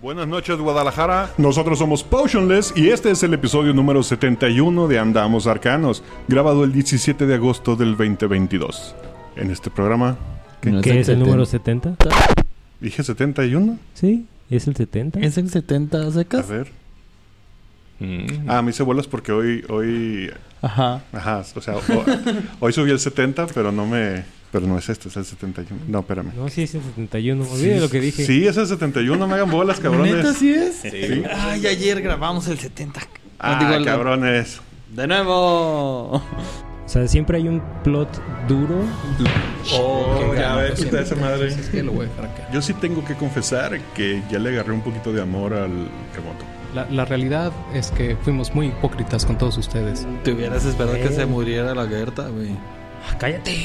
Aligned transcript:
Buenas 0.00 0.28
noches 0.28 0.56
Guadalajara, 0.58 1.32
nosotros 1.38 1.78
somos 1.78 2.04
Potionless 2.04 2.72
y 2.76 2.90
este 2.90 3.10
es 3.10 3.22
el 3.24 3.34
episodio 3.34 3.72
número 3.74 4.02
71 4.04 4.86
de 4.86 4.98
Andamos 4.98 5.46
Arcanos, 5.48 6.04
grabado 6.28 6.62
el 6.62 6.72
17 6.72 7.26
de 7.26 7.34
agosto 7.34 7.74
del 7.74 7.96
2022. 7.96 8.94
En 9.36 9.50
este 9.50 9.70
programa, 9.70 10.16
No 10.62 10.80
¿Qué 10.82 10.90
es 11.00 11.08
el 11.08 11.16
70. 11.16 11.24
número 11.24 11.46
70? 11.46 11.96
dije 12.80 13.02
71, 13.02 13.78
Sí, 13.94 14.26
es 14.50 14.68
el 14.68 14.76
70. 14.76 15.18
¿Es 15.20 15.36
el 15.36 15.50
70 15.50 16.06
a 16.06 16.10
secas? 16.12 16.48
ver. 16.48 16.68
Mm. 17.98 18.48
Ah, 18.48 18.62
me 18.62 18.70
hice 18.70 18.84
bolas 18.84 19.08
porque 19.08 19.32
hoy, 19.32 19.64
hoy, 19.68 20.30
Ajá. 20.62 21.02
ajá, 21.12 21.42
o 21.56 21.60
sea, 21.60 21.74
ho- 21.76 21.80
hoy 22.60 22.72
subí 22.72 22.92
el 22.92 23.00
70, 23.00 23.48
pero 23.48 23.72
no 23.72 23.84
me, 23.84 24.24
pero 24.52 24.66
no 24.66 24.78
es 24.78 24.88
este, 24.88 25.08
es 25.08 25.16
el 25.16 25.24
71. 25.24 25.82
No, 25.88 26.00
espérame. 26.00 26.32
No, 26.36 26.48
sí 26.48 26.62
es 26.62 26.74
el 26.74 26.82
71. 26.82 27.44
Olvide 27.50 27.80
lo 27.80 27.90
que 27.90 28.00
dije. 28.00 28.24
Sí, 28.24 28.46
es 28.46 28.56
el 28.56 28.66
71, 28.66 29.16
no 29.18 29.26
me 29.26 29.34
hagan 29.34 29.50
bolas, 29.50 29.80
cabrones. 29.80 30.14
¿Neta 30.14 30.32
sí 30.34 30.50
es? 30.52 30.76
Sí. 30.76 31.22
Ay, 31.34 31.66
ayer 31.66 32.00
grabamos 32.00 32.48
el 32.48 32.58
70. 32.58 33.00
Ah, 33.38 33.58
Digo, 33.60 33.72
el- 33.74 33.84
cabrones. 33.84 34.60
De 34.94 35.06
nuevo. 35.06 36.12
O 36.14 36.90
sea, 36.90 37.06
siempre 37.06 37.36
hay 37.36 37.46
un 37.48 37.62
plot 37.84 38.08
duro. 38.48 38.80
Oh, 39.74 40.32
ya 40.34 40.56
ves, 40.56 40.78
Sí, 40.78 40.84
quita 40.86 41.00
esa 41.00 41.14
madre. 41.16 41.48
Es 41.48 41.68
que 41.68 41.82
lo 41.82 41.92
voy 41.92 42.06
a 42.06 42.08
dejar 42.08 42.24
acá. 42.24 42.48
Yo 42.52 42.62
sí 42.62 42.72
tengo 42.74 43.04
que 43.04 43.14
confesar 43.14 43.78
que 43.94 44.22
ya 44.30 44.38
le 44.38 44.48
agarré 44.50 44.72
un 44.72 44.80
poquito 44.80 45.12
de 45.12 45.20
amor 45.20 45.52
al 45.52 45.70
remoto. 46.14 46.44
La, 46.74 46.86
la 46.90 47.04
realidad 47.04 47.52
es 47.74 47.90
que 47.90 48.16
fuimos 48.22 48.54
muy 48.54 48.68
hipócritas 48.68 49.24
con 49.26 49.36
todos 49.36 49.58
ustedes. 49.58 50.06
Te 50.24 50.32
hubieras 50.32 50.64
esperado 50.64 50.94
que 50.96 51.04
Eh. 51.06 51.12
se 51.12 51.26
muriera 51.26 51.74
la 51.74 51.86
Gerta, 51.86 52.28
güey. 52.28 52.50
Ah, 53.08 53.16
¡Cállate! 53.18 53.56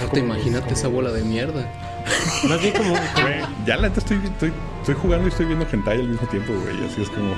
No 0.00 0.06
te 0.08 0.20
imagínate 0.20 0.74
esa 0.74 0.88
bola 0.88 1.10
de 1.10 1.22
mierda. 1.22 1.64
Más 2.48 2.60
bien 2.60 2.74
como... 2.76 2.94
Ya 3.66 3.76
la 3.76 3.88
neta 3.88 4.00
estoy, 4.00 4.20
estoy, 4.24 4.52
estoy 4.80 4.94
jugando 4.96 5.26
y 5.26 5.30
estoy 5.30 5.46
viendo 5.46 5.66
hentai 5.70 6.00
al 6.00 6.08
mismo 6.08 6.26
tiempo, 6.28 6.52
güey. 6.54 6.84
Así 6.84 7.02
es 7.02 7.08
como... 7.10 7.34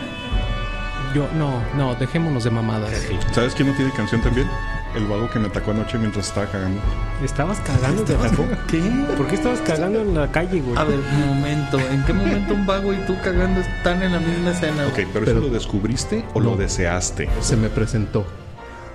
Yo, 1.15 1.29
no, 1.37 1.63
no, 1.77 1.95
dejémonos 1.97 2.45
de 2.45 2.51
mamadas. 2.51 2.91
¿Sabes 3.33 3.55
quién 3.55 3.69
no 3.69 3.75
tiene 3.75 3.93
canción 3.93 4.23
también? 4.23 4.49
El 4.97 5.07
vago 5.07 5.29
que 5.31 5.39
me 5.39 5.49
atacó 5.49 5.71
anoche 5.73 5.99
mientras 5.99 6.29
estaba 6.29 6.47
cagando. 6.47 6.81
¿Estabas 7.23 7.61
cagando? 7.61 8.03
¿Te 8.05 8.15
atacó? 8.15 8.47
¿Qué? 8.69 8.81
¿Por 9.17 9.27
qué 9.27 9.35
estabas 9.37 9.61
cagando 9.61 10.01
en 10.01 10.15
la 10.15 10.31
calle, 10.31 10.61
güey? 10.61 10.77
A 10.79 10.85
ver, 10.85 10.99
un 10.99 11.27
momento. 11.29 11.79
¿En 11.81 12.03
qué 12.05 12.13
momento 12.13 12.55
un 12.55 12.67
vago 12.67 12.93
y 12.93 12.97
tú 13.07 13.17
cagando 13.23 13.61
están 13.61 14.03
en 14.03 14.13
la 14.13 14.21
misma 14.21 14.51
escena? 14.53 14.87
Ok, 14.87 14.95
güey? 14.95 15.07
pero, 15.13 15.25
Pero- 15.27 15.39
¿eso 15.39 15.49
lo 15.49 15.53
descubriste 15.53 16.25
o 16.35 16.41
lo 16.41 16.57
deseaste? 16.57 17.29
Se 17.41 17.57
me 17.57 17.69
presentó. 17.69 18.27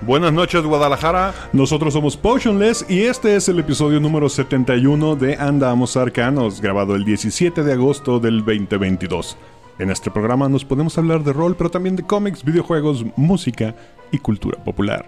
Buenas 0.00 0.32
noches 0.32 0.62
Guadalajara, 0.62 1.34
nosotros 1.52 1.92
somos 1.92 2.16
Potionless 2.16 2.86
y 2.88 3.00
este 3.02 3.34
es 3.34 3.48
el 3.48 3.58
episodio 3.58 3.98
número 3.98 4.28
71 4.28 5.16
de 5.16 5.34
Andamos 5.34 5.96
Arcanos, 5.96 6.60
grabado 6.60 6.94
el 6.94 7.04
17 7.04 7.64
de 7.64 7.72
agosto 7.72 8.20
del 8.20 8.44
2022. 8.44 9.36
En 9.80 9.90
este 9.90 10.12
programa 10.12 10.48
nos 10.48 10.64
podemos 10.64 10.96
hablar 10.98 11.24
de 11.24 11.32
rol, 11.32 11.56
pero 11.56 11.68
también 11.68 11.96
de 11.96 12.04
cómics, 12.04 12.44
videojuegos, 12.44 13.04
música 13.16 13.74
y 14.12 14.18
cultura 14.18 14.62
popular. 14.62 15.04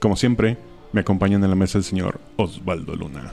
Como 0.00 0.16
siempre, 0.16 0.58
me 0.92 1.00
acompañan 1.00 1.42
en 1.42 1.50
la 1.50 1.56
mesa 1.56 1.78
el 1.78 1.84
señor 1.84 2.20
Osvaldo 2.36 2.94
Luna. 2.94 3.32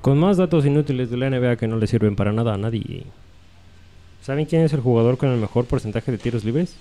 Con 0.00 0.18
más 0.18 0.38
datos 0.38 0.64
inútiles 0.64 1.10
de 1.10 1.18
la 1.18 1.28
NBA 1.28 1.56
que 1.56 1.68
no 1.68 1.76
le 1.76 1.86
sirven 1.86 2.16
para 2.16 2.32
nada 2.32 2.54
a 2.54 2.58
nadie. 2.58 3.04
¿Saben 4.22 4.46
quién 4.46 4.62
es 4.62 4.72
el 4.72 4.80
jugador 4.80 5.18
con 5.18 5.28
el 5.28 5.38
mejor 5.38 5.66
porcentaje 5.66 6.10
de 6.10 6.16
tiros 6.16 6.42
libres? 6.42 6.74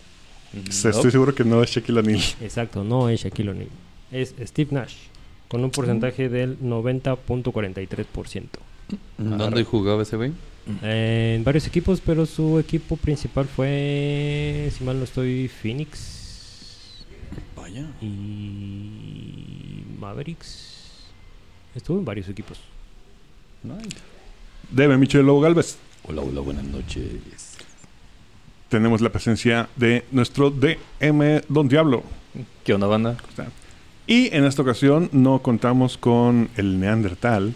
Estoy 0.53 1.11
seguro 1.11 1.35
que 1.35 1.43
no 1.43 1.61
es 1.61 1.71
Shaquille 1.71 1.99
O'Neal. 1.99 2.21
Exacto, 2.41 2.83
no 2.83 3.09
es 3.09 3.21
Shaquille 3.21 3.49
O'Neal. 3.51 3.69
Es 4.11 4.33
Steve 4.41 4.69
Nash, 4.71 4.95
con 5.47 5.63
un 5.63 5.71
porcentaje 5.71 6.29
del 6.29 6.59
90.43%. 6.59 8.43
¿Dónde 9.17 9.63
jugaba 9.63 10.03
ese 10.03 10.15
güey? 10.15 10.31
En 10.81 11.43
varios 11.43 11.65
equipos, 11.67 12.01
pero 12.05 12.25
su 12.25 12.59
equipo 12.59 12.97
principal 12.97 13.45
fue, 13.45 14.69
si 14.77 14.83
mal 14.83 14.97
no 14.97 15.05
estoy, 15.05 15.47
Phoenix 15.47 17.05
Vaya. 17.55 17.87
y 18.01 19.83
Mavericks. 19.99 21.05
Estuvo 21.75 21.97
en 21.99 22.05
varios 22.05 22.27
equipos. 22.29 22.59
Debe 24.71 24.97
Michelo 24.97 25.39
Galvez. 25.39 25.77
Hola, 26.03 26.21
hola, 26.21 26.41
buenas 26.41 26.63
noches. 26.65 27.46
Tenemos 28.69 28.99
la 28.99 29.09
presencia 29.09 29.69
de 29.77 30.05
nuestro 30.11 30.51
DM 30.51 31.41
Don 31.47 31.69
Diablo. 31.69 32.03
¿Qué 32.65 32.73
onda, 32.73 32.85
banda? 32.87 33.15
Y 34.05 34.35
en 34.35 34.43
esta 34.43 34.61
ocasión 34.61 35.09
no 35.13 35.41
contamos 35.41 35.97
con 35.97 36.49
el 36.57 36.77
Neandertal, 36.77 37.55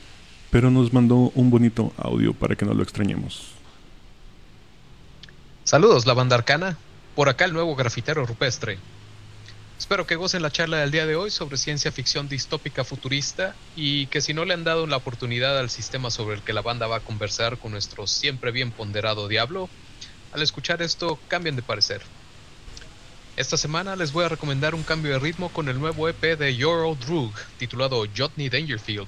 pero 0.52 0.72
nos 0.72 0.94
mandó 0.94 1.32
un 1.36 1.50
bonito 1.50 1.92
audio 1.98 2.34
para 2.34 2.56
que 2.56 2.64
no 2.64 2.74
lo 2.74 2.82
extrañemos. 2.82 3.52
Saludos, 5.66 6.06
la 6.06 6.14
banda 6.14 6.38
arcana. 6.38 6.78
Por 7.14 7.28
acá 7.28 7.44
el 7.44 7.52
nuevo 7.52 7.76
grafitero 7.76 8.26
rupestre. 8.26 8.78
Espero 9.78 10.08
que 10.08 10.16
gocen 10.16 10.42
la 10.42 10.52
charla 10.52 10.78
del 10.78 10.92
día 10.92 11.06
de 11.06 11.18
hoy 11.18 11.30
sobre 11.30 11.58
ciencia 11.58 11.92
ficción 11.92 12.30
distópica 12.30 12.86
futurista 12.86 13.54
y 13.76 14.06
que 14.08 14.22
si 14.22 14.34
no 14.34 14.46
le 14.46 14.54
han 14.54 14.64
dado 14.64 14.88
la 14.88 14.96
oportunidad 14.96 15.60
al 15.60 15.70
sistema 15.70 16.10
sobre 16.10 16.36
el 16.36 16.42
que 16.42 16.54
la 16.54 16.62
banda 16.62 16.88
va 16.88 16.98
a 16.98 17.02
conversar 17.02 17.58
con 17.58 17.72
nuestro 17.72 18.08
siempre 18.08 18.52
bien 18.52 18.72
ponderado 18.72 19.28
diablo, 19.28 19.70
al 20.32 20.42
escuchar 20.42 20.82
esto 20.82 21.20
cambien 21.28 21.56
de 21.56 21.62
parecer. 21.62 22.02
Esta 23.38 23.58
semana 23.58 23.96
les 23.96 24.12
voy 24.12 24.26
a 24.26 24.30
recomendar 24.30 24.76
un 24.76 24.84
cambio 24.84 25.14
de 25.14 25.20
ritmo 25.20 25.50
con 25.50 25.70
el 25.70 25.80
nuevo 25.80 26.08
EP 26.10 26.38
de 26.38 26.56
Yoro 26.56 26.96
Drug 26.96 27.34
titulado 27.58 28.06
Jotny 28.16 28.50
Dangerfield, 28.50 29.08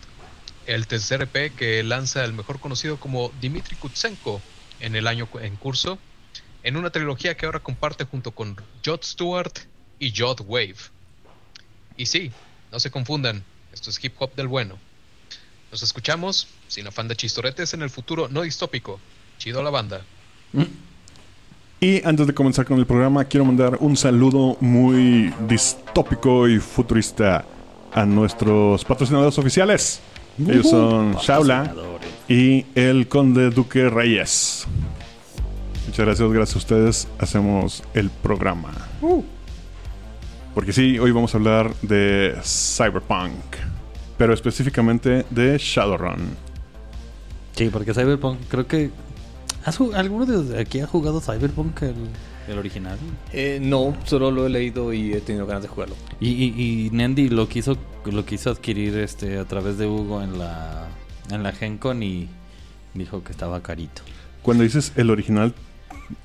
el 0.65 0.87
tercer 0.87 1.21
EP 1.21 1.55
que 1.55 1.83
lanza 1.83 2.23
el 2.23 2.33
mejor 2.33 2.59
conocido 2.59 2.97
como 2.97 3.31
Dmitry 3.41 3.75
Kutsenko 3.75 4.41
en 4.79 4.95
el 4.95 5.07
año 5.07 5.27
en 5.41 5.55
curso 5.57 5.99
en 6.63 6.77
una 6.77 6.89
trilogía 6.89 7.35
que 7.35 7.45
ahora 7.45 7.59
comparte 7.59 8.05
junto 8.05 8.31
con 8.31 8.55
Jod 8.83 9.03
Stewart 9.03 9.53
y 9.99 10.13
Jod 10.15 10.41
Wave. 10.45 10.77
Y 11.97 12.05
sí, 12.05 12.31
no 12.71 12.79
se 12.79 12.89
confundan, 12.89 13.43
esto 13.73 13.89
es 13.89 14.03
hip 14.03 14.15
hop 14.19 14.33
del 14.35 14.47
bueno. 14.47 14.79
Nos 15.71 15.83
escuchamos, 15.83 16.47
sin 16.67 16.87
afán 16.87 17.07
de 17.07 17.15
chistoretes, 17.15 17.73
en 17.73 17.81
el 17.81 17.89
futuro 17.89 18.29
no 18.29 18.41
distópico. 18.43 18.99
Chido 19.37 19.59
a 19.59 19.63
la 19.63 19.71
banda. 19.71 20.05
Y 21.83 22.01
antes 22.05 22.25
de 22.25 22.33
comenzar 22.33 22.65
con 22.65 22.79
el 22.79 22.85
programa, 22.85 23.25
quiero 23.25 23.43
mandar 23.43 23.77
un 23.81 23.97
saludo 23.97 24.55
muy 24.61 25.33
distópico 25.49 26.47
y 26.47 26.57
futurista 26.57 27.43
a 27.91 28.05
nuestros 28.05 28.85
patrocinadores 28.85 29.37
oficiales. 29.37 29.99
Ellos 30.39 30.69
son 30.69 31.15
Shaula 31.15 31.75
y 32.29 32.65
el 32.73 33.09
Conde 33.09 33.49
Duque 33.49 33.89
Reyes. 33.89 34.65
Muchas 35.87 36.05
gracias, 36.05 36.31
gracias 36.31 36.55
a 36.55 36.59
ustedes 36.59 37.07
hacemos 37.19 37.83
el 37.93 38.09
programa. 38.09 38.71
Porque 40.55 40.71
sí, 40.71 40.97
hoy 40.99 41.11
vamos 41.11 41.35
a 41.35 41.37
hablar 41.37 41.73
de 41.81 42.33
Cyberpunk, 42.45 43.57
pero 44.17 44.33
específicamente 44.33 45.25
de 45.29 45.57
Shadowrun. 45.57 46.37
Sí, 47.57 47.67
porque 47.73 47.93
Cyberpunk, 47.93 48.39
creo 48.47 48.67
que. 48.67 48.89
¿Has 49.63 49.79
¿Alguno 49.79 50.25
de 50.25 50.59
aquí 50.59 50.79
ha 50.79 50.87
jugado 50.87 51.21
Cyberpunk, 51.21 51.81
el, 51.83 51.95
el 52.47 52.57
original? 52.57 52.97
Eh, 53.31 53.59
no, 53.61 53.95
solo 54.05 54.31
lo 54.31 54.45
he 54.45 54.49
leído 54.49 54.93
y 54.93 55.13
he 55.13 55.21
tenido 55.21 55.45
ganas 55.45 55.63
de 55.63 55.69
jugarlo. 55.69 55.95
Y, 56.19 56.29
y, 56.29 56.87
y 56.87 56.89
Nandy 56.91 57.29
lo 57.29 57.47
quiso, 57.47 57.77
lo 58.05 58.25
quiso 58.25 58.49
adquirir 58.51 58.97
este 58.97 59.37
a 59.37 59.45
través 59.45 59.77
de 59.77 59.87
Hugo 59.87 60.21
en 60.21 60.37
la, 60.39 60.87
en 61.29 61.43
la 61.43 61.51
Gencon 61.51 62.03
y 62.03 62.27
dijo 62.93 63.23
que 63.23 63.31
estaba 63.31 63.61
carito. 63.61 64.01
Cuando 64.41 64.63
dices 64.63 64.91
el 64.95 65.09
original, 65.09 65.53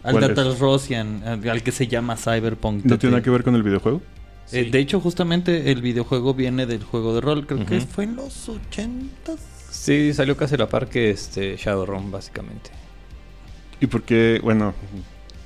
Al. 0.03 0.21
Datal 0.21 0.59
Rosian, 0.59 1.23
al, 1.25 1.49
al 1.49 1.63
que 1.63 1.73
se 1.73 1.87
llama 1.87 2.17
Cyberpunk. 2.17 2.85
¿no 2.85 2.99
tiene 2.99 3.13
nada 3.13 3.23
que 3.23 3.31
ver 3.31 3.45
con 3.45 3.55
el 3.55 3.63
videojuego? 3.63 4.03
Eh, 4.51 4.71
de 4.71 4.79
hecho, 4.79 4.99
justamente 4.99 5.71
el 5.71 5.83
videojuego 5.83 6.33
viene 6.35 6.65
del 6.67 6.83
juego 6.83 7.15
de 7.15 7.21
rol. 7.21 7.47
Creo 7.47 7.67
que 7.67 7.77
Ujú. 7.79 7.87
fue 7.87 8.05
en 8.05 8.17
los 8.17 8.49
ochentas. 8.49 9.39
Sí, 9.71 10.13
salió 10.15 10.37
casi 10.37 10.55
a 10.55 10.59
la 10.59 10.69
par 10.69 10.89
que 10.89 11.11
este 11.11 11.57
Shadowrun, 11.57 12.11
básicamente. 12.11 12.71
Y 13.81 13.87
porque, 13.87 14.41
bueno, 14.43 14.75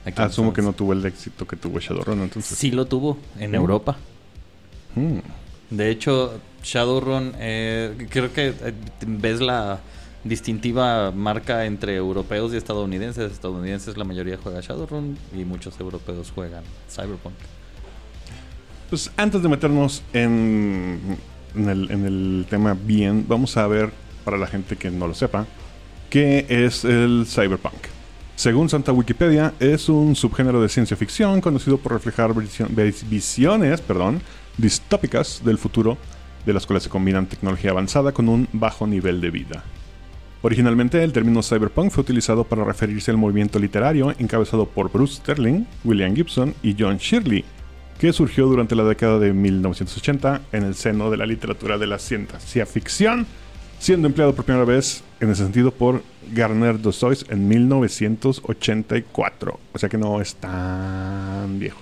Aquí 0.04 0.20
asumo 0.20 0.52
que 0.52 0.62
no 0.62 0.73
tuvo 0.73 0.94
el 0.94 1.05
éxito 1.06 1.46
que 1.46 1.55
tuvo 1.56 1.79
Shadowrun, 1.79 2.23
entonces. 2.23 2.58
Sí 2.58 2.70
lo 2.73 2.87
tuvo 2.87 3.19
en 3.38 3.52
Mm. 3.52 3.55
Europa. 3.55 3.96
Mm. 4.96 5.19
De 5.70 5.90
hecho, 5.90 6.40
Shadowrun, 6.62 7.32
eh, 7.38 8.06
creo 8.11 8.32
que 8.32 8.49
eh, 8.49 8.75
ves 9.06 9.40
la 9.40 9.81
distintiva 10.25 11.11
marca 11.12 11.67
entre 11.67 11.94
europeos 11.96 12.52
y 12.52 12.56
estadounidenses. 12.56 13.31
Estadounidenses 13.32 13.96
la 13.96 14.05
mayoría 14.05 14.38
juega 14.43 14.61
Shadowrun 14.61 15.17
y 15.37 15.44
muchos 15.44 15.79
europeos 15.81 16.32
juegan 16.34 16.64
Cyberpunk. 16.90 17.34
Pues 18.90 19.11
antes 19.17 19.43
de 19.43 19.49
meternos 19.49 20.02
en, 20.12 21.17
en 21.55 21.69
el, 21.69 21.90
en 21.90 22.05
el 22.05 22.46
tema 22.50 22.75
bien, 22.75 23.25
vamos 23.29 23.56
a 23.56 23.67
ver, 23.67 23.90
para 24.25 24.37
la 24.37 24.46
gente 24.46 24.76
que 24.76 24.90
no 24.90 25.06
lo 25.06 25.14
sepa, 25.14 25.46
qué 26.11 26.44
es 26.49 26.84
el 26.84 27.25
cyberpunk. 27.26 27.92
Según 28.37 28.69
Santa 28.69 28.93
Wikipedia, 28.93 29.52
es 29.61 29.88
un 29.88 30.17
subgénero 30.17 30.61
de 30.62 30.69
ciencia 30.69 30.96
ficción 30.96 31.40
conocido 31.40 31.79
por 31.79 31.93
reflejar 31.93 32.34
visio- 32.34 32.67
vis- 32.70 33.08
visiones 33.08 33.81
perdón, 33.81 34.20
distópicas 34.58 35.43
del 35.44 35.58
futuro, 35.58 35.96
de 36.44 36.52
las 36.52 36.67
cuales 36.67 36.82
se 36.82 36.88
combinan 36.88 37.26
tecnología 37.26 37.70
avanzada 37.70 38.12
con 38.12 38.29
un 38.29 38.49
bajo 38.52 38.87
nivel 38.87 39.20
de 39.20 39.31
vida. 39.31 39.62
Originalmente, 40.44 41.05
el 41.05 41.12
término 41.12 41.40
cyberpunk 41.43 41.93
fue 41.93 42.00
utilizado 42.02 42.43
para 42.43 42.64
referirse 42.64 43.12
al 43.12 43.17
movimiento 43.17 43.61
literario 43.61 44.12
encabezado 44.19 44.67
por 44.67 44.90
Bruce 44.90 45.17
Sterling, 45.17 45.67
William 45.84 46.17
Gibson 46.17 46.52
y 46.64 46.75
John 46.76 46.96
Shirley, 46.96 47.44
que 48.00 48.12
surgió 48.12 48.46
durante 48.46 48.75
la 48.75 48.82
década 48.82 49.20
de 49.20 49.32
1980 49.32 50.40
en 50.50 50.64
el 50.64 50.75
seno 50.75 51.11
de 51.12 51.17
la 51.17 51.26
literatura 51.26 51.79
de 51.79 51.87
la 51.87 52.00
ciencia 52.00 52.67
ficción, 52.67 53.25
siendo 53.82 54.06
empleado 54.06 54.32
por 54.32 54.44
primera 54.44 54.64
vez 54.64 55.02
en 55.19 55.31
ese 55.31 55.43
sentido 55.43 55.73
por 55.73 56.02
Garner 56.32 56.81
Dozois 56.81 57.26
en 57.29 57.49
1984. 57.49 59.58
O 59.73 59.79
sea 59.79 59.88
que 59.88 59.99
no 59.99 60.20
es 60.20 60.37
tan 60.37 61.58
viejo. 61.58 61.81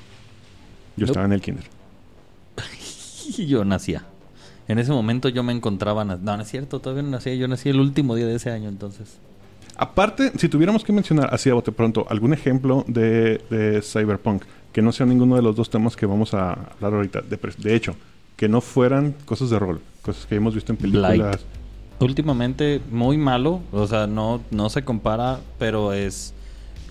Yo 0.97 1.03
Nope. 1.03 1.11
estaba 1.11 1.27
en 1.27 1.33
el 1.33 1.43
kinder. 1.43 1.65
Y 3.37 3.47
yo 3.47 3.67
nacía. 3.67 4.05
En 4.67 4.79
ese 4.79 4.93
momento 4.93 5.29
yo 5.29 5.43
me 5.43 5.53
encontraba... 5.53 6.07
No, 6.07 6.17
no 6.17 6.41
es 6.43 6.49
cierto, 6.49 6.81
todavía 6.81 7.03
no 7.03 7.11
nacía. 7.11 7.35
Yo 7.35 7.47
nací 7.49 7.69
el 7.69 7.79
último 7.79 8.15
día 8.15 8.25
de 8.27 8.37
ese 8.37 8.51
año, 8.51 8.71
entonces. 8.71 9.19
Aparte, 9.77 10.33
si 10.39 10.49
tuviéramos 10.49 10.85
que 10.85 10.95
mencionar 10.95 11.29
así 11.35 11.51
a 11.51 11.55
bote 11.55 11.71
pronto 11.71 12.07
algún 12.09 12.33
ejemplo 12.33 12.83
de, 12.89 13.43
de 13.51 13.83
Cyberpunk 13.83 14.45
que 14.73 14.81
no 14.81 14.91
sea 14.93 15.05
ninguno 15.05 15.37
de 15.37 15.43
los 15.43 15.55
dos 15.55 15.69
temas 15.69 15.97
que 15.97 16.07
vamos 16.07 16.33
a 16.33 16.53
hablar 16.53 16.95
ahorita, 16.95 17.21
de, 17.21 17.39
de 17.59 17.75
hecho, 17.75 17.95
que 18.37 18.49
no 18.49 18.63
fueran 18.63 19.15
cosas 19.27 19.51
de 19.51 19.59
rol, 19.59 19.83
cosas 20.01 20.25
que 20.25 20.37
hemos 20.37 20.55
visto 20.55 20.73
en 20.73 20.79
películas. 20.79 21.41
Últimamente 22.01 22.81
muy 22.91 23.19
malo. 23.19 23.61
O 23.73 23.87
sea, 23.87 24.07
no, 24.07 24.41
no 24.51 24.71
se 24.71 24.85
compara, 24.85 25.41
pero 25.59 25.93
es 25.93 26.35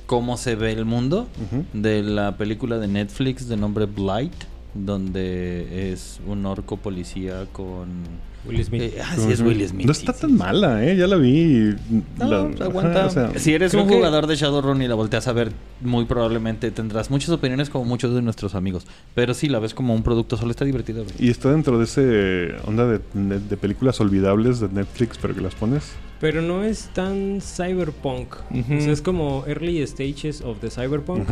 cómo 0.05 0.37
se 0.37 0.55
ve 0.55 0.71
el 0.71 0.85
mundo 0.85 1.27
de 1.73 2.01
la 2.01 2.37
película 2.37 2.79
de 2.79 2.87
Netflix 2.87 3.47
de 3.47 3.57
nombre 3.57 3.85
Blight, 3.85 4.33
donde 4.73 5.91
es 5.91 6.19
un 6.25 6.45
orco 6.45 6.77
policía 6.77 7.45
con... 7.51 7.89
Will 8.45 8.63
Smith. 8.63 8.81
Eh, 8.81 9.01
ah, 9.03 9.15
sí, 9.17 9.31
es 9.31 9.41
Will 9.41 9.67
Smith. 9.67 9.85
No 9.85 9.91
está 9.91 10.13
sí, 10.13 10.21
tan 10.21 10.29
sí. 10.31 10.35
mala, 10.37 10.83
¿eh? 10.85 10.95
Ya 10.95 11.07
la 11.07 11.17
vi. 11.17 11.75
No, 12.17 12.27
La- 12.29 12.65
aguanta. 12.65 13.05
ajá, 13.05 13.07
o 13.07 13.09
sea, 13.09 13.39
si 13.39 13.53
eres 13.53 13.73
un 13.73 13.87
que- 13.87 13.95
jugador 13.95 14.27
de 14.27 14.35
Shadowrun 14.35 14.81
y 14.81 14.87
la 14.87 14.95
volteas 14.95 15.27
a 15.27 15.33
ver, 15.33 15.51
muy 15.81 16.05
probablemente 16.05 16.71
tendrás 16.71 17.09
muchas 17.11 17.29
opiniones 17.29 17.69
como 17.69 17.85
muchos 17.85 18.13
de 18.15 18.21
nuestros 18.21 18.55
amigos. 18.55 18.85
Pero 19.15 19.33
sí, 19.33 19.47
la 19.49 19.59
ves 19.59 19.73
como 19.73 19.93
un 19.93 20.03
producto, 20.03 20.37
solo 20.37 20.51
está 20.51 20.65
divertido. 20.65 21.05
y 21.19 21.29
está 21.29 21.51
dentro 21.51 21.77
de 21.77 21.83
ese 21.85 22.55
onda 22.65 22.85
de, 22.87 22.99
de- 23.13 23.39
de 23.39 23.57
películas 23.57 23.99
olvidables 23.99 24.59
de 24.59 24.69
Netflix, 24.69 25.17
pero 25.21 25.35
que 25.35 25.41
las 25.41 25.55
pones. 25.55 25.91
Pero 26.19 26.41
no 26.41 26.63
es 26.65 26.89
tan 26.93 27.39
cyberpunk. 27.41 28.35
Ujú. 28.51 28.75
O 28.77 28.81
sea, 28.81 28.91
es 28.91 29.01
como 29.01 29.45
early 29.47 29.85
stages 29.87 30.41
of 30.41 30.59
the 30.59 30.69
cyberpunk. 30.69 31.27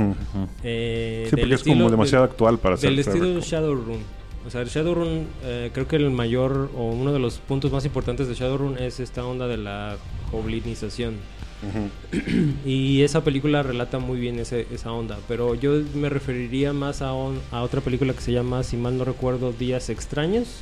Eh, 0.63 1.27
Sí, 1.29 1.35
porque 1.35 1.55
es 1.55 1.63
como 1.63 1.89
demasiado 1.89 2.23
actual 2.23 2.57
para 2.59 2.77
ser 2.77 2.89
Del 2.91 2.99
estilo. 2.99 3.39
Shadowrun. 3.41 3.97
O 4.47 4.49
sea, 4.49 4.61
el 4.61 4.69
Shadowrun, 4.69 5.27
eh, 5.43 5.71
creo 5.73 5.87
que 5.87 5.97
el 5.97 6.09
mayor 6.09 6.71
o 6.75 6.83
uno 6.89 7.11
de 7.11 7.19
los 7.19 7.37
puntos 7.39 7.71
más 7.71 7.83
importantes 7.85 8.29
de 8.29 8.33
Shadowrun 8.33 8.77
es 8.77 8.99
esta 9.01 9.25
onda 9.25 9.45
de 9.47 9.57
la 9.57 9.97
goblinización. 10.31 11.15
Y 12.65 13.01
esa 13.01 13.23
película 13.23 13.63
relata 13.63 13.99
muy 13.99 14.19
bien 14.19 14.39
ese- 14.39 14.67
esa 14.71 14.91
onda. 14.91 15.17
Pero 15.27 15.55
yo 15.55 15.71
me 15.95 16.07
referiría 16.09 16.71
más 16.73 17.01
a, 17.01 17.13
on- 17.13 17.39
a 17.51 17.61
otra 17.61 17.81
película 17.81 18.13
que 18.13 18.21
se 18.21 18.31
llama, 18.31 18.63
si 18.63 18.77
mal 18.77 18.97
no 18.97 19.03
recuerdo, 19.05 19.51
Días 19.53 19.89
Extraños. 19.89 20.61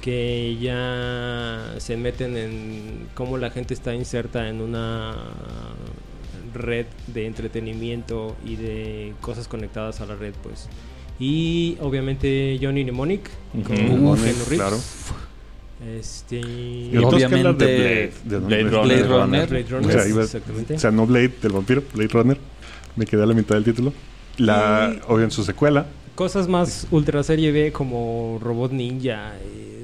Que 0.00 0.58
ya 0.60 1.74
se 1.78 1.96
meten 1.96 2.36
en 2.36 3.06
cómo 3.14 3.38
la 3.38 3.50
gente 3.50 3.72
está 3.72 3.94
inserta 3.94 4.48
en 4.48 4.60
una 4.60 5.14
red 6.52 6.86
de 7.06 7.26
entretenimiento 7.26 8.34
y 8.44 8.56
de 8.56 9.14
cosas 9.20 9.46
conectadas 9.46 10.00
a 10.00 10.06
la 10.06 10.16
red, 10.16 10.34
pues. 10.42 10.68
Y 11.20 11.76
obviamente 11.80 12.58
Johnny 12.60 12.82
Mnemonic 12.84 13.30
con. 13.52 13.62
Keanu 13.62 13.92
Mnemonic, 13.94 14.24
Reeves. 14.24 14.48
claro. 14.48 14.78
Este. 15.98 16.36
Y 16.38 16.90
entonces, 16.92 17.28
¿qué 17.28 17.34
hablar 17.34 17.56
de 17.56 17.64
obviamente, 17.64 17.66
Blade, 17.66 18.12
de 18.24 18.38
Blade 18.38 18.62
Blade 18.64 19.02
Runner. 19.02 19.08
Runner. 19.08 19.48
Blade 19.48 19.66
Runner, 19.68 19.88
O 19.88 19.92
sea, 20.00 20.08
iba- 20.08 20.22
exactamente. 20.22 20.74
O 20.74 20.78
sea, 20.78 20.90
no 20.92 21.06
Blade 21.06 21.32
del 21.42 21.52
vampiro, 21.52 21.82
Blade 21.92 22.08
Runner. 22.08 22.38
Me 22.96 23.04
quedé 23.06 23.22
a 23.22 23.26
la 23.26 23.34
mitad 23.34 23.56
del 23.56 23.64
título. 23.64 23.92
La, 24.38 24.94
Y- 24.96 25.00
o 25.08 25.20
en 25.20 25.30
su 25.30 25.42
secuela. 25.44 25.86
Cosas 26.14 26.46
más 26.46 26.86
ultra 26.90 27.22
serie 27.22 27.50
B 27.52 27.72
como 27.72 28.38
Robot 28.42 28.70
Ninja, 28.72 29.32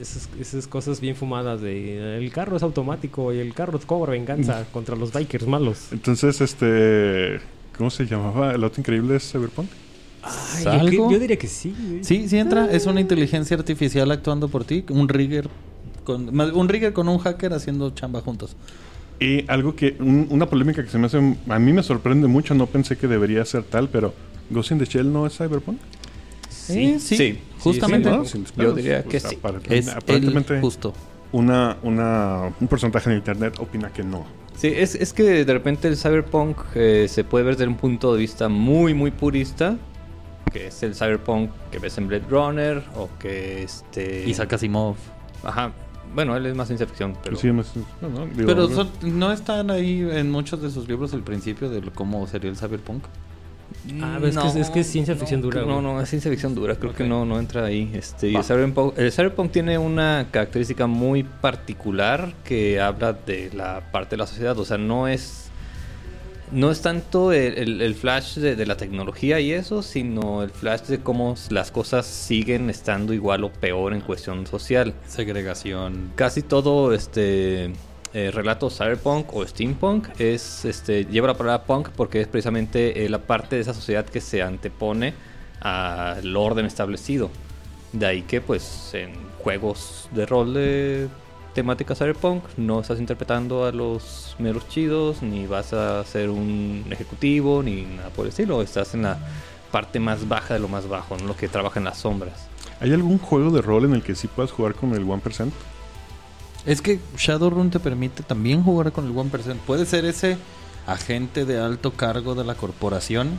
esas, 0.01 0.29
esas 0.39 0.67
cosas 0.69 1.01
bien 1.01 1.17
fumadas 1.17 1.61
de 1.63 2.19
el 2.19 2.31
carro 2.31 2.57
es 2.57 2.63
automático 2.63 3.33
y 3.33 3.39
el 3.39 3.55
carro 3.55 3.81
cobra 3.85 4.13
venganza 4.13 4.67
contra 4.73 4.95
los 4.95 5.13
bikers 5.13 5.47
malos. 5.47 5.89
Entonces, 5.91 6.41
este. 6.41 7.41
¿Cómo 7.77 7.91
se 7.91 8.07
llamaba? 8.07 8.53
¿El 8.55 8.63
auto 8.63 8.81
increíble 8.81 9.17
es 9.17 9.31
Cyberpunk? 9.33 9.69
Ay, 10.23 10.65
yo, 10.65 10.71
¿Algo? 10.71 11.09
que- 11.09 11.15
yo 11.15 11.21
diría 11.21 11.37
que 11.39 11.47
sí. 11.47 11.75
güey. 11.89 12.05
Sí, 12.05 12.29
sí 12.29 12.39
entra. 12.39 12.71
Es 12.71 12.87
una 12.87 13.01
inteligencia 13.01 13.57
artificial 13.57 14.11
actuando 14.11 14.49
por 14.49 14.65
ti. 14.65 14.85
Un 14.91 15.09
rigger 15.09 15.49
con, 16.05 16.39
un 16.41 16.69
rigger 16.69 16.93
con 16.93 17.09
un 17.09 17.19
hacker 17.19 17.53
haciendo 17.53 17.91
chamba 17.91 18.21
juntos. 18.21 18.57
Y 19.21 19.45
algo 19.51 19.75
que. 19.77 19.97
un- 20.01 20.27
una 20.31 20.47
polémica 20.47 20.83
que 20.85 20.91
se 20.91 20.99
me 20.99 21.07
hace. 21.07 21.19
A 21.49 21.59
mí 21.59 21.73
me 21.73 21.83
sorprende 21.83 22.27
mucho. 22.29 22.55
No 22.55 22.67
pensé 22.67 22.97
que 22.97 23.07
debería 23.09 23.45
ser 23.45 23.63
tal, 23.65 23.89
pero. 23.89 24.15
¿Ghost 24.51 24.71
in 24.71 24.79
the 24.79 24.85
Shell 24.87 25.13
no 25.13 25.27
es 25.27 25.37
Cyberpunk? 25.37 25.79
Sí, 26.49 26.99
sí, 27.01 27.17
Sí. 27.17 27.39
justamente. 27.59 28.09
Sí, 28.11 28.17
¿No? 28.17 28.25
Sin 28.25 28.45
Yo 28.57 28.73
diría 28.73 29.03
que 29.05 29.17
O 29.19 29.21
sea, 29.21 29.31
sí. 29.31 29.39
apar- 29.43 29.61
Es 29.71 29.89
aparentemente, 29.89 30.55
el 30.55 30.61
justo. 30.61 30.95
una, 31.33 31.77
una, 31.83 32.53
un 32.61 32.69
porcentaje 32.69 33.11
en 33.11 33.17
internet 33.17 33.55
opina 33.59 33.91
que 33.93 34.03
no. 34.03 34.25
Sí, 34.57 34.69
es, 34.75 34.95
es 34.95 35.13
que 35.13 35.45
de 35.45 35.53
repente 35.53 35.87
el 35.89 35.97
cyberpunk 35.97 36.57
eh, 36.75 37.07
se 37.09 37.25
puede 37.25 37.45
ver 37.45 37.57
desde 37.57 37.69
un 37.69 37.77
punto 37.77 38.13
de 38.15 38.21
vista 38.21 38.49
muy, 38.49 38.93
muy 38.95 39.11
purista, 39.11 39.77
que 40.53 40.69
es 40.69 40.83
el 40.83 40.95
cyberpunk 40.95 41.51
que 41.71 41.79
ves 41.79 41.97
en 41.99 42.09
Blade 42.09 42.25
Runner 42.29 42.83
o 42.97 43.09
que 43.19 43.63
este... 43.63 44.29
Isaac 44.29 44.53
Asimov. 44.55 44.97
Ajá. 45.45 45.73
Bueno, 46.15 46.37
él 46.37 46.47
es 46.47 46.55
más 46.57 46.69
ciencia 46.69 46.87
ficción, 46.87 47.15
pero... 47.23 47.37
Sí, 47.37 47.53
más- 47.53 47.73
no, 48.01 48.09
no, 48.09 48.27
digo, 48.27 48.47
Pero 48.47 48.69
son- 48.69 48.91
no 49.03 49.31
están 49.31 49.71
ahí 49.71 50.01
en 50.11 50.31
muchos 50.31 50.63
de 50.63 50.71
sus 50.71 50.89
libros 50.89 51.13
el 51.13 51.23
principio 51.23 51.69
de 51.69 51.83
cómo 51.91 52.27
sería 52.27 52.51
el 52.51 52.57
cyberpunk. 52.57 53.05
Ah, 54.01 54.17
pero 54.19 54.29
es 54.29 54.39
que 54.39 54.47
es- 54.49 54.57
es 54.57 54.71
que 54.71 54.81
es 54.81 54.87
ciencia 54.87 55.15
ficción 55.15 55.43
dura, 55.43 55.61
No, 55.63 55.83
no, 55.83 56.01
es 56.01 56.09
ciencia 56.09 56.31
ficción 56.31 56.55
dura. 56.55 56.77
Creo 56.77 56.95
que 56.95 57.05
no, 57.05 57.27
no 57.27 57.39
entra 57.39 57.67
ahí. 57.67 57.91
Este, 57.93 58.29
y 58.29 58.33
Va. 58.33 58.41
el 58.41 58.47
cyberpunk, 58.47 58.99
el 58.99 59.13
cyberpunk 59.13 59.53
tiene 59.53 59.77
una 59.77 60.29
característica 60.31 60.87
muy 60.87 61.23
particular 61.25 62.33
que 62.45 62.81
habla 62.81 63.13
de 63.13 63.51
la 63.55 63.83
parte 63.93 64.11
de 64.13 64.17
la 64.17 64.27
sociedad. 64.27 64.59
O 64.59 64.65
sea, 64.65 64.79
no 64.79 65.07
es... 65.09 65.48
No 66.51 66.71
es 66.71 66.81
tanto 66.81 67.33
el, 67.33 67.59
el- 67.59 67.81
el 67.83 67.95
flash 67.95 68.37
de, 68.39 68.57
de 68.57 68.67
la 68.67 68.77
tecnología 68.77 69.39
y 69.41 69.53
eso, 69.53 69.83
sino 69.83 70.43
el 70.43 70.51
flash 70.51 70.83
de 70.83 71.01
cómo 71.01 71.35
las 71.51 71.71
cosas 71.71 72.07
siguen 72.07 72.71
estando 72.71 73.13
igual 73.13 73.45
o 73.45 73.53
peor 73.53 73.93
en 73.93 74.01
cuestión 74.01 74.47
social. 74.47 74.95
Segregación. 75.07 76.13
Casi 76.15 76.43
todo 76.43 76.95
este 76.95 77.71
eh, 78.15 78.31
relato 78.33 78.71
cyberpunk 78.71 79.35
o 79.35 79.47
steampunk 79.47 80.09
es 80.19 80.65
este 80.65 81.05
lleva 81.05 81.27
la 81.29 81.35
palabra 81.37 81.65
punk 81.65 81.91
porque 81.95 82.23
es 82.23 82.27
precisamente 82.29 83.05
eh, 83.05 83.09
la 83.11 83.19
parte 83.19 83.57
de 83.57 83.63
esa 83.63 83.75
sociedad 83.75 84.07
que 84.07 84.21
se 84.23 84.41
antepone 84.43 85.13
al 85.61 86.35
orden 86.37 86.65
establecido. 86.65 87.31
De 87.93 88.07
ahí 88.07 88.23
que 88.23 88.41
pues 88.41 88.91
en 88.95 89.13
juegos 89.39 90.09
de 90.13 90.25
rol 90.27 90.55
de 90.55 91.09
temática 91.59 91.97
cyberpunk 91.97 92.45
no 92.57 92.81
estás 92.81 93.01
interpretando 93.01 93.65
a 93.65 93.73
los 93.73 94.37
meros 94.39 94.69
chidos 94.69 95.25
ni 95.25 95.49
vas 95.49 95.73
a 95.73 96.05
ser 96.05 96.31
un 96.31 96.85
ejecutivo 96.89 97.65
ni 97.65 97.83
nada 97.83 98.11
por 98.11 98.27
el 98.27 98.29
estilo, 98.29 98.63
estás 98.63 98.95
en 98.95 99.03
la 99.03 99.19
parte 99.73 99.99
más 99.99 100.29
baja 100.29 100.55
de 100.55 100.61
lo 100.61 100.69
más 100.69 100.89
bajo, 100.89 101.17
¿no? 101.17 101.27
lo 101.27 101.37
que 101.37 101.49
trabaja 101.49 101.81
en 101.81 101.87
las 101.87 101.99
sombras. 101.99 102.47
¿Hay 102.79 102.93
algún 102.93 103.19
juego 103.19 103.51
de 103.51 103.61
rol 103.61 103.87
en 103.87 103.95
el 103.95 104.05
que 104.05 104.15
sí 104.15 104.29
puedas 104.29 104.53
jugar 104.53 104.77
con 104.77 104.95
el 104.95 105.05
1%? 105.05 105.51
Es 106.65 106.81
que 106.81 107.01
Shadowrun 107.17 107.71
te 107.71 107.81
permite 107.81 108.23
también 108.23 108.63
jugar 108.63 108.93
con 108.93 109.07
el 109.07 109.13
1%. 109.13 109.57
Puede 109.67 109.85
ser 109.85 110.05
ese 110.05 110.39
agente 110.87 111.45
de 111.45 111.59
alto 111.59 111.91
cargo 111.95 112.37
de 112.37 112.45
la 112.45 112.55
corporación, 112.55 113.31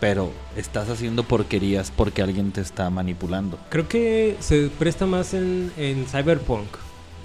pero 0.00 0.30
estás 0.56 0.88
haciendo 0.88 1.24
porquerías 1.24 1.90
porque 1.90 2.22
alguien 2.22 2.52
te 2.52 2.62
está 2.62 2.88
manipulando. 2.88 3.58
Creo 3.68 3.86
que 3.86 4.38
se 4.40 4.70
presta 4.78 5.04
más 5.04 5.34
en, 5.34 5.72
en 5.76 6.06
Cyberpunk. 6.06 6.68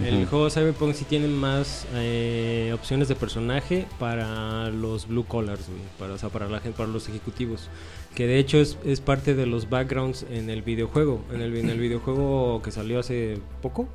El 0.03 0.25
juego 0.27 0.50
Cyberpunk 0.50 0.94
sí 0.94 1.03
tiene 1.03 1.27
más 1.27 1.86
eh, 1.94 2.72
opciones 2.74 3.10
de 3.10 3.15
personaje 3.15 3.86
para 4.00 4.70
los 4.70 5.08
blue 5.08 5.25
collars, 5.25 5.68
güey, 5.68 5.82
para, 5.98 6.13
o 6.13 6.18
sea, 6.18 6.29
para 6.29 6.48
la 6.48 6.62
gente, 6.62 6.77
para 6.77 6.89
los 6.89 7.10
ejecutivos. 7.10 7.70
Que 8.15 8.25
de 8.25 8.39
hecho 8.39 8.60
es, 8.60 8.77
es 8.86 9.01
parte 9.01 9.36
de 9.36 9.46
los 9.46 9.70
backgrounds 9.70 10.25
en 10.32 10.50
el 10.50 10.62
videojuego. 10.62 11.22
En 11.34 11.41
el, 11.41 11.56
en 11.58 11.70
el 11.70 11.79
videojuego 11.79 12.62
que 12.62 12.72
salió 12.72 13.00
hace 13.00 13.39
poco, 13.62 13.89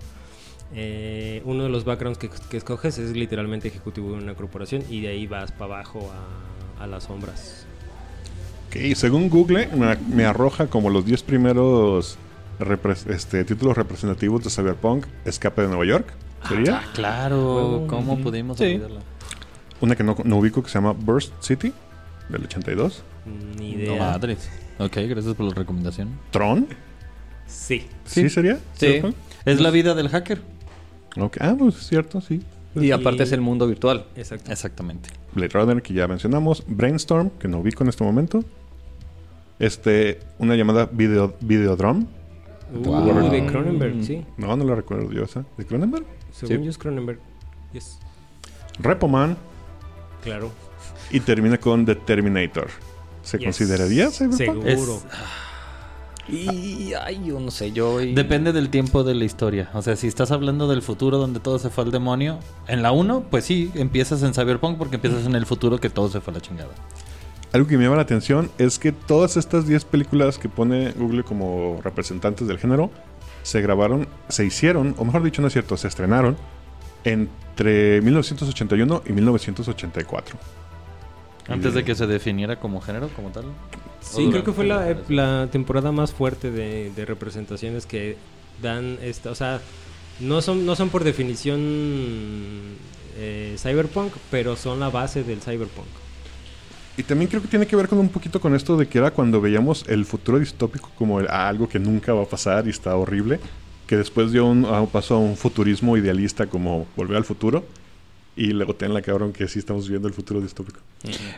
eh, 0.74 1.40
uno 1.46 1.62
de 1.62 1.70
los 1.70 1.84
backgrounds 1.84 2.18
que, 2.18 2.28
que 2.50 2.58
escoges 2.58 2.98
es 2.98 3.16
literalmente 3.16 3.68
ejecutivo 3.68 4.10
de 4.10 4.22
una 4.22 4.34
corporación 4.34 4.82
y 4.90 5.00
de 5.00 5.08
ahí 5.08 5.26
vas 5.26 5.52
para 5.52 5.76
abajo 5.76 6.10
a, 6.78 6.84
a 6.84 6.86
las 6.86 7.04
sombras. 7.04 7.66
Ok, 8.68 8.94
según 8.94 9.30
Google, 9.30 9.68
me, 9.68 9.96
me 10.14 10.26
arroja 10.26 10.66
como 10.66 10.90
los 10.90 11.06
10 11.06 11.22
primeros 11.22 12.18
repres- 12.58 13.08
este, 13.10 13.44
títulos 13.44 13.76
representativos 13.76 14.42
de 14.44 14.50
Cyberpunk: 14.50 15.06
Escape 15.24 15.62
de 15.62 15.68
Nueva 15.68 15.84
York. 15.84 16.06
¿Sería? 16.48 16.78
Ah, 16.78 16.90
claro. 16.94 17.86
¿cómo 17.88 18.18
pudimos 18.18 18.58
Sí. 18.58 18.64
olvidarla? 18.64 19.00
Una 19.80 19.96
que 19.96 20.04
no, 20.04 20.16
no 20.24 20.36
ubico 20.38 20.62
que 20.62 20.68
se 20.68 20.74
llama 20.74 20.92
Burst 20.92 21.32
City, 21.40 21.72
del 22.28 22.44
82. 22.44 23.02
Ni 23.58 23.72
No 23.76 23.82
idea. 23.82 23.98
madres. 23.98 24.48
Ok, 24.78 24.96
gracias 25.08 25.34
por 25.34 25.46
la 25.46 25.54
recomendación. 25.54 26.10
Tron. 26.30 26.66
Sí. 27.46 27.86
¿Sí, 28.04 28.22
Sí. 28.22 28.28
sería? 28.30 28.56
Sí. 28.74 28.86
¿Cyberpunk? 28.86 29.14
Es 29.44 29.60
la 29.60 29.70
vida 29.70 29.94
del 29.94 30.08
hacker. 30.08 30.40
Ok, 31.18 31.36
Ah, 31.40 31.54
pues 31.58 31.76
es 31.76 31.86
cierto, 31.86 32.20
sí. 32.20 32.42
Y 32.74 32.90
aparte 32.90 33.22
es 33.22 33.32
el 33.32 33.40
mundo 33.40 33.66
virtual. 33.68 34.06
Exacto. 34.16 34.50
Exactamente. 34.50 35.10
Blade 35.32 35.50
Runner, 35.52 35.80
que 35.82 35.94
ya 35.94 36.08
mencionamos. 36.08 36.64
Brainstorm, 36.66 37.30
que 37.38 37.46
no 37.46 37.58
ubico 37.58 37.84
en 37.84 37.88
este 37.88 38.02
momento. 38.04 38.44
Este, 39.58 40.20
una 40.38 40.56
llamada 40.56 40.88
Video, 40.90 41.34
Videodrome. 41.40 42.06
Uh, 42.74 43.30
de 43.30 43.46
Cronenberg, 43.46 44.02
sí. 44.04 44.24
No, 44.36 44.56
no 44.56 44.64
la 44.64 44.74
recuerdo 44.74 45.10
yo 45.12 45.24
esa. 45.24 45.44
¿De 45.56 45.64
Cronenberg? 45.64 46.04
Según 46.32 46.56
Sí. 46.58 46.64
yo 46.64 46.70
es 46.70 46.78
Cronenberg. 46.78 47.18
Yes. 47.72 47.98
Repoman. 48.80 49.36
Claro. 50.22 50.50
Y 51.10 51.20
termina 51.20 51.58
con 51.58 51.84
The 51.86 51.94
Terminator. 51.94 52.68
¿Se 53.22 53.38
Yes. 53.38 53.46
consideraría 53.46 54.10
Cyberpunk? 54.10 54.64
Seguro. 54.64 55.00
Y 56.26 56.94
ay, 56.94 57.20
yo 57.26 57.38
no 57.38 57.50
sé, 57.50 57.72
yo 57.72 58.00
y- 58.00 58.14
Depende 58.14 58.52
del 58.54 58.70
tiempo 58.70 59.04
de 59.04 59.14
la 59.14 59.24
historia. 59.24 59.68
O 59.74 59.82
sea, 59.82 59.94
si 59.94 60.06
estás 60.06 60.30
hablando 60.30 60.68
del 60.68 60.80
futuro 60.80 61.18
donde 61.18 61.38
todo 61.38 61.58
se 61.58 61.68
fue 61.68 61.84
al 61.84 61.90
demonio, 61.90 62.38
en 62.66 62.82
la 62.82 62.92
1, 62.92 63.24
pues 63.30 63.44
sí, 63.44 63.70
empiezas 63.74 64.22
en 64.22 64.32
Cyberpunk 64.32 64.78
porque 64.78 64.96
empiezas 64.96 65.26
en 65.26 65.34
el 65.34 65.44
futuro 65.44 65.78
que 65.78 65.90
todo 65.90 66.08
se 66.08 66.22
fue 66.22 66.32
a 66.32 66.36
la 66.36 66.40
chingada. 66.40 66.70
Algo 67.54 67.68
que 67.68 67.78
me 67.78 67.84
llama 67.84 67.94
la 67.94 68.02
atención 68.02 68.50
es 68.58 68.80
que 68.80 68.90
todas 68.90 69.36
estas 69.36 69.64
10 69.68 69.84
películas 69.84 70.38
que 70.38 70.48
pone 70.48 70.90
Google 70.90 71.22
como 71.22 71.80
representantes 71.84 72.48
del 72.48 72.58
género 72.58 72.90
se 73.44 73.60
grabaron, 73.60 74.08
se 74.28 74.44
hicieron, 74.44 74.96
o 74.98 75.04
mejor 75.04 75.22
dicho, 75.22 75.40
no 75.40 75.46
es 75.46 75.52
cierto, 75.52 75.76
se 75.76 75.86
estrenaron 75.86 76.36
entre 77.04 78.00
1981 78.00 79.02
y 79.06 79.12
1984. 79.12 80.36
Antes 81.46 81.74
de 81.74 81.84
que 81.84 81.94
se 81.94 82.08
definiera 82.08 82.58
como 82.58 82.80
género, 82.80 83.08
como 83.14 83.30
tal. 83.30 83.44
Sí, 84.00 84.26
creo 84.30 84.42
que 84.42 84.52
fue 84.52 84.66
la, 84.66 85.46
temporada 85.46 85.92
más 85.92 86.12
fuerte 86.12 86.50
de, 86.50 86.90
de 86.90 87.04
representaciones 87.04 87.86
que 87.86 88.16
dan 88.62 88.98
esta, 89.00 89.30
o 89.30 89.36
sea, 89.36 89.60
no 90.18 90.42
son, 90.42 90.66
no 90.66 90.74
son 90.74 90.88
por 90.88 91.04
definición 91.04 91.60
eh, 93.16 93.54
cyberpunk, 93.58 94.12
pero 94.32 94.56
son 94.56 94.80
la 94.80 94.90
base 94.90 95.22
del 95.22 95.40
cyberpunk. 95.40 95.86
Y 96.96 97.02
también 97.02 97.28
creo 97.28 97.42
que 97.42 97.48
tiene 97.48 97.66
que 97.66 97.74
ver 97.76 97.88
con 97.88 97.98
un 97.98 98.08
poquito 98.08 98.40
con 98.40 98.54
esto 98.54 98.76
de 98.76 98.86
que 98.86 98.98
era 98.98 99.10
cuando 99.10 99.40
veíamos 99.40 99.84
el 99.88 100.04
futuro 100.04 100.38
distópico 100.38 100.90
como 100.96 101.18
el- 101.20 101.28
algo 101.28 101.68
que 101.68 101.78
nunca 101.80 102.12
va 102.12 102.22
a 102.22 102.26
pasar 102.26 102.66
y 102.66 102.70
está 102.70 102.94
horrible, 102.96 103.40
que 103.86 103.96
después 103.96 104.30
dio 104.32 104.46
un 104.46 104.64
a 104.64 104.80
un 104.80 104.86
paso 104.88 105.16
a 105.16 105.18
un 105.18 105.36
futurismo 105.36 105.96
idealista 105.96 106.46
como 106.46 106.86
volver 106.96 107.16
al 107.16 107.24
futuro. 107.24 107.64
Y 108.36 108.46
luego 108.48 108.74
ten 108.74 108.92
la 108.92 109.00
cabrón 109.02 109.32
que 109.32 109.46
sí 109.46 109.60
estamos 109.60 109.84
viviendo 109.86 110.08
el 110.08 110.14
futuro 110.14 110.40
distópico. 110.40 110.80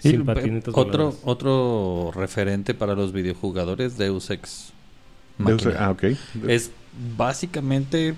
Y 0.03 0.13
pe- 0.15 0.25
patinetas 0.25 0.75
otro, 0.77 1.15
otro 1.25 2.11
referente 2.15 2.73
para 2.73 2.95
los 2.95 3.13
videojugadores, 3.13 3.99
Deus 3.99 4.31
Ex. 4.31 4.73
Deus- 5.39 5.63
Machina. 5.65 5.87
ah, 5.87 5.91
ok. 5.91 6.05
Es 6.49 6.71
básicamente 7.19 8.15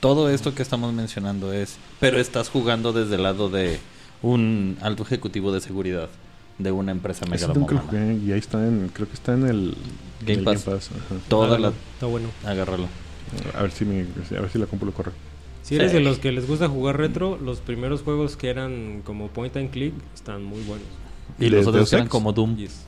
todo 0.00 0.28
esto 0.28 0.54
que 0.54 0.62
estamos 0.62 0.92
mencionando 0.92 1.52
es, 1.52 1.76
pero 2.00 2.18
estás 2.18 2.50
jugando 2.50 2.92
desde 2.92 3.14
el 3.16 3.22
lado 3.22 3.48
de 3.48 3.78
un 4.20 4.76
alto 4.82 5.02
ejecutivo 5.04 5.50
de 5.52 5.60
seguridad 5.62 6.08
de 6.58 6.72
una 6.72 6.92
empresa 6.92 7.24
megalomana. 7.26 7.82
y 8.24 8.32
ahí 8.32 8.38
está 8.38 8.66
en, 8.66 8.90
creo 8.92 9.06
que 9.06 9.14
está 9.14 9.34
en 9.34 9.46
el 9.46 9.76
Game 10.20 10.42
en 10.42 10.48
el 10.48 10.58
Pass. 10.58 10.90
Toda 11.28 11.58
la 11.58 11.72
Está 11.94 12.06
bueno. 12.06 12.28
agárralo. 12.44 12.86
A 13.54 13.62
ver 13.62 13.70
si 13.70 13.84
me, 13.84 14.00
a 14.36 14.40
ver 14.40 14.50
si 14.50 14.58
la 14.58 14.66
compro 14.66 14.86
lo 14.86 14.92
corre. 14.92 15.12
Si 15.62 15.74
eres 15.76 15.90
Sí. 15.90 15.98
de 15.98 16.02
los 16.02 16.18
que 16.18 16.32
les 16.32 16.46
gusta 16.48 16.66
jugar 16.68 16.96
retro, 16.96 17.38
los 17.42 17.60
primeros 17.60 18.02
juegos 18.02 18.36
que 18.36 18.48
eran 18.48 19.02
como 19.04 19.28
point 19.28 19.56
and 19.56 19.70
click 19.70 19.92
están 20.14 20.42
muy 20.42 20.62
buenos. 20.62 20.86
Y 21.38 21.44
¿De 21.44 21.50
los 21.50 21.66
otros 21.66 21.92
eran 21.92 22.08
como 22.08 22.32
Doom. 22.32 22.56
Yes. 22.56 22.86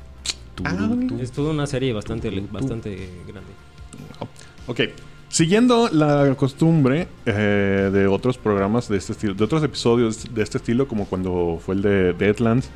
Ah. 0.65 0.89
Es 1.21 1.31
toda 1.31 1.51
una 1.53 1.67
serie 1.67 1.93
bastante, 1.93 2.31
bastante 2.51 3.09
grande. 3.27 3.51
Ok. 4.67 4.81
Siguiendo 5.29 5.89
la 5.93 6.35
costumbre 6.37 7.07
eh, 7.25 7.91
de 7.93 8.07
otros 8.09 8.37
programas 8.37 8.89
de 8.89 8.97
este 8.97 9.13
estilo, 9.13 9.35
de 9.35 9.45
otros 9.45 9.63
episodios 9.63 10.35
de 10.35 10.43
este 10.43 10.59
estilo, 10.59 10.89
como 10.89 11.05
cuando 11.07 11.61
fue 11.65 11.77
el 11.77 11.83
de 11.83 12.13
Deadlands 12.15 12.69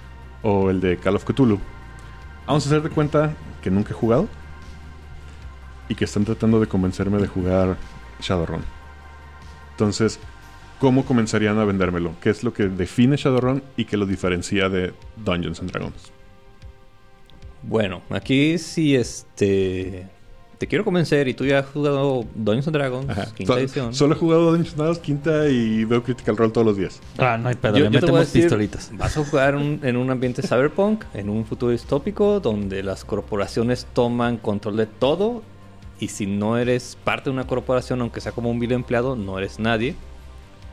o 0.44 0.70
el 0.70 0.80
de 0.80 0.98
Call 0.98 1.16
of 1.16 1.24
Cthulhu, 1.24 1.58
vamos 2.46 2.64
a 2.64 2.68
hacer 2.68 2.82
de 2.82 2.90
cuenta 2.90 3.34
que 3.62 3.70
nunca 3.70 3.90
he 3.90 3.94
jugado 3.94 4.28
y 5.88 5.96
que 5.96 6.04
están 6.04 6.24
tratando 6.24 6.60
de 6.60 6.68
convencerme 6.68 7.18
de 7.18 7.26
jugar 7.26 7.76
Shadowrun. 8.20 8.62
Entonces, 9.72 10.20
¿cómo 10.78 11.04
comenzarían 11.04 11.58
a 11.58 11.64
vendérmelo? 11.64 12.14
¿Qué 12.20 12.30
es 12.30 12.44
lo 12.44 12.52
que 12.52 12.68
define 12.68 13.16
Shadowrun 13.16 13.62
y 13.76 13.86
que 13.86 13.96
lo 13.96 14.06
diferencia 14.06 14.68
de 14.68 14.94
Dungeons 15.16 15.58
and 15.60 15.72
Dragons? 15.72 16.12
Bueno, 17.62 18.02
aquí 18.10 18.58
sí 18.58 18.94
este 18.94 20.06
te 20.64 20.68
quiero 20.68 20.82
convencer 20.82 21.28
y 21.28 21.34
tú 21.34 21.44
ya 21.44 21.58
has 21.58 21.66
jugado 21.66 22.24
Dungeons 22.34 22.68
and 22.68 22.76
Dragons, 22.76 23.10
Ajá. 23.10 23.26
quinta 23.34 23.52
So- 23.52 23.58
edición. 23.58 23.94
Solo 23.94 24.14
he 24.14 24.18
jugado 24.18 24.46
Dungeons 24.46 24.70
and 24.70 24.76
Dragons 24.78 24.98
quinta 24.98 25.46
y 25.50 25.84
veo 25.84 26.02
Critical 26.02 26.38
Role 26.38 26.52
todos 26.52 26.66
los 26.66 26.76
días. 26.78 27.00
Ah, 27.18 27.36
no 27.36 27.50
hay 27.50 27.54
pedo, 27.54 27.76
Yo- 27.76 27.84
le 27.84 27.90
yo 27.90 28.00
metemos 28.00 28.20
decir, 28.20 28.44
pistolitas. 28.44 28.90
Vas 28.94 29.14
a 29.18 29.24
jugar 29.26 29.56
un- 29.56 29.80
en 29.82 29.98
un 29.98 30.10
ambiente 30.10 30.40
cyberpunk, 30.40 31.04
en 31.12 31.28
un 31.28 31.44
futuro 31.44 31.70
distópico 31.70 32.40
donde 32.40 32.82
las 32.82 33.04
corporaciones 33.04 33.86
toman 33.92 34.38
control 34.38 34.78
de 34.78 34.86
todo 34.86 35.42
y 36.00 36.08
si 36.08 36.24
no 36.26 36.56
eres 36.56 36.96
parte 37.04 37.24
de 37.28 37.34
una 37.34 37.46
corporación, 37.46 38.00
aunque 38.00 38.22
sea 38.22 38.32
como 38.32 38.50
un 38.50 38.58
vil 38.58 38.72
empleado, 38.72 39.16
no 39.16 39.38
eres 39.38 39.58
nadie. 39.58 39.96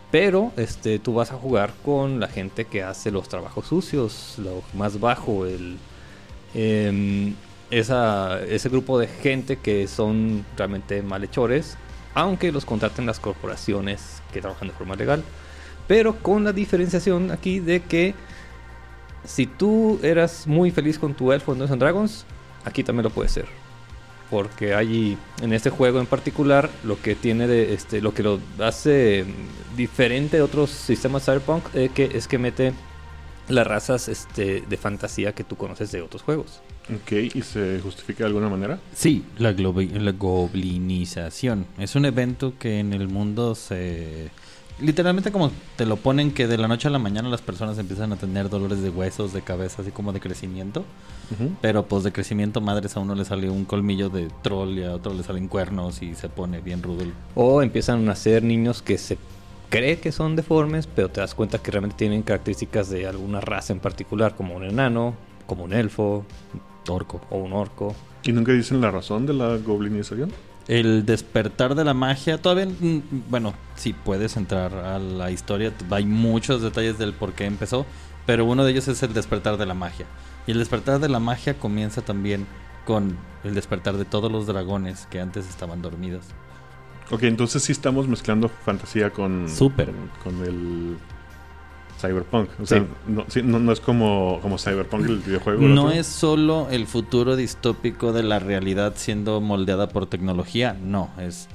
Pero 0.10 0.53
este, 0.55 1.00
tú 1.00 1.15
vas 1.15 1.31
a 1.33 1.36
jugar 1.36 1.74
con 1.83 2.21
la 2.21 2.29
gente 2.29 2.63
que 2.63 2.81
hace 2.81 3.12
los 3.12 3.27
trabajos 3.27 3.65
sucios, 3.67 4.36
lo 4.38 4.62
más 4.74 5.01
bajo, 5.01 5.45
el, 5.45 5.75
em, 6.53 7.33
ese 7.72 8.70
grupo 8.70 9.00
de 9.00 9.08
gente 9.08 9.58
que 9.58 9.88
son 9.88 10.46
realmente 10.58 11.01
malhechores, 11.01 11.78
aunque 12.13 12.51
los 12.51 12.66
contraten 12.66 13.06
las 13.06 13.20
corporaciones 13.20 14.22
que 14.34 14.42
trabajan 14.42 14.68
de 14.68 14.74
forma 14.74 14.96
legal. 14.96 15.24
Pero 15.88 16.18
con 16.18 16.44
la 16.44 16.54
diferenciación 16.54 17.32
aquí 17.32 17.60
de 17.60 17.82
que 17.82 18.13
si 19.25 19.46
tú 19.46 20.00
eras 20.04 20.48
muy 20.48 20.72
feliz 20.72 21.00
con 21.00 21.13
tu 21.13 21.32
elfo 21.32 21.54
en 21.54 21.60
Dungeons 21.60 21.72
and 21.72 21.82
Dragons, 21.82 22.25
aquí 22.66 22.84
también 22.84 23.04
lo 23.04 23.10
puedes 23.10 23.32
ser. 23.32 23.46
Porque 24.30 24.74
allí, 24.74 25.18
en 25.42 25.51
este 25.51 25.70
juego 25.70 26.00
en 26.00 26.06
particular, 26.06 26.70
lo 26.84 27.01
que 27.01 27.16
tiene 27.16 27.48
de 27.48 27.74
este, 27.74 28.01
lo 28.01 28.13
que 28.13 28.24
lo 28.24 28.40
hace 28.60 29.25
diferente 29.75 30.38
de 30.38 30.44
otros 30.44 30.70
sistemas 30.70 31.25
cyberpunk 31.25 31.63
eh, 31.74 31.90
que, 31.94 32.06
es 32.13 32.28
que 32.28 32.38
mete 32.38 32.74
las 33.50 33.68
razas 33.68 34.08
este, 34.08 34.62
de 34.62 34.78
fantasía 34.78 35.34
que 35.34 35.44
tú 35.44 35.58
conoces 35.58 35.92
de 35.92 36.01
otros 36.01 36.22
juegos. 36.22 36.62
Ok, 36.90 37.12
¿y 37.36 37.42
se 37.42 37.80
justifica 37.80 38.24
de 38.24 38.28
alguna 38.28 38.50
manera? 38.50 38.80
Sí, 38.94 39.24
la, 39.38 39.54
globi- 39.54 39.92
la 39.92 40.12
goblinización. 40.12 41.66
Es 41.78 41.96
un 41.96 42.06
evento 42.06 42.54
que 42.60 42.80
en 42.80 42.94
el 42.94 43.08
mundo 43.08 43.56
se... 43.56 44.30
Literalmente 44.80 45.32
como 45.32 45.52
te 45.76 45.86
lo 45.86 45.96
ponen 45.98 46.32
que 46.32 46.48
de 46.48 46.58
la 46.58 46.68
noche 46.68 46.88
a 46.88 46.92
la 46.92 46.98
mañana 46.98 47.30
las 47.30 47.42
personas 47.42 47.78
empiezan 47.78 48.14
a 48.14 48.16
tener 48.16 48.50
dolores 48.50 48.82
de 48.82 48.90
huesos, 48.90 49.32
de 49.32 49.44
cabeza, 49.44 49.84
así 49.84 49.92
como 49.92 50.12
de 50.12 50.20
crecimiento. 50.20 50.84
Pero 51.62 51.86
pues 51.86 52.04
de 52.04 52.12
crecimiento 52.12 52.62
madres 52.62 52.98
a 52.98 53.00
uno 53.00 53.14
le 53.14 53.24
sale 53.24 53.50
un 53.50 53.64
colmillo 53.66 54.10
de 54.10 54.28
troll 54.42 54.80
y 54.80 54.84
a 54.84 54.94
otro 54.96 55.14
le 55.14 55.22
salen 55.24 55.48
cuernos 55.48 56.02
y 56.02 56.16
se 56.16 56.30
pone 56.30 56.62
bien 56.62 56.82
rudo. 56.82 57.04
el- 57.04 57.14
O 57.36 57.62
empiezan 57.62 58.00
a 58.00 58.04
nacer 58.04 58.42
niños 58.44 58.82
que 58.82 58.98
se 58.98 59.18
cree 59.70 60.00
que 60.00 60.12
son 60.12 60.36
deformes, 60.36 60.88
pero 60.88 61.10
te 61.10 61.22
das 61.22 61.36
cuenta 61.36 61.60
que 61.60 61.70
realmente 61.72 61.96
tienen 61.98 62.24
características 62.24 62.90
de 62.90 63.06
alguna 63.08 63.40
raza 63.40 63.72
en 63.74 63.80
particular, 63.80 64.36
como 64.36 64.56
un 64.56 64.64
enano, 64.64 65.14
como 65.46 65.64
un 65.64 65.74
elfo, 65.74 66.26
Orco. 66.88 67.22
o 67.30 67.38
un 67.38 67.54
orco. 67.54 67.96
¿Y 68.24 68.32
nunca 68.32 68.52
dicen 68.52 68.82
la 68.82 68.92
razón 68.92 69.26
de 69.26 69.34
la 69.34 69.58
goblinización? 69.58 70.32
El 70.68 71.06
despertar 71.06 71.76
de 71.76 71.84
la 71.84 71.94
magia, 71.94 72.42
todavía, 72.42 72.68
mm, 72.68 73.02
bueno, 73.30 73.54
sí 73.76 73.94
puedes 73.94 74.38
entrar 74.38 74.74
a 74.74 75.00
la 75.00 75.32
historia, 75.32 75.74
hay 75.90 76.06
muchos 76.06 76.62
detalles 76.62 76.98
del 76.98 77.14
por 77.14 77.34
qué 77.34 77.46
empezó, 77.46 77.86
pero 78.26 78.46
uno 78.46 78.64
de 78.64 78.72
ellos 78.72 78.88
es 78.88 79.02
el 79.04 79.14
despertar 79.14 79.58
de 79.58 79.66
la 79.66 79.74
magia. 79.74 80.06
Y 80.48 80.52
el 80.52 80.60
despertar 80.60 81.00
de 81.00 81.10
la 81.10 81.20
magia 81.20 81.56
comienza 81.56 82.02
también 82.02 82.46
con 82.86 83.18
el 83.44 83.56
despertar 83.56 83.98
de 83.98 84.06
todos 84.06 84.32
los 84.32 84.48
dragones 84.48 85.08
que 85.10 85.20
antes 85.20 85.50
estaban 85.50 85.82
dormidos. 85.82 86.26
Ok, 87.10 87.24
entonces 87.24 87.64
sí 87.64 87.72
estamos 87.72 88.08
mezclando 88.08 88.48
fantasía 88.48 89.10
con... 89.10 89.50
Súper. 89.50 89.92
Con 90.24 90.44
el... 90.46 90.98
Cyberpunk. 92.01 92.50
O 92.62 92.65
sea, 92.65 92.79
Sí. 92.79 92.86
no, 93.08 93.25
sí, 93.27 93.41
no- 93.43 93.60
no 93.60 93.72
es 93.72 93.79
como, 93.79 94.39
como 94.41 94.58
Cyberpunk 94.58 95.05
el 95.08 95.17
videojuego. 95.20 95.62
el 95.63 95.75
No 95.75 95.86
otro. 95.86 96.00
es 96.00 96.08
solo 96.08 96.67
el 96.72 96.88
futuro 96.88 97.36
distópico 97.36 98.12
de 98.13 98.24
la 98.24 98.39
realidad 98.39 98.93
siendo 98.96 99.39
moldeada 99.41 99.89
por 99.89 100.08
tecnología, 100.08 100.75
no, 100.81 101.10
es 101.20 101.48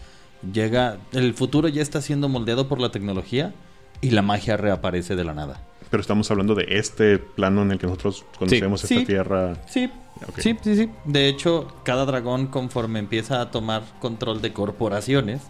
llega 0.53 0.99
el 1.13 1.35
futuro 1.35 1.67
ya 1.69 1.83
está 1.83 2.01
siendo 2.01 2.29
moldeado 2.29 2.69
por 2.69 2.81
la 2.81 2.91
tecnología 2.91 3.53
y 4.01 4.11
la 4.11 4.23
magia 4.23 4.57
reaparece 4.57 5.17
de 5.17 5.25
la 5.25 5.35
nada. 5.35 5.61
Pero 5.91 6.01
estamos 6.01 6.31
hablando 6.31 6.55
de 6.55 6.67
este 6.71 7.19
plano 7.19 7.63
en 7.63 7.71
el 7.73 7.79
que 7.79 7.87
nosotros 7.87 8.25
conocemos 8.39 8.81
Sí. 8.83 8.95
esta 8.95 9.07
tierra. 9.07 9.55
Sí, 9.69 9.91
sí, 10.39 10.57
sí, 10.63 10.77
sí. 10.77 10.91
De 11.05 11.29
hecho, 11.29 11.69
cada 11.85 12.05
dragón 12.05 12.49
conforme 12.49 12.99
empieza 12.99 13.41
a 13.41 13.51
tomar 13.51 13.83
control 14.01 14.43
de 14.43 14.53
corporaciones, 14.53 15.43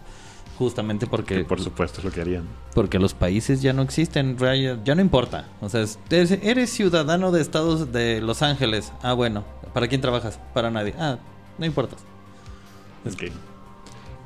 justamente 0.57 1.07
porque 1.07 1.35
Que 1.35 1.45
por 1.45 1.61
supuesto 1.61 1.99
es 1.99 2.05
lo 2.05 2.11
que 2.11 2.21
harían. 2.21 2.43
porque 2.73 2.99
los 2.99 3.13
países 3.13 3.61
ya 3.61 3.73
no 3.73 3.81
existen, 3.81 4.37
ya, 4.83 4.95
no 4.95 5.01
importa. 5.01 5.45
O 5.61 5.69
sea, 5.69 5.81
es- 5.81 5.99
eres, 6.09 6.69
ciudadano 6.71 7.31
de 7.31 7.41
Estados 7.41 7.91
de 7.91 8.21
Los 8.21 8.41
Ángeles. 8.41 8.91
Ah, 9.03 9.13
bueno, 9.13 9.43
¿para 9.73 9.87
quién 9.87 10.01
trabajas? 10.01 10.39
Para 10.53 10.69
nadie. 10.71 10.93
Ah, 10.99 11.17
no 11.57 11.65
importa. 11.65 11.95
Ok. 13.05 13.31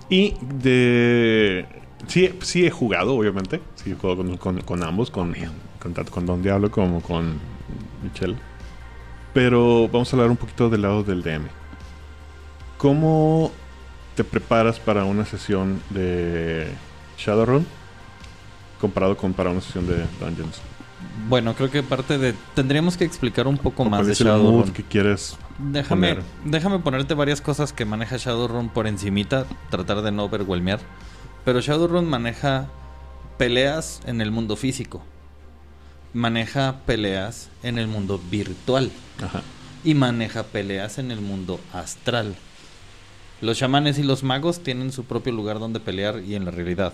Y 0.09 0.35
de... 0.59 1.65
Sí, 2.07 2.33
sí 2.41 2.65
he 2.65 2.71
jugado, 2.71 3.13
obviamente. 3.15 3.61
Sí 3.75 3.91
he 3.91 3.95
jugado 3.95 4.17
con, 4.17 4.37
con- 4.37 4.61
con 4.61 4.83
ambos, 4.83 5.11
con, 5.11 5.35
con 5.79 5.93
tanto 5.93 6.11
con 6.11 6.25
Don 6.25 6.41
Diablo 6.41 6.71
como 6.71 7.01
con 7.01 7.39
Michelle. 8.03 8.35
Pero 9.33 9.87
vamos 9.87 10.11
a 10.11 10.15
hablar 10.17 10.31
un 10.31 10.37
poquito 10.37 10.69
del 10.69 10.81
lado 10.81 11.03
del 11.03 11.21
DM. 11.23 11.45
¿Cómo 12.77 13.51
te 14.21 14.29
preparas 14.29 14.79
para 14.79 15.03
una 15.03 15.25
sesión 15.25 15.81
de 15.89 16.67
Shadowrun 17.17 17.65
comparado 18.79 19.17
con 19.17 19.33
para 19.33 19.49
una 19.49 19.61
sesión 19.61 19.87
de 19.87 20.05
Dungeons? 20.19 20.61
Bueno, 21.27 21.55
creo 21.55 21.71
que 21.71 21.81
parte 21.81 22.19
de... 22.19 22.35
Tendríamos 22.53 22.97
que 22.97 23.03
explicar 23.03 23.47
un 23.47 23.57
poco 23.57 23.81
¿O 23.81 23.89
más 23.89 24.05
de 24.05 24.13
Shadowrun. 24.13 24.73
que 24.73 24.83
quieres 24.83 25.37
Déjame, 25.57 26.09
poner? 26.15 26.23
déjame 26.45 26.79
ponerte 26.79 27.15
varias 27.15 27.41
cosas 27.41 27.73
que 27.73 27.83
maneja 27.83 28.17
Shadowrun 28.17 28.69
por 28.69 28.85
encimita, 28.85 29.47
tratar 29.71 30.03
de 30.03 30.11
no 30.11 30.25
overwhelmear. 30.25 30.79
Pero 31.43 31.59
Shadowrun 31.59 32.05
maneja 32.07 32.67
peleas 33.39 34.01
en 34.05 34.21
el 34.21 34.29
mundo 34.29 34.55
físico. 34.55 35.01
Maneja 36.13 36.81
peleas 36.85 37.49
en 37.63 37.79
el 37.79 37.87
mundo 37.87 38.21
virtual. 38.29 38.91
Ajá. 39.23 39.41
Y 39.83 39.95
maneja 39.95 40.43
peleas 40.43 40.99
en 40.99 41.09
el 41.09 41.21
mundo 41.21 41.59
astral. 41.73 42.35
Los 43.41 43.57
chamanes 43.57 43.97
y 43.99 44.03
los 44.03 44.23
magos 44.23 44.61
tienen 44.61 44.91
su 44.91 45.03
propio 45.05 45.33
lugar 45.33 45.59
donde 45.59 45.79
pelear 45.79 46.21
y 46.21 46.35
en 46.35 46.45
la 46.45 46.51
realidad. 46.51 46.93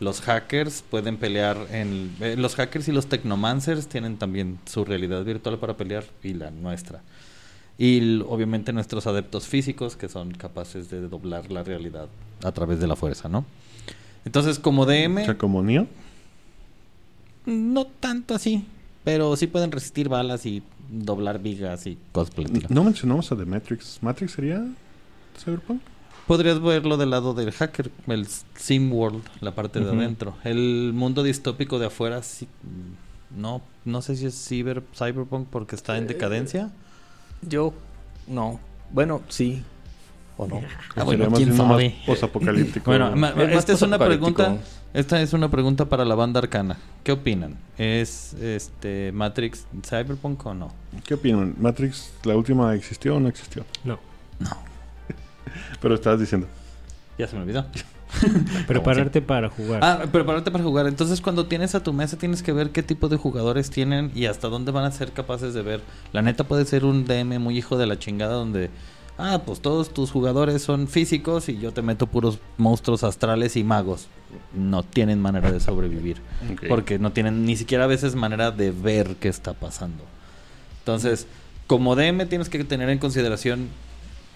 Los 0.00 0.20
hackers 0.20 0.82
pueden 0.88 1.16
pelear 1.16 1.56
en... 1.72 2.14
eh, 2.20 2.36
los 2.38 2.54
hackers 2.54 2.86
y 2.86 2.92
los 2.92 3.06
technomancers 3.08 3.88
tienen 3.88 4.16
también 4.16 4.58
su 4.64 4.84
realidad 4.84 5.24
virtual 5.24 5.58
para 5.58 5.76
pelear 5.76 6.04
y 6.22 6.34
la 6.34 6.50
nuestra. 6.52 7.02
Y 7.78 8.20
obviamente 8.22 8.72
nuestros 8.72 9.06
adeptos 9.08 9.46
físicos 9.46 9.96
que 9.96 10.08
son 10.08 10.32
capaces 10.32 10.88
de 10.90 11.08
doblar 11.08 11.50
la 11.50 11.62
realidad 11.64 12.06
a 12.44 12.52
través 12.52 12.78
de 12.80 12.86
la 12.86 12.94
fuerza, 12.96 13.28
¿no? 13.28 13.44
Entonces, 14.24 14.58
como 14.58 14.84
DM, 14.86 15.22
O 15.22 15.24
sea, 15.24 15.38
como 15.38 15.62
Neo. 15.62 15.86
no 17.46 17.86
tanto 17.86 18.34
así, 18.34 18.64
pero 19.04 19.34
sí 19.36 19.46
pueden 19.46 19.72
resistir 19.72 20.08
balas 20.08 20.44
y 20.46 20.62
doblar 20.90 21.40
vigas 21.40 21.86
y 21.86 21.98
estilo. 22.22 22.66
No 22.68 22.84
mencionamos 22.84 23.30
a 23.32 23.36
The 23.36 23.44
Matrix. 23.44 23.98
¿Matrix 24.00 24.32
sería 24.32 24.64
Cyberpunk? 25.38 25.80
Podrías 26.26 26.60
verlo 26.60 26.96
del 26.98 27.10
lado 27.10 27.32
del 27.32 27.52
hacker, 27.52 27.90
el 28.06 28.26
sim 28.54 28.92
world, 28.92 29.22
la 29.40 29.54
parte 29.54 29.80
de 29.80 29.86
Ujú. 29.86 29.96
adentro. 29.98 30.34
El 30.44 30.92
mundo 30.94 31.22
distópico 31.22 31.78
de 31.78 31.86
afuera, 31.86 32.22
sí, 32.22 32.46
no, 33.34 33.62
no 33.86 34.02
sé 34.02 34.14
si 34.16 34.26
es 34.26 34.34
ciber, 34.34 34.82
cyberpunk 34.94 35.48
porque 35.50 35.74
está 35.74 35.96
en 35.96 36.06
decadencia. 36.06 36.70
Yo, 37.42 37.72
no. 38.26 38.60
Bueno, 38.90 39.22
sí. 39.28 39.62
¿O 40.36 40.46
no? 40.46 40.60
Ah, 40.94 41.02
bueno, 41.04 41.24
Sería 41.24 41.30
más 41.30 41.38
quién 41.38 41.56
sabe. 41.56 41.96
Posapocalíptico. 42.06 42.90
Bueno, 42.90 43.14
esta 43.50 43.72
es 43.72 43.82
una 43.82 43.98
pregunta. 43.98 44.56
Esta 44.94 45.20
es 45.20 45.32
una 45.32 45.50
pregunta 45.50 45.86
para 45.86 46.04
la 46.04 46.14
banda 46.14 46.40
arcana. 46.40 46.76
¿Qué 47.04 47.12
opinan? 47.12 47.56
¿Es 47.76 48.34
este 48.34 49.12
Matrix 49.12 49.66
Cyberpunk 49.82 50.44
o 50.46 50.54
no? 50.54 50.72
¿Qué 51.04 51.14
opinan? 51.14 51.54
¿Matrix, 51.58 52.12
la 52.24 52.36
última, 52.36 52.74
existió 52.74 53.16
o 53.16 53.20
no 53.20 53.28
existió? 53.28 53.64
No. 53.84 53.98
Pero 55.80 55.94
estabas 55.94 56.20
diciendo. 56.20 56.46
Ya 57.18 57.26
se 57.26 57.36
me 57.36 57.42
olvidó. 57.42 57.66
Prepararte 58.66 59.20
para 59.20 59.48
jugar. 59.50 59.80
Ah, 59.82 60.04
prepararte 60.10 60.50
para 60.50 60.64
jugar. 60.64 60.86
Entonces, 60.86 61.20
cuando 61.20 61.46
tienes 61.46 61.74
a 61.74 61.82
tu 61.82 61.92
mesa, 61.92 62.16
tienes 62.16 62.42
que 62.42 62.52
ver 62.52 62.70
qué 62.70 62.82
tipo 62.82 63.08
de 63.08 63.16
jugadores 63.16 63.70
tienen 63.70 64.10
y 64.14 64.26
hasta 64.26 64.48
dónde 64.48 64.72
van 64.72 64.84
a 64.84 64.90
ser 64.90 65.12
capaces 65.12 65.54
de 65.54 65.62
ver. 65.62 65.82
La 66.12 66.22
neta 66.22 66.44
puede 66.44 66.64
ser 66.64 66.84
un 66.84 67.04
DM 67.04 67.38
muy 67.38 67.58
hijo 67.58 67.76
de 67.76 67.86
la 67.86 67.98
chingada 67.98 68.34
donde, 68.34 68.70
ah, 69.18 69.42
pues 69.44 69.60
todos 69.60 69.92
tus 69.92 70.10
jugadores 70.10 70.62
son 70.62 70.88
físicos 70.88 71.48
y 71.48 71.58
yo 71.58 71.72
te 71.72 71.82
meto 71.82 72.06
puros 72.06 72.38
monstruos 72.56 73.04
astrales 73.04 73.56
y 73.56 73.64
magos. 73.64 74.08
No 74.54 74.82
tienen 74.82 75.20
manera 75.20 75.52
de 75.52 75.60
sobrevivir. 75.60 76.18
Porque 76.68 76.98
no 76.98 77.12
tienen 77.12 77.44
ni 77.44 77.56
siquiera 77.56 77.84
a 77.84 77.88
veces 77.88 78.14
manera 78.14 78.50
de 78.50 78.70
ver 78.70 79.16
qué 79.16 79.28
está 79.28 79.52
pasando. 79.52 80.04
Entonces, 80.80 81.26
como 81.66 81.94
DM 81.94 82.26
tienes 82.28 82.48
que 82.48 82.64
tener 82.64 82.88
en 82.88 82.98
consideración 82.98 83.68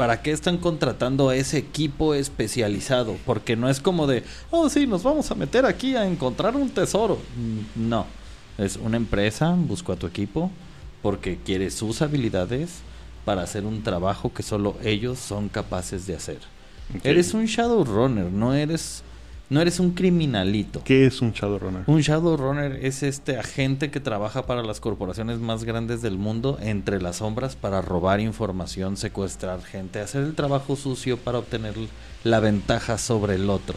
para 0.03 0.21
qué 0.21 0.33
están 0.33 0.59
contratando 0.59 1.29
a 1.29 1.37
ese 1.37 1.59
equipo 1.59 2.13
especializado. 2.13 3.17
Porque 3.25 3.55
no 3.55 3.69
es 3.69 3.79
como 3.79 4.09
de, 4.09 4.25
oh 4.51 4.69
sí, 4.69 4.85
nos 4.85 5.05
vamos 5.05 5.31
a 5.31 5.37
meter 5.37 5.65
aquí 5.65 5.95
a 5.95 6.05
encontrar 6.05 6.57
un 6.57 6.71
tesoro. 6.71 7.21
Mm, 7.37 7.89
No, 7.89 8.07
es 8.59 8.75
una 8.79 8.97
empresa, 8.97 9.55
busco 9.57 9.93
a 9.93 9.97
tu 9.97 10.09
equipo 10.09 10.51
porque 11.03 11.39
quiere 11.39 11.71
sus 11.71 12.03
habilidades 12.03 12.81
para 13.25 13.43
hacer 13.43 13.65
un 13.65 13.85
trabajo 13.85 14.33
que 14.35 14.43
solo 14.43 14.75
ellos 14.83 15.21
son 15.21 15.49
capaces 15.49 16.05
de 16.09 16.17
hacer. 16.17 16.39
Eres 17.05 17.33
un 17.33 17.45
Shadowrunner, 17.45 18.25
no 18.33 18.55
eres, 18.55 19.05
no 19.53 19.61
eres 19.61 19.81
un 19.81 19.91
criminalito. 19.91 20.83
¿Qué 20.83 21.05
es 21.05 21.21
un 21.21 21.33
Shadowrunner? 21.33 21.83
Un 21.87 22.01
Shadowrunner 22.01 22.83
es 22.87 23.03
este 23.03 23.37
agente 23.37 23.91
que 23.91 24.01
trabaja 24.01 24.47
para 24.47 24.63
las 24.63 24.81
corporaciones 24.81 25.41
más 25.41 25.65
grandes 25.65 26.01
del 26.01 26.17
mundo 26.17 26.59
entre 26.63 27.03
las 27.03 27.17
sombras 27.17 27.55
para 27.55 27.83
robar 27.83 28.21
información, 28.21 28.97
secuestrar 28.97 29.63
gente, 29.63 30.01
hacer 30.01 30.23
el 30.23 30.35
trabajo 30.35 30.75
sucio 30.75 31.19
para 31.19 31.39
obtener 31.39 31.75
la 32.25 32.41
ventaja 32.41 32.97
sobre 32.97 33.35
el 33.35 33.51
otro. 33.51 33.77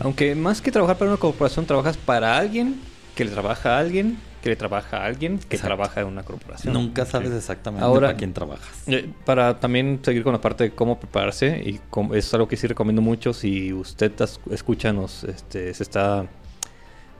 Aunque 0.00 0.34
más 0.34 0.60
que 0.60 0.72
trabajar 0.72 0.98
para 0.98 1.12
una 1.12 1.20
corporación, 1.20 1.64
trabajas 1.64 1.96
para 1.96 2.36
alguien 2.36 2.80
que 3.14 3.24
le 3.24 3.30
trabaja 3.30 3.76
a 3.76 3.78
alguien 3.78 4.18
que 4.44 4.50
le 4.50 4.56
trabaja 4.56 4.98
a 4.98 5.06
alguien 5.06 5.38
que 5.38 5.56
Exacto. 5.56 5.68
trabaja 5.74 6.02
en 6.02 6.06
una 6.06 6.22
corporación. 6.22 6.74
Nunca 6.74 7.06
sabes 7.06 7.32
exactamente 7.32 7.82
Ahora- 7.82 8.08
para 8.08 8.18
quién 8.18 8.34
trabajas. 8.34 8.82
Eh, 8.86 9.08
Para 9.24 9.58
también 9.58 10.00
seguir 10.02 10.22
con 10.22 10.34
la 10.34 10.40
parte 10.42 10.64
de 10.64 10.70
cómo 10.72 11.00
prepararse, 11.00 11.62
y 11.64 11.80
cómo- 11.88 12.14
es 12.14 12.32
algo 12.34 12.46
que 12.46 12.58
sí 12.58 12.66
recomiendo 12.66 13.00
mucho, 13.00 13.32
si 13.32 13.72
usted 13.72 14.12
escucha, 14.50 14.92
nos, 14.92 15.24
este, 15.24 15.72
se 15.72 15.82
está 15.82 16.26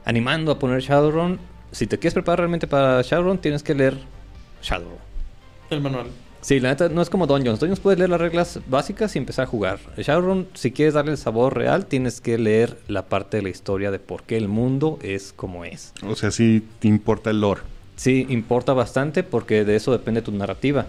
animando 0.05 0.53
a 0.53 0.59
poner 0.59 0.83
Shadowrun, 0.83 1.39
si 1.73 1.87
te 1.87 1.99
quieres 1.99 2.13
preparar 2.13 2.41
realmente 2.41 2.67
para 2.67 3.01
Shadowrun, 3.01 3.39
tienes 3.39 3.63
que 3.63 3.75
leer 3.75 3.97
Shadowrun. 4.63 4.99
El 5.71 5.81
manual. 5.81 6.09
Sí, 6.45 6.61
la 6.61 6.69
neta 6.69 6.91
no 6.91 7.01
es 7.01 7.09
como 7.09 7.27
Dungeons. 7.27 7.59
Dungeons 7.59 7.81
puedes 7.81 7.99
leer 7.99 8.11
las 8.11 8.21
reglas 8.21 8.61
básicas 8.67 9.17
y 9.17 9.19
empezar 9.19 9.45
a 9.45 9.47
jugar. 9.47 9.79
Shadowrun, 9.97 10.47
si 10.53 10.73
quieres 10.73 10.93
darle 10.93 11.13
el 11.13 11.17
sabor 11.17 11.57
real, 11.57 11.87
tienes 11.87 12.21
que 12.21 12.37
leer 12.37 12.77
la 12.87 13.07
parte 13.07 13.39
de 13.39 13.45
la 13.45 13.49
historia 13.49 13.91
de 13.91 13.99
por 13.99 14.25
qué 14.25 14.37
el 14.37 14.49
mundo 14.49 14.99
es 15.01 15.33
como 15.35 15.65
es. 15.65 15.95
O 16.07 16.15
sea, 16.15 16.31
sí 16.31 16.63
te 16.81 16.89
importa 16.89 17.31
el 17.31 17.41
lore. 17.41 17.63
Sí, 17.97 18.27
importa 18.29 18.75
bastante 18.75 19.23
porque 19.23 19.65
de 19.65 19.77
eso 19.77 19.91
depende 19.91 20.21
tu 20.21 20.33
narrativa. 20.33 20.87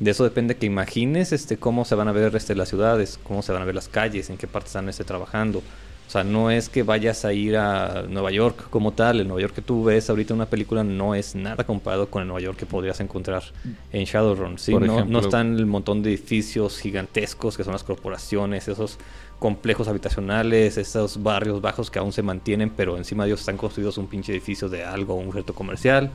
De 0.00 0.10
eso 0.10 0.22
depende 0.22 0.56
que 0.56 0.66
imagines 0.66 1.32
este, 1.32 1.56
cómo 1.56 1.86
se 1.86 1.94
van 1.94 2.08
a 2.08 2.12
ver 2.12 2.36
este, 2.36 2.54
las 2.54 2.68
ciudades, 2.68 3.18
cómo 3.22 3.40
se 3.40 3.52
van 3.52 3.62
a 3.62 3.64
ver 3.64 3.74
las 3.74 3.88
calles, 3.88 4.28
en 4.28 4.36
qué 4.36 4.48
parte 4.48 4.66
están 4.66 4.90
este, 4.90 5.04
trabajando. 5.04 5.62
O 6.10 6.12
sea, 6.12 6.24
no 6.24 6.50
es 6.50 6.68
que 6.68 6.82
vayas 6.82 7.24
a 7.24 7.32
ir 7.32 7.56
a 7.56 8.02
Nueva 8.08 8.32
York 8.32 8.68
como 8.68 8.90
tal. 8.90 9.20
El 9.20 9.28
Nueva 9.28 9.42
York 9.42 9.54
que 9.54 9.62
tú 9.62 9.84
ves 9.84 10.10
ahorita 10.10 10.34
en 10.34 10.40
una 10.40 10.50
película 10.50 10.82
no 10.82 11.14
es 11.14 11.36
nada 11.36 11.62
comparado 11.62 12.10
con 12.10 12.22
el 12.22 12.26
Nueva 12.26 12.40
York 12.40 12.58
que 12.58 12.66
podrías 12.66 12.98
encontrar 12.98 13.44
en 13.92 14.04
Shadowrun. 14.06 14.58
¿sí? 14.58 14.72
Por 14.72 14.84
no, 14.84 14.94
ejemplo- 14.94 15.12
no 15.12 15.20
están 15.20 15.54
el 15.56 15.66
montón 15.66 16.02
de 16.02 16.10
edificios 16.10 16.80
gigantescos 16.80 17.56
que 17.56 17.62
son 17.62 17.74
las 17.74 17.84
corporaciones, 17.84 18.66
esos 18.66 18.98
complejos 19.38 19.86
habitacionales, 19.86 20.78
esos 20.78 21.22
barrios 21.22 21.60
bajos 21.60 21.92
que 21.92 22.00
aún 22.00 22.10
se 22.12 22.22
mantienen, 22.22 22.70
pero 22.70 22.96
encima 22.96 23.22
de 23.22 23.28
ellos 23.30 23.38
están 23.40 23.56
construidos 23.56 23.96
un 23.96 24.08
pinche 24.08 24.32
edificio 24.32 24.68
de 24.68 24.82
algo, 24.82 25.14
un 25.14 25.32
centro 25.32 25.54
comercial. 25.54 26.10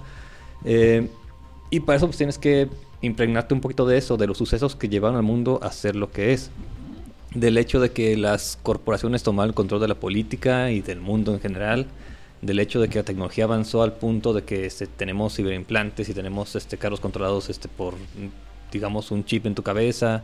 Eh, 0.65 1.07
y 1.69 1.79
para 1.79 1.95
eso 1.95 2.07
pues 2.07 2.17
tienes 2.17 2.37
que 2.37 2.67
impregnarte 2.99 3.53
un 3.53 3.61
poquito 3.61 3.87
de 3.87 3.97
eso, 3.97 4.17
de 4.17 4.27
los 4.27 4.37
sucesos 4.37 4.75
que 4.75 4.89
llevaron 4.89 5.15
al 5.15 5.23
mundo 5.23 5.57
a 5.63 5.71
ser 5.71 5.95
lo 5.95 6.11
que 6.11 6.33
es. 6.33 6.51
Del 7.35 7.57
hecho 7.57 7.79
de 7.79 7.91
que 7.91 8.17
las 8.17 8.57
corporaciones 8.63 9.21
tomaron 9.21 9.49
el 9.49 9.53
control 9.53 9.81
de 9.81 9.87
la 9.87 9.95
política 9.95 10.71
y 10.71 10.81
del 10.81 10.99
mundo 10.99 11.33
en 11.33 11.39
general. 11.39 11.85
Del 12.41 12.59
hecho 12.59 12.81
de 12.81 12.87
que 12.87 12.99
la 12.99 13.03
tecnología 13.05 13.43
avanzó 13.43 13.83
al 13.83 13.93
punto 13.93 14.33
de 14.33 14.43
que 14.43 14.65
este, 14.65 14.87
tenemos 14.87 15.35
ciberimplantes 15.35 16.09
y 16.09 16.13
tenemos 16.13 16.55
este, 16.55 16.77
carros 16.77 16.99
controlados 16.99 17.49
este, 17.49 17.67
por, 17.67 17.93
digamos, 18.71 19.11
un 19.11 19.23
chip 19.25 19.45
en 19.45 19.53
tu 19.53 19.61
cabeza. 19.61 20.23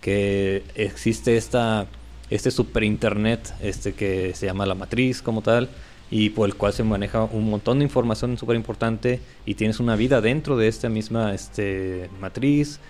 Que 0.00 0.64
existe 0.74 1.36
esta, 1.36 1.86
este 2.30 2.50
super 2.50 2.82
internet 2.82 3.54
este, 3.60 3.92
que 3.92 4.34
se 4.34 4.46
llama 4.46 4.66
la 4.66 4.74
matriz 4.74 5.22
como 5.22 5.42
tal 5.42 5.68
y 6.10 6.30
por 6.30 6.48
el 6.48 6.54
cual 6.54 6.72
se 6.72 6.84
maneja 6.84 7.24
un 7.24 7.50
montón 7.50 7.78
de 7.78 7.84
información 7.84 8.38
súper 8.38 8.56
importante 8.56 9.20
y 9.44 9.54
tienes 9.54 9.80
una 9.80 9.96
vida 9.96 10.20
dentro 10.20 10.56
de 10.56 10.68
esta 10.68 10.88
misma 10.88 11.34
este, 11.34 12.08
matriz. 12.20 12.80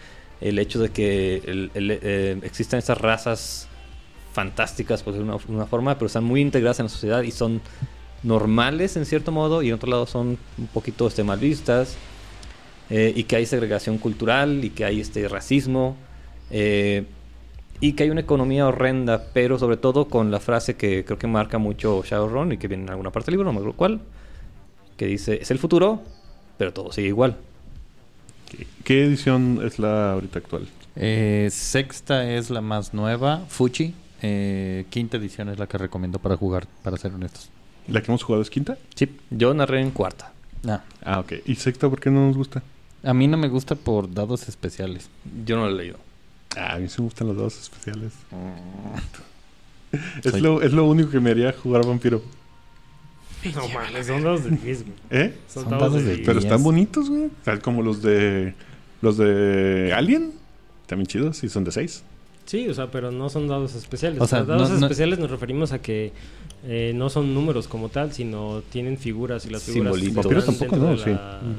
El 0.40 0.58
hecho 0.58 0.78
de 0.80 0.90
que 0.90 1.42
eh, 1.44 2.38
existan 2.42 2.78
estas 2.78 2.98
razas 2.98 3.68
fantásticas, 4.32 5.02
por 5.02 5.14
decirlo 5.14 5.38
de 5.38 5.52
una 5.54 5.66
forma, 5.66 5.94
pero 5.94 6.06
están 6.06 6.24
muy 6.24 6.40
integradas 6.42 6.78
en 6.80 6.86
la 6.86 6.90
sociedad 6.90 7.22
y 7.22 7.30
son 7.30 7.60
normales 8.22 8.96
en 8.96 9.06
cierto 9.06 9.32
modo 9.32 9.62
y 9.62 9.68
en 9.68 9.74
otro 9.74 9.90
lado 9.90 10.06
son 10.06 10.38
un 10.58 10.66
poquito 10.72 11.06
este, 11.08 11.24
mal 11.24 11.38
vistas. 11.38 11.96
eh, 12.90 13.12
y 13.16 13.24
que 13.24 13.36
hay 13.36 13.46
segregación 13.46 13.98
cultural 13.98 14.64
y 14.64 14.70
que 14.70 14.84
hay 14.84 15.00
este 15.00 15.26
racismo. 15.28 15.96
eh, 16.50 17.04
y 17.80 17.92
que 17.92 18.04
hay 18.04 18.10
una 18.10 18.20
economía 18.22 18.66
horrenda, 18.66 19.26
pero 19.34 19.58
sobre 19.58 19.76
todo 19.76 20.06
con 20.08 20.30
la 20.30 20.40
frase 20.40 20.76
que 20.76 21.04
creo 21.04 21.18
que 21.18 21.26
marca 21.26 21.58
mucho 21.58 22.02
Shadowrun 22.04 22.52
y 22.52 22.58
que 22.58 22.68
viene 22.68 22.84
en 22.84 22.90
alguna 22.90 23.10
parte 23.10 23.26
del 23.30 23.34
libro, 23.38 23.44
no 23.46 23.52
me 23.52 23.58
acuerdo 23.58 23.76
cuál, 23.76 24.00
que 24.96 25.06
dice, 25.06 25.38
es 25.42 25.50
el 25.50 25.58
futuro, 25.58 26.00
pero 26.58 26.72
todo 26.72 26.92
sigue 26.92 27.08
igual. 27.08 27.36
¿Qué, 28.50 28.66
qué 28.84 29.04
edición 29.04 29.60
es 29.64 29.78
la 29.78 30.12
ahorita 30.12 30.38
actual? 30.38 30.68
Eh, 30.96 31.48
sexta 31.52 32.30
es 32.30 32.50
la 32.50 32.60
más 32.60 32.94
nueva, 32.94 33.44
Fuji. 33.48 33.94
Eh, 34.22 34.86
quinta 34.90 35.16
edición 35.18 35.48
es 35.50 35.58
la 35.58 35.66
que 35.66 35.76
recomiendo 35.78 36.18
para 36.18 36.36
jugar, 36.36 36.66
para 36.82 36.96
ser 36.96 37.12
honestos. 37.14 37.50
¿La 37.88 38.00
que 38.02 38.10
hemos 38.10 38.22
jugado 38.22 38.42
es 38.42 38.50
quinta? 38.50 38.78
Sí, 38.94 39.08
yo 39.30 39.52
narré 39.54 39.80
en 39.80 39.90
cuarta. 39.90 40.32
Ah, 40.66 40.82
Ah, 41.04 41.20
ok. 41.20 41.34
¿Y 41.44 41.54
sexta 41.56 41.88
por 41.88 42.00
qué 42.00 42.10
no 42.10 42.26
nos 42.26 42.36
gusta? 42.36 42.62
a 43.04 43.14
mí 43.14 43.28
no 43.28 43.36
me 43.36 43.46
gusta 43.48 43.76
por 43.76 44.12
dados 44.12 44.48
especiales. 44.48 45.08
Yo 45.44 45.54
no 45.56 45.68
lo 45.68 45.70
he 45.70 45.74
leído. 45.82 45.98
Ah, 46.56 46.74
a 46.74 46.78
mí 46.78 46.88
sí 46.88 46.96
me 47.00 47.04
gustan 47.04 47.28
los 47.28 47.36
dados 47.36 47.60
especiales. 47.60 48.12
Soy- 50.22 50.32
Es, 50.34 50.40
lo, 50.40 50.62
es 50.62 50.72
lo 50.72 50.84
único 50.86 51.10
que 51.10 51.20
me 51.20 51.30
haría 51.30 51.52
jugar 51.52 51.86
vampiro. 51.86 52.22
No 53.54 53.68
mames, 53.68 54.06
son 54.06 54.22
dos 54.22 54.44
de 54.44 54.50
10, 54.50 54.82
güey. 54.84 54.94
¿Eh? 55.10 55.34
Son, 55.48 55.62
Son 55.64 55.70
dados 55.72 55.92
dados 55.92 56.04
de 56.04 56.10
de 56.10 56.14
10. 56.16 56.26
Pero 56.26 56.38
están 56.40 56.62
bonitos, 56.62 57.08
güey. 57.10 57.28
Tal 57.44 57.60
como 57.60 57.82
los 57.82 58.02
de. 58.02 58.54
Los 59.02 59.16
de 59.18 59.92
Alien. 59.94 60.32
También 60.86 61.06
chidos 61.06 61.42
y 61.44 61.48
son 61.48 61.64
de 61.64 61.72
6. 61.72 62.02
Sí, 62.46 62.68
o 62.68 62.74
sea, 62.74 62.90
pero 62.90 63.10
no 63.10 63.28
son 63.28 63.48
dados 63.48 63.74
especiales. 63.74 64.20
O 64.20 64.26
sea, 64.26 64.38
Los 64.40 64.48
dados 64.48 64.70
no- 64.70 64.78
no- 64.80 64.86
especiales 64.86 65.18
nos 65.18 65.30
referimos 65.30 65.72
a 65.72 65.80
que 65.80 66.12
eh, 66.64 66.92
no 66.94 67.10
son 67.10 67.32
números 67.34 67.68
como 67.68 67.88
tal, 67.90 68.12
sino 68.12 68.62
tienen 68.70 68.98
figuras 68.98 69.46
y 69.46 69.50
las 69.50 69.62
figuras. 69.62 69.94
Simbolitos. 69.94 70.24
están 70.24 70.24
Vampiro 70.24 70.44
tampoco, 70.44 70.76
¿no? 70.76 70.98
Sí. 70.98 71.10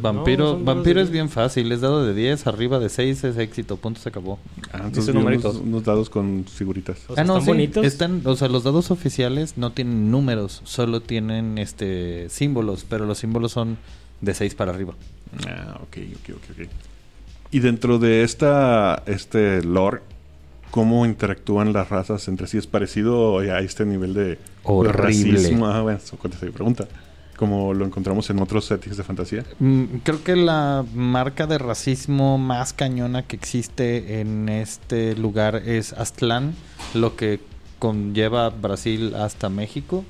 Vampiro, 0.01 0.57
No, 0.57 0.63
vampiro 0.63 0.99
es 0.99 1.07
10. 1.07 1.11
bien 1.11 1.29
fácil, 1.29 1.71
es 1.71 1.81
dado 1.81 2.05
de 2.05 2.13
10, 2.13 2.47
arriba 2.47 2.79
de 2.79 2.89
6 2.89 3.23
es 3.23 3.37
éxito, 3.37 3.77
punto 3.77 4.01
se 4.01 4.09
acabó. 4.09 4.39
Ah, 4.73 4.81
entonces 4.85 5.15
unos, 5.15 5.83
dados 5.83 6.09
con 6.09 6.45
figuritas. 6.45 6.99
O 7.07 7.15
sea, 7.15 7.23
ah, 7.23 7.25
no, 7.25 7.33
están 7.33 7.45
sí, 7.45 7.51
bonitos. 7.51 7.85
Están, 7.85 8.21
o 8.25 8.35
sea, 8.35 8.49
los 8.49 8.63
dados 8.63 8.91
oficiales 8.91 9.57
no 9.57 9.71
tienen 9.71 10.11
números, 10.11 10.61
solo 10.65 10.99
tienen 10.99 11.57
este 11.57 12.29
símbolos, 12.29 12.85
pero 12.87 13.05
los 13.05 13.19
símbolos 13.19 13.51
son 13.53 13.77
de 14.21 14.33
6 14.33 14.55
para 14.55 14.71
arriba. 14.71 14.93
Ah, 15.47 15.79
ok, 15.83 15.97
ok, 16.15 16.35
ok, 16.35 16.43
ok. 16.51 16.69
Y 17.51 17.59
dentro 17.59 17.97
de 17.97 18.23
esta 18.23 19.03
este 19.05 19.63
lore, 19.63 20.01
¿cómo 20.71 21.05
interactúan 21.05 21.71
las 21.71 21.89
razas 21.89 22.27
entre 22.27 22.47
sí? 22.47 22.57
¿Es 22.57 22.67
parecido 22.67 23.39
a 23.39 23.59
este 23.59 23.85
nivel 23.85 24.13
de 24.13 24.37
Horrible. 24.67 25.33
racismo? 25.33 25.67
Ah, 25.67 25.81
bueno, 25.81 25.99
eso 26.03 26.17
contesta 26.17 26.45
mi 26.45 26.51
pregunta. 26.51 26.87
Como 27.35 27.73
lo 27.73 27.85
encontramos 27.85 28.29
en 28.31 28.39
otros 28.39 28.65
settings 28.65 28.97
de 28.97 29.03
fantasía. 29.03 29.45
Mm, 29.59 29.83
Creo 30.03 30.23
que 30.23 30.35
la 30.35 30.83
marca 30.93 31.45
de 31.45 31.59
racismo 31.59 32.37
más 32.39 32.73
cañona 32.73 33.23
que 33.23 33.35
existe 33.35 34.19
en 34.19 34.49
este 34.49 35.15
lugar 35.15 35.55
es 35.57 35.93
Aztlán, 35.93 36.55
lo 36.95 37.15
que 37.15 37.39
conlleva 37.77 38.49
Brasil 38.49 39.13
hasta 39.13 39.49
México, 39.49 40.03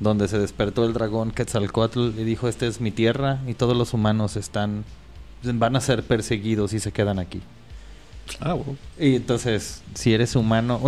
donde 0.00 0.26
se 0.26 0.38
despertó 0.40 0.84
el 0.84 0.92
dragón 0.92 1.30
Quetzalcoatl 1.30 2.18
y 2.18 2.24
dijo, 2.24 2.48
esta 2.48 2.66
es 2.66 2.80
mi 2.80 2.90
tierra 2.90 3.38
y 3.46 3.54
todos 3.54 3.76
los 3.76 3.94
humanos 3.94 4.36
están 4.36 4.84
van 5.44 5.76
a 5.76 5.80
ser 5.80 6.02
perseguidos 6.02 6.72
y 6.72 6.80
se 6.80 6.90
quedan 6.90 7.20
aquí. 7.20 7.42
Ah. 8.40 8.56
Y 8.98 9.16
entonces, 9.16 9.82
si 9.94 10.12
eres 10.12 10.36
humano, 10.36 10.80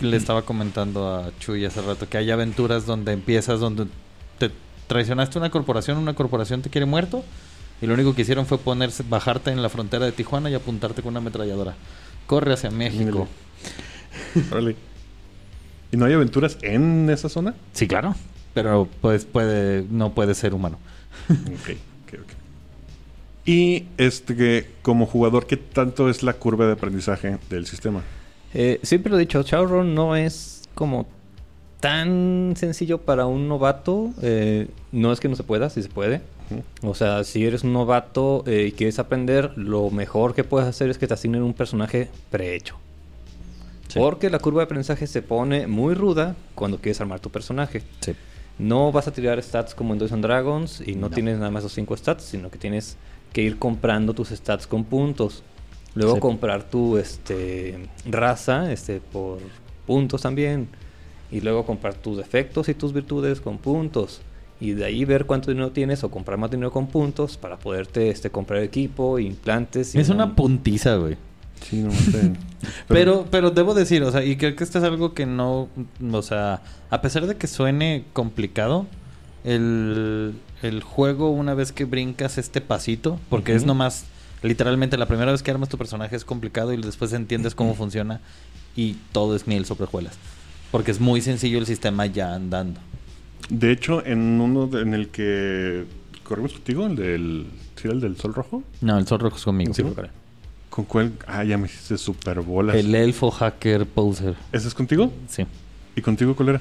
le 0.00 0.16
estaba 0.16 0.42
comentando 0.42 1.08
a 1.08 1.30
Chuy 1.38 1.64
hace 1.64 1.82
rato 1.82 2.08
que 2.08 2.18
hay 2.18 2.30
aventuras 2.30 2.86
donde 2.86 3.12
empiezas, 3.12 3.60
donde 3.60 3.86
te 4.38 4.50
traicionaste 4.86 5.38
una 5.38 5.50
corporación, 5.50 5.98
una 5.98 6.14
corporación 6.14 6.62
te 6.62 6.70
quiere 6.70 6.86
muerto, 6.86 7.24
y 7.80 7.86
lo 7.86 7.94
único 7.94 8.14
que 8.14 8.22
hicieron 8.22 8.46
fue 8.46 8.58
ponerse, 8.58 9.04
bajarte 9.08 9.50
en 9.50 9.62
la 9.62 9.68
frontera 9.68 10.06
de 10.06 10.12
Tijuana 10.12 10.50
y 10.50 10.54
apuntarte 10.54 11.02
con 11.02 11.10
una 11.10 11.20
ametralladora. 11.20 11.74
Corre 12.26 12.52
hacia 12.52 12.70
México. 12.70 13.28
¿Y 15.90 15.96
no 15.96 16.06
hay 16.06 16.12
aventuras 16.12 16.58
en 16.62 17.08
esa 17.10 17.28
zona? 17.28 17.54
Sí, 17.72 17.86
claro. 17.86 18.14
Pero 18.52 18.88
pues 19.00 19.24
puede, 19.24 19.84
no 19.90 20.12
puede 20.14 20.34
ser 20.34 20.54
humano. 20.54 20.78
Ok. 21.28 21.76
Y 23.46 23.84
este 23.98 24.70
como 24.82 25.06
jugador, 25.06 25.46
¿qué 25.46 25.56
tanto 25.56 26.08
es 26.08 26.22
la 26.22 26.32
curva 26.34 26.66
de 26.66 26.72
aprendizaje 26.72 27.38
del 27.50 27.66
sistema? 27.66 28.02
Eh, 28.54 28.80
siempre 28.82 29.10
lo 29.10 29.16
he 29.16 29.20
dicho, 29.20 29.42
Shadowrun 29.42 29.94
no 29.94 30.16
es 30.16 30.62
como 30.74 31.06
tan 31.80 32.54
sencillo 32.56 32.98
para 32.98 33.26
un 33.26 33.48
novato. 33.48 34.12
eh, 34.22 34.68
no 34.92 35.12
es 35.12 35.20
que 35.20 35.28
no 35.28 35.36
se 35.36 35.42
pueda, 35.42 35.68
sí 35.70 35.82
se 35.82 35.88
puede. 35.88 36.22
O 36.82 36.94
sea, 36.94 37.24
si 37.24 37.44
eres 37.44 37.64
un 37.64 37.72
novato 37.72 38.44
eh, 38.46 38.66
y 38.68 38.72
quieres 38.72 38.98
aprender, 38.98 39.52
lo 39.56 39.90
mejor 39.90 40.34
que 40.34 40.44
puedes 40.44 40.68
hacer 40.68 40.88
es 40.90 40.98
que 40.98 41.06
te 41.06 41.14
asignen 41.14 41.42
un 41.42 41.52
personaje 41.54 42.08
prehecho. 42.30 42.76
Sí. 43.88 43.98
Porque 43.98 44.30
la 44.30 44.38
curva 44.38 44.60
de 44.60 44.64
aprendizaje 44.64 45.06
se 45.06 45.20
pone 45.22 45.66
muy 45.66 45.94
ruda 45.94 46.36
cuando 46.54 46.78
quieres 46.78 47.00
armar 47.00 47.20
tu 47.20 47.30
personaje. 47.30 47.82
Sí. 48.00 48.12
No 48.58 48.92
vas 48.92 49.08
a 49.08 49.12
tirar 49.12 49.42
stats 49.42 49.74
como 49.74 49.92
en 49.94 49.98
Dungeons 49.98 50.12
and 50.14 50.24
Dragons 50.24 50.82
y 50.86 50.94
no, 50.94 51.08
No. 51.08 51.10
tienes 51.10 51.38
nada 51.38 51.50
más 51.50 51.62
los 51.64 51.72
5 51.72 51.96
stats, 51.96 52.24
sino 52.24 52.50
que 52.50 52.58
tienes 52.58 52.96
que 53.34 53.42
ir 53.42 53.58
comprando 53.58 54.14
tus 54.14 54.30
stats 54.30 54.66
con 54.66 54.84
puntos. 54.84 55.42
Luego 55.94 56.14
Sí. 56.14 56.20
comprar 56.20 56.62
tu 56.64 56.96
este, 56.96 57.86
raza 58.10 58.72
este, 58.72 59.00
por 59.00 59.38
puntos 59.86 60.22
también. 60.22 60.68
Y 61.30 61.40
luego 61.40 61.66
comprar 61.66 61.94
tus 61.94 62.16
defectos 62.16 62.68
y 62.70 62.74
tus 62.74 62.92
virtudes 62.94 63.40
con 63.42 63.58
puntos. 63.58 64.20
Y 64.60 64.70
de 64.72 64.84
ahí 64.86 65.04
ver 65.04 65.26
cuánto 65.26 65.50
dinero 65.50 65.72
tienes 65.72 66.02
o 66.04 66.10
comprar 66.10 66.38
más 66.38 66.50
dinero 66.50 66.70
con 66.72 66.86
puntos 66.86 67.36
para 67.36 67.58
poderte 67.58 68.08
este, 68.08 68.30
comprar 68.30 68.62
equipo, 68.62 69.18
implantes. 69.18 69.94
y 69.94 69.98
Es 70.00 70.08
una 70.08 70.24
un- 70.26 70.34
puntiza, 70.34 70.96
güey. 70.96 71.16
Sí, 71.60 71.80
no 71.82 71.90
sé. 71.92 72.32
Pero, 72.88 73.26
pero 73.30 73.50
debo 73.50 73.74
decir, 73.74 74.02
o 74.04 74.10
sea, 74.10 74.24
y 74.24 74.36
creo 74.36 74.56
que 74.56 74.64
esto 74.64 74.78
es 74.78 74.84
algo 74.84 75.12
que 75.12 75.26
no, 75.26 75.68
o 76.12 76.22
sea, 76.22 76.62
a 76.90 77.00
pesar 77.02 77.26
de 77.26 77.36
que 77.36 77.46
suene 77.46 78.04
complicado, 78.14 78.86
el, 79.44 80.34
el 80.62 80.82
juego 80.82 81.30
una 81.30 81.54
vez 81.54 81.72
que 81.72 81.84
brincas 81.84 82.38
este 82.38 82.60
pasito, 82.60 83.18
porque 83.30 83.52
es 83.54 83.58
Ujú. 83.62 83.68
nomás, 83.68 84.04
literalmente 84.42 84.96
la 84.96 85.06
primera 85.06 85.32
vez 85.32 85.42
que 85.42 85.50
armas 85.50 85.68
tu 85.68 85.78
personaje 85.78 86.16
es 86.16 86.24
complicado 86.24 86.72
y 86.72 86.80
después 86.80 87.12
entiendes 87.12 87.54
cómo 87.54 87.74
funciona 87.74 88.20
y 88.76 88.96
todo 89.12 89.36
es 89.36 89.46
miel 89.46 89.64
sobre 89.66 89.84
hojuelas. 89.84 90.14
Porque 90.70 90.90
es 90.90 91.00
muy 91.00 91.20
sencillo 91.20 91.58
el 91.58 91.66
sistema 91.66 92.06
ya 92.06 92.34
andando. 92.34 92.80
De 93.48 93.70
hecho, 93.70 94.04
en 94.04 94.40
uno 94.40 94.66
de- 94.66 94.80
en 94.82 94.94
el 94.94 95.08
que 95.08 95.84
corrimos 96.24 96.52
contigo, 96.54 96.86
el 96.86 96.96
del, 96.96 97.46
¿sí 97.76 97.88
el 97.88 98.00
del 98.00 98.16
sol 98.16 98.34
rojo? 98.34 98.62
No, 98.80 98.98
el 98.98 99.06
sol 99.06 99.20
rojo 99.20 99.36
es 99.36 99.44
conmigo. 99.44 99.74
Sí, 99.74 99.84
¿Con 100.70 100.86
cuál? 100.86 101.12
Ah, 101.28 101.44
ya 101.44 101.56
me 101.56 101.66
hiciste 101.66 101.96
super 101.96 102.40
bolas. 102.40 102.74
El 102.74 102.92
elfo 102.96 103.30
hacker 103.30 103.86
poser. 103.86 104.34
¿Ese 104.50 104.66
es 104.66 104.74
contigo? 104.74 105.12
Sí. 105.28 105.46
¿Y 105.94 106.00
contigo 106.00 106.34
cuál 106.34 106.48
era? 106.48 106.60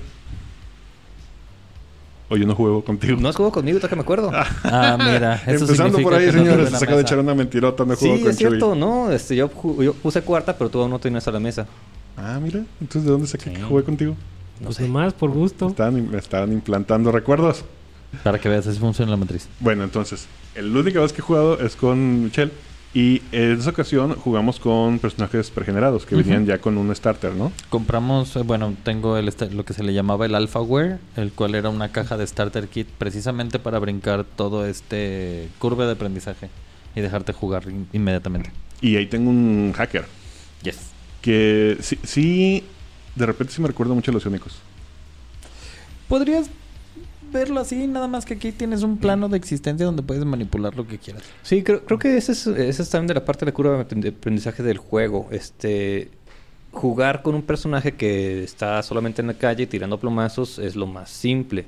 O 2.33 2.37
yo 2.37 2.47
no 2.47 2.55
juego 2.55 2.83
contigo. 2.83 3.15
No 3.19 3.29
has 3.29 3.35
jugado 3.35 3.51
conmigo, 3.51 3.77
hasta 3.77 3.87
que 3.89 3.95
me 3.95 4.01
acuerdo. 4.01 4.31
Ah, 4.63 4.97
mira. 4.97 5.35
Eso 5.45 5.65
Empezando 5.65 5.99
por 5.99 6.13
ahí, 6.15 6.25
no 6.27 6.31
señores, 6.31 6.67
tuve 6.69 6.77
se 6.79 6.83
acaba 6.85 6.97
de 6.97 7.03
echar 7.03 7.19
una 7.19 7.35
mentirota. 7.35 7.85
No 7.85 7.95
Sí, 7.95 8.07
juego 8.07 8.21
con 8.21 8.31
es 8.31 8.37
cierto, 8.37 8.69
Chuy. 8.71 8.79
¿no? 8.79 9.11
Este, 9.11 9.35
yo, 9.35 9.49
yo 9.81 9.93
puse 9.93 10.21
cuarta, 10.23 10.57
pero 10.57 10.69
tú 10.71 10.81
aún 10.81 10.89
no 10.89 10.97
tenías 10.99 11.27
a 11.27 11.31
la 11.31 11.39
mesa. 11.39 11.67
Ah, 12.17 12.39
mira. 12.41 12.63
Entonces, 12.81 13.03
¿de 13.05 13.11
dónde 13.11 13.27
saqué 13.27 13.51
Sí. 13.51 13.55
que 13.57 13.61
jugué 13.63 13.83
contigo? 13.83 14.15
No 14.59 14.65
Pues 14.65 14.77
sé. 14.77 14.83
nomás 14.83 15.13
por 15.13 15.29
gusto. 15.29 15.67
Estaban, 15.67 16.09
me 16.11 16.17
estaban 16.17 16.51
implantando 16.53 17.11
recuerdos. 17.11 17.63
Para 18.23 18.39
que 18.39 18.49
veas, 18.49 18.65
así 18.67 18.79
funciona 18.79 19.11
la 19.11 19.17
matriz. 19.17 19.47
Bueno, 19.59 19.83
entonces, 19.83 20.27
la 20.55 20.79
única 20.79 20.99
vez 20.99 21.11
que 21.13 21.21
he 21.21 21.23
jugado 21.23 21.59
es 21.59 21.75
con 21.75 22.23
Michelle. 22.25 22.51
Y 22.95 23.23
en 23.31 23.59
esa 23.59 23.71
ocasión 23.71 24.13
jugamos 24.15 24.59
con 24.59 24.99
personajes 24.99 25.49
pregenerados 25.49 26.05
que 26.05 26.15
venían 26.15 26.45
ya 26.45 26.59
con 26.59 26.77
un 26.77 26.95
starter, 26.95 27.33
¿no? 27.33 27.51
Compramos, 27.69 28.35
eh, 28.35 28.41
bueno, 28.43 28.75
tengo 28.83 29.17
el 29.17 29.33
lo 29.51 29.65
que 29.65 29.73
se 29.73 29.81
le 29.83 29.95
llamaba 29.95 30.27
el 30.27 30.35
Alphaware, 30.35 30.99
el 31.15 31.31
cual 31.31 31.55
era 31.55 31.69
una 31.69 31.91
caja 31.91 32.17
de 32.17 32.27
starter 32.27 32.67
kit 32.67 32.87
precisamente 32.87 33.57
para 33.57 33.79
brincar 33.79 34.23
todo 34.25 34.67
este 34.67 35.49
curva 35.57 35.87
de 35.87 35.93
aprendizaje 35.93 36.49
y 36.95 37.01
dejarte 37.01 37.33
jugar 37.33 37.63
in- 37.67 37.87
inmediatamente. 37.93 38.51
Y 38.79 38.95
ahí 38.95 39.07
tengo 39.07 39.31
un 39.31 39.73
hacker. 39.75 40.05
Yes. 40.61 40.77
Que 41.21 41.77
sí, 41.81 41.97
sí 42.03 42.63
de 43.15 43.25
repente 43.25 43.53
sí 43.53 43.61
me 43.61 43.69
recuerda 43.69 43.95
mucho 43.95 44.11
a 44.11 44.13
los 44.13 44.25
únicos. 44.27 44.53
Podrías 46.07 46.47
verlo 47.33 47.59
así, 47.59 47.87
nada 47.87 48.07
más 48.07 48.23
que 48.25 48.35
aquí 48.35 48.51
tienes 48.53 48.83
un 48.83 48.97
plano 48.97 49.27
de 49.27 49.37
existencia 49.37 49.85
donde 49.85 50.03
puedes 50.03 50.23
manipular 50.23 50.75
lo 50.75 50.87
que 50.87 50.97
quieras. 50.99 51.23
Sí, 51.41 51.63
creo, 51.63 51.83
creo 51.83 51.99
que 51.99 52.15
esa 52.15 52.31
es, 52.31 52.47
esa 52.47 52.83
es 52.83 52.89
también 52.89 53.07
de 53.07 53.15
la 53.15 53.25
parte 53.25 53.43
de 53.43 53.51
la 53.51 53.53
curva 53.53 53.77
de 53.77 53.85
aprendi- 53.87 54.15
aprendizaje 54.15 54.63
del 54.63 54.77
juego. 54.77 55.27
Este, 55.31 56.09
jugar 56.71 57.21
con 57.21 57.35
un 57.35 57.41
personaje 57.41 57.93
que 57.93 58.43
está 58.43 58.81
solamente 58.83 59.21
en 59.21 59.27
la 59.27 59.33
calle 59.33 59.67
tirando 59.67 59.99
plomazos 59.99 60.59
es 60.59 60.75
lo 60.75 60.87
más 60.87 61.09
simple. 61.09 61.65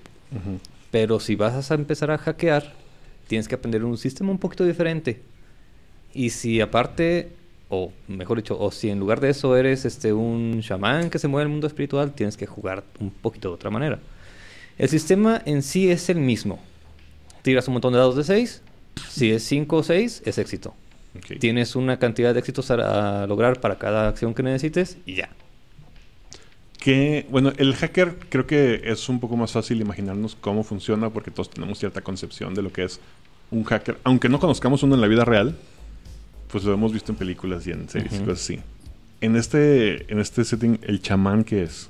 Pero 0.92 1.20
si 1.20 1.36
vas 1.36 1.72
a 1.72 1.76
empezar 1.76 2.12
a 2.12 2.18
hackear, 2.18 2.74
tienes 3.28 3.48
que 3.48 3.56
aprender 3.56 3.84
un 3.84 3.98
sistema 3.98 4.32
un 4.32 4.38
poquito 4.38 4.64
diferente. 4.64 5.22
Y 6.14 6.30
si 6.30 6.62
aparte, 6.62 7.34
o 7.70 7.92
mejor 8.08 8.38
dicho, 8.38 8.58
o 8.58 8.72
si 8.72 8.90
en 8.90 9.00
lugar 9.00 9.20
de 9.20 9.30
eso 9.30 9.58
eres 9.58 9.84
este 9.86 10.14
un 10.14 10.62
chamán 10.62 11.10
que 11.10 11.20
se 11.20 11.28
mueve 11.28 11.44
en 11.44 11.48
el 11.48 11.52
mundo 11.52 11.68
espiritual, 11.68 12.14
tienes 12.14 12.38
que 12.38 12.46
jugar 12.46 12.84
un 13.00 13.10
poquito 13.10 13.50
de 13.50 13.56
otra 13.56 13.70
manera. 13.70 14.00
El 14.78 14.90
sistema 14.90 15.42
en 15.46 15.62
sí 15.64 15.90
es 15.90 16.10
el 16.10 16.18
mismo. 16.18 16.60
Tiras 17.42 17.68
un 17.68 17.74
montón 17.74 17.94
de 17.94 18.00
dados 18.00 18.16
de 18.16 18.24
6. 18.24 18.62
Si 19.10 19.32
es 19.32 19.44
5 19.44 19.76
o 19.78 19.84
6, 19.84 20.24
es 20.26 20.38
éxito. 20.38 20.74
Tienes 21.40 21.76
una 21.76 21.98
cantidad 21.98 22.34
de 22.34 22.40
éxitos 22.40 22.72
a, 22.72 23.24
a 23.24 23.28
lograr 23.28 23.62
para 23.62 23.78
cada 23.78 24.10
acción 24.10 24.34
que 24.34 24.44
necesites 24.44 24.98
y 25.06 25.16
ya. 25.16 25.30
Que, 26.80 27.26
bueno, 27.30 27.52
el 27.58 27.74
hacker 27.76 28.18
creo 28.30 28.46
que 28.46 28.82
es 28.86 29.08
un 29.10 29.20
poco 29.20 29.38
más 29.38 29.52
fácil 29.54 29.80
imaginarnos 29.82 30.36
cómo 30.40 30.64
funciona 30.64 31.10
porque 31.10 31.32
todos 31.32 31.50
tenemos 31.50 31.80
cierta 31.80 32.02
concepción 32.02 32.54
de 32.54 32.62
lo 32.62 32.72
que 32.72 32.84
es 32.84 33.00
un 33.50 33.64
hacker. 33.64 33.98
Aunque 34.04 34.30
no 34.30 34.40
conozcamos 34.40 34.84
uno 34.84 34.96
en 34.96 35.02
la 35.02 35.08
vida 35.08 35.26
real, 35.26 35.56
pues 36.52 36.64
lo 36.64 36.74
hemos 36.74 36.92
visto 36.94 37.12
en 37.12 37.18
películas 37.18 37.66
y 37.66 37.72
en 37.72 37.90
series 37.90 38.12
y 38.14 38.16
Ujú. 38.18 38.26
cosas 38.26 38.44
así. 38.44 38.60
En 39.22 39.36
este, 39.36 40.12
en 40.12 40.20
este 40.20 40.44
setting, 40.44 40.80
el 40.84 41.02
chamán 41.02 41.44
que 41.44 41.64
es. 41.64 41.90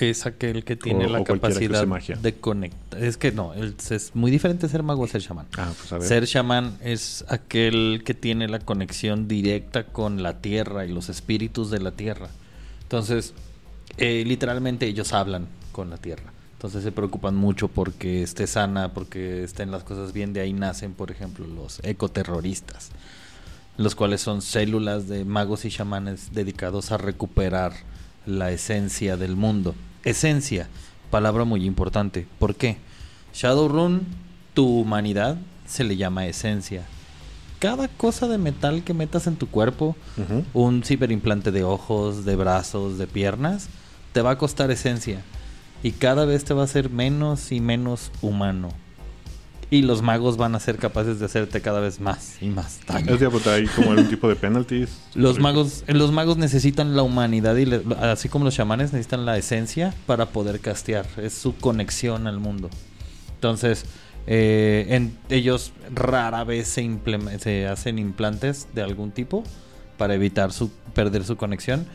Es 0.00 0.26
aquel 0.26 0.64
que 0.64 0.76
tiene 0.76 1.06
O- 1.06 1.08
la 1.08 1.20
o 1.20 1.24
capacidad 1.24 1.86
magia. 1.86 2.16
de 2.16 2.34
conectar. 2.34 3.02
Es 3.02 3.16
que 3.16 3.32
no, 3.32 3.52
es 3.54 4.10
muy 4.14 4.30
diferente 4.30 4.68
ser 4.68 4.82
mago 4.82 5.04
a 5.04 5.08
ser 5.08 5.22
chamán. 5.22 5.46
Ah, 5.56 5.72
pues 5.76 5.92
a 5.92 5.98
ver. 5.98 6.06
Ser 6.08 6.26
chamán 6.26 6.76
es 6.82 7.24
aquel 7.28 8.02
que 8.04 8.14
tiene 8.14 8.48
la 8.48 8.58
conexión 8.60 9.28
directa 9.28 9.84
con 9.84 10.22
la 10.22 10.40
tierra 10.40 10.84
y 10.86 10.92
los 10.92 11.08
espíritus 11.08 11.70
de 11.70 11.80
la 11.80 11.92
tierra. 11.92 12.28
Entonces, 12.82 13.34
eh, 13.96 14.24
literalmente 14.26 14.86
ellos 14.86 15.12
hablan 15.12 15.46
con 15.72 15.90
la 15.90 15.96
tierra. 15.98 16.32
Entonces 16.54 16.82
se 16.82 16.90
preocupan 16.90 17.36
mucho 17.36 17.68
porque 17.68 18.22
esté 18.22 18.46
sana, 18.48 18.92
porque 18.92 19.44
estén 19.44 19.70
las 19.70 19.84
cosas 19.84 20.12
bien. 20.12 20.32
De 20.32 20.40
ahí 20.40 20.52
nacen, 20.52 20.92
por 20.92 21.10
ejemplo, 21.12 21.46
los 21.46 21.78
ecoterroristas, 21.84 22.90
los 23.76 23.94
cuales 23.94 24.20
son 24.20 24.42
células 24.42 25.06
de 25.08 25.24
magos 25.24 25.64
y 25.64 25.70
chamanes 25.70 26.32
dedicados 26.32 26.90
a 26.90 26.96
recuperar 26.98 27.72
la 28.26 28.50
esencia 28.50 29.16
del 29.16 29.36
mundo. 29.36 29.74
Esencia, 30.04 30.68
palabra 31.10 31.44
muy 31.44 31.64
importante. 31.64 32.26
¿Por 32.38 32.54
qué? 32.54 32.78
Shadowrun, 33.34 34.06
tu 34.54 34.80
humanidad, 34.80 35.36
se 35.66 35.84
le 35.84 35.96
llama 35.96 36.26
esencia. 36.26 36.84
Cada 37.58 37.88
cosa 37.88 38.28
de 38.28 38.38
metal 38.38 38.84
que 38.84 38.94
metas 38.94 39.26
en 39.26 39.36
tu 39.36 39.48
cuerpo, 39.48 39.96
un 40.54 40.84
ciberimplante 40.84 41.50
de 41.50 41.64
ojos, 41.64 42.24
de 42.24 42.36
brazos, 42.36 42.98
de 42.98 43.06
piernas, 43.06 43.68
te 44.12 44.22
va 44.22 44.32
a 44.32 44.38
costar 44.38 44.70
esencia. 44.70 45.22
Y 45.82 45.92
cada 45.92 46.24
vez 46.24 46.44
te 46.44 46.54
va 46.54 46.64
a 46.64 46.68
ser 46.68 46.90
menos 46.90 47.50
y 47.50 47.60
menos 47.60 48.12
humano. 48.22 48.70
Y 49.70 49.82
los 49.82 50.00
magos 50.00 50.38
van 50.38 50.54
a 50.54 50.60
ser 50.60 50.78
capaces 50.78 51.18
de 51.20 51.26
hacerte 51.26 51.60
cada 51.60 51.80
vez 51.80 52.00
más 52.00 52.40
y 52.40 52.46
más 52.48 52.80
daño. 52.86 53.12
Es 53.12 53.20
de 53.20 53.26
apuntar 53.26 53.54
ahí 53.54 53.66
como 53.66 53.90
algún 53.90 54.08
tipo 54.08 54.26
de 54.26 54.34
penalties. 54.34 54.88
Los 55.14 55.38
magos, 55.40 55.84
los 55.88 56.10
magos 56.10 56.38
necesitan 56.38 56.96
la 56.96 57.02
humanidad 57.02 57.54
y 57.56 57.66
le- 57.66 57.82
así 58.00 58.30
como 58.30 58.46
los 58.46 58.54
chamanes 58.54 58.94
necesitan 58.94 59.26
la 59.26 59.36
esencia 59.36 59.92
para 60.06 60.30
poder 60.30 60.60
castear. 60.60 61.04
Es 61.18 61.34
su 61.34 61.54
conexión 61.54 62.26
al 62.26 62.40
mundo. 62.40 62.70
Entonces, 63.34 63.84
eh, 64.26 64.86
en- 64.88 65.18
ellos 65.28 65.72
rara 65.94 66.44
vez 66.44 66.68
se, 66.68 66.88
se 67.38 67.66
hacen 67.66 67.98
implantes 67.98 68.68
de 68.74 68.80
algún 68.82 69.10
tipo 69.10 69.44
para 69.98 70.14
evitar 70.14 70.50
su, 70.52 70.70
perder 70.94 71.24
su 71.24 71.36
conexión. 71.36 71.86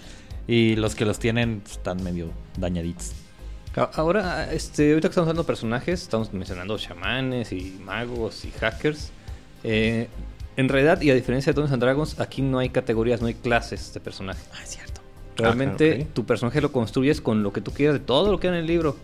Y 0.47 0.75
los 0.75 0.93
que 0.93 1.05
los 1.05 1.17
tienen 1.17 1.61
pues, 1.61 1.77
están 1.77 2.03
medio 2.03 2.29
dañaditos. 2.59 3.13
Ahora, 3.75 4.53
este, 4.53 4.89
ahorita 4.89 5.07
que 5.07 5.11
estamos 5.11 5.27
hablando 5.27 5.43
de 5.43 5.47
personajes, 5.47 6.03
estamos 6.03 6.31
mencionando 6.31 6.77
chamanes 6.77 7.51
y 7.51 7.79
magos 7.83 8.45
y 8.45 8.51
hackers. 8.51 9.11
Eh, 9.63 10.07
en 10.55 10.69
realidad, 10.69 11.01
y 11.01 11.09
a 11.09 11.15
diferencia 11.15 11.51
de 11.51 11.55
Dungeons 11.55 11.73
and 11.73 11.81
Dragons, 11.81 12.19
aquí 12.19 12.43
no 12.43 12.59
hay 12.59 12.69
categorías, 12.69 13.21
no 13.21 13.27
hay 13.27 13.33
clases 13.33 13.91
de 13.93 13.99
personaje. 13.99 14.43
Ah, 14.53 14.59
es 14.63 14.69
cierto. 14.69 15.01
Realmente, 15.35 16.03
ok. 16.03 16.13
tu 16.13 16.25
personaje 16.25 16.61
lo 16.61 16.71
construyes 16.71 17.19
con 17.21 17.41
lo 17.41 17.51
que 17.51 17.61
tú 17.61 17.71
quieras, 17.71 17.95
de 17.95 17.99
todo 17.99 18.31
lo 18.31 18.39
que 18.39 18.47
hay 18.47 18.53
en 18.53 18.59
el 18.59 18.67
libro. 18.67 18.95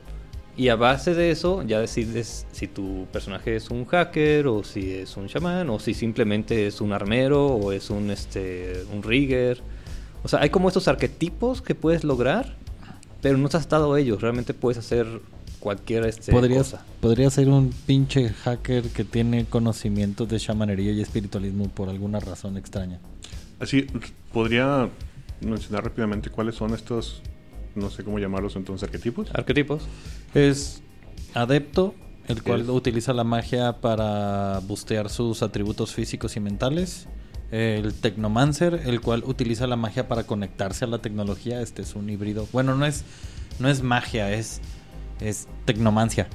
Y 0.56 0.70
a 0.70 0.76
base 0.76 1.16
de 1.16 1.32
eso, 1.32 1.64
ya 1.64 1.80
decides 1.80 2.46
si 2.52 2.68
tu 2.68 3.08
personaje 3.12 3.56
es 3.56 3.72
un 3.72 3.86
hacker, 3.86 4.46
o 4.48 4.64
si 4.64 4.92
es 4.94 5.18
un 5.18 5.28
chamán, 5.28 5.70
o 5.70 5.80
si 5.80 5.96
simplemente 5.96 6.68
es 6.68 6.82
un 6.82 6.94
armero, 6.94 7.48
o 7.48 7.72
es 7.72 7.90
un, 7.90 8.12
este, 8.12 8.84
un 8.94 9.02
rigger. 9.02 9.62
O 10.22 10.28
sea, 10.28 10.42
hay 10.42 10.50
como 10.50 10.68
estos 10.68 10.88
arquetipos 10.88 11.62
que 11.64 11.74
puedes 11.74 12.04
lograr, 12.04 12.58
pero 13.22 13.38
no 13.38 13.46
estás 13.46 13.66
atado 13.66 13.94
a 13.94 14.00
ellos. 14.00 14.22
Realmente 14.22 14.54
puedes 14.54 14.78
hacer 14.78 15.08
cualquier 15.60 16.06
este, 16.06 16.32
Podrías, 16.32 16.72
cosa. 16.72 16.86
podría 17.02 17.30
ser 17.30 17.50
un 17.50 17.72
pinche 17.86 18.30
hacker 18.30 18.84
que 18.90 19.04
tiene 19.04 19.46
conocimientos 19.46 20.30
de 20.30 20.40
chamanería 20.40 20.92
y 20.94 21.02
espiritualismo 21.02 21.68
por 21.70 21.90
alguna 21.90 22.20
razón 22.20 22.56
extraña. 22.58 23.00
Así, 23.60 23.86
podría 24.32 24.90
mencionar 25.42 25.84
rápidamente 25.84 26.30
cuáles 26.30 26.56
son 26.56 26.74
estos, 26.74 27.22
no 27.76 27.90
sé 27.90 28.04
cómo 28.06 28.20
llamarlos 28.20 28.56
entonces, 28.56 28.84
arquetipos. 28.88 29.28
Arquetipos. 29.34 29.84
Es 30.34 30.82
adepto, 31.34 31.94
el 32.30 32.42
cual 32.42 32.62
Es- 32.62 32.70
utiliza 32.70 33.12
la 33.14 33.26
magia 33.26 33.82
para 33.82 34.60
bustear 34.60 35.10
sus 35.10 35.44
atributos 35.44 35.94
físicos 35.94 36.38
y 36.38 36.40
mentales. 36.40 37.08
El 37.52 37.94
Tecnomancer, 37.94 38.82
el 38.86 39.02
cual 39.02 39.24
utiliza 39.26 39.66
la 39.68 39.76
magia 39.76 40.08
para 40.08 40.24
conectarse 40.24 40.86
a 40.86 40.88
la 40.88 41.00
tecnología. 41.00 41.62
Este 41.62 41.82
es 41.82 41.96
un 41.96 42.10
híbrido. 42.10 42.48
Bueno, 42.52 42.76
no 42.76 42.86
es, 42.86 43.04
no 43.60 43.70
es 43.70 43.82
magia, 43.82 44.32
es, 44.34 44.62
es 45.20 45.48
tecnomancia. 45.66 46.28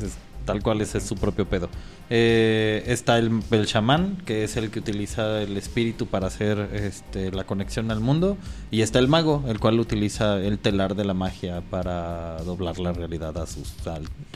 Es- 0.00 0.16
tal 0.46 0.62
cual 0.62 0.80
ese 0.80 0.98
es 0.98 1.04
su 1.04 1.16
propio 1.16 1.46
pedo. 1.46 1.68
Eh, 2.08 2.84
está 2.86 3.18
el, 3.18 3.42
el 3.50 3.66
chamán, 3.66 4.16
que 4.24 4.44
es 4.44 4.56
el 4.56 4.70
que 4.70 4.78
utiliza 4.78 5.42
el 5.42 5.56
espíritu 5.56 6.06
para 6.06 6.28
hacer 6.28 6.70
este, 6.72 7.32
la 7.32 7.44
conexión 7.44 7.90
al 7.90 8.00
mundo. 8.00 8.38
Y 8.70 8.80
está 8.80 8.98
el 8.98 9.08
mago, 9.08 9.44
el 9.48 9.60
cual 9.60 9.78
utiliza 9.78 10.38
el 10.38 10.58
telar 10.58 10.94
de 10.94 11.04
la 11.04 11.14
magia 11.14 11.60
para 11.68 12.38
doblar 12.44 12.78
la 12.78 12.92
realidad 12.92 13.36
a 13.36 13.46
sus 13.46 13.74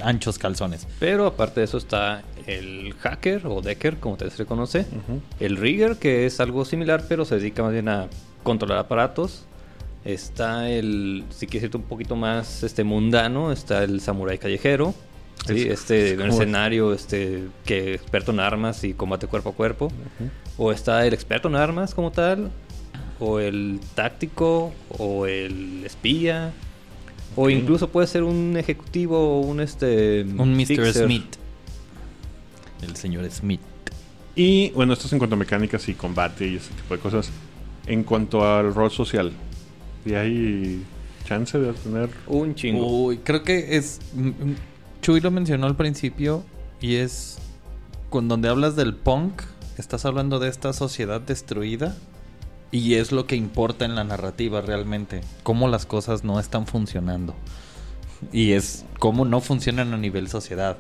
anchos 0.03 0.38
calzones. 0.38 0.87
Pero 0.99 1.27
aparte 1.27 1.61
de 1.61 1.64
eso 1.64 1.79
está 1.79 2.23
el 2.46 2.94
hacker 3.01 3.46
o 3.46 3.62
decker, 3.62 3.99
como 3.99 4.16
te 4.16 4.29
se 4.31 4.42
le 4.42 4.46
conoce. 4.46 4.85
El 5.38 5.57
rigger, 5.57 5.96
que 5.96 6.27
es 6.27 6.40
algo 6.40 6.64
similar, 6.64 7.05
pero 7.09 7.25
se 7.25 7.37
dedica 7.37 7.62
más 7.62 7.73
bien 7.73 7.88
a 7.88 8.09
controlar 8.42 8.79
aparatos. 8.79 9.44
Está 10.05 10.70
el, 10.70 11.25
si 11.31 11.46
quieres 11.46 11.64
irte 11.64 11.77
un 11.77 11.83
poquito 11.85 12.16
más 12.16 12.62
este 12.62 12.85
mundano, 12.85 13.53
está 13.53 13.85
el 13.85 14.01
samurái 14.01 14.38
callejero. 14.38 14.94
¿Sí? 15.46 15.62
Es- 15.62 15.81
Este, 15.81 16.12
un 16.14 16.20
como- 16.29 16.33
escenario 16.33 16.92
este, 16.92 17.44
que 17.64 17.94
experto 17.94 18.33
en 18.33 18.40
armas 18.40 18.85
y 18.85 18.94
combate 18.94 19.26
cuerpo 19.26 19.50
a 19.50 19.53
cuerpo. 19.55 19.92
O 20.57 20.72
está 20.72 21.07
el 21.07 21.14
experto 21.14 21.48
en 21.48 21.57
armas 21.57 21.94
como 21.94 22.11
tal. 22.12 22.50
O 23.18 23.38
el 23.38 23.81
táctico. 23.94 24.72
O 24.98 25.26
el 25.26 25.83
espía. 25.85 26.53
O 27.37 27.48
incluso 27.48 27.88
puede 27.88 28.07
ser 28.07 28.22
un 28.24 28.57
ejecutivo 28.57 29.38
o 29.38 29.40
un 29.40 29.61
este. 29.61 30.22
Un 30.22 30.55
Mr. 30.57 30.66
fixer. 30.66 31.05
Smith. 31.07 31.37
El 32.83 32.96
señor 32.96 33.31
Smith. 33.31 33.61
Y 34.35 34.70
bueno, 34.70 34.92
esto 34.94 35.07
es 35.07 35.12
en 35.12 35.18
cuanto 35.18 35.35
a 35.37 35.38
mecánicas 35.38 35.88
y 35.88 35.94
combate 35.94 36.46
y 36.48 36.57
ese 36.57 36.72
tipo 36.74 36.94
de 36.94 37.00
cosas. 37.00 37.31
En 37.87 38.05
cuanto 38.05 38.44
al 38.46 38.72
rol 38.74 38.90
social, 38.90 39.33
¿y 40.07 40.14
hay 40.14 40.83
chance 41.26 41.59
de 41.59 41.72
tener 41.72 42.09
Un 42.26 42.55
chingo. 42.55 42.87
Uy, 43.07 43.18
creo 43.18 43.42
que 43.42 43.76
es. 43.76 44.00
Chuy 45.03 45.21
lo 45.21 45.31
mencionó 45.31 45.67
al 45.67 45.77
principio 45.77 46.45
y 46.81 46.97
es. 46.97 47.39
Con 48.11 48.27
donde 48.27 48.49
hablas 48.49 48.75
del 48.75 48.97
punk, 48.97 49.43
estás 49.79 50.05
hablando 50.05 50.41
de 50.41 50.49
esta 50.49 50.73
sociedad 50.73 51.21
destruida 51.21 51.95
y 52.73 52.95
es 52.95 53.13
lo 53.13 53.27
que 53.27 53.37
importa 53.37 53.85
en 53.85 53.95
la 53.95 54.03
narrativa 54.03 54.61
realmente. 54.61 55.21
Cómo 55.45 55.69
las 55.69 55.87
cosas 55.87 56.25
no 56.25 56.41
están 56.41 56.67
funcionando. 56.67 57.35
Y 58.33 58.53
es 58.53 58.85
cómo 58.99 59.25
no 59.25 59.41
funcionan 59.41 59.95
a 59.95 59.97
nivel 59.97 60.29
sociedad. 60.29 60.77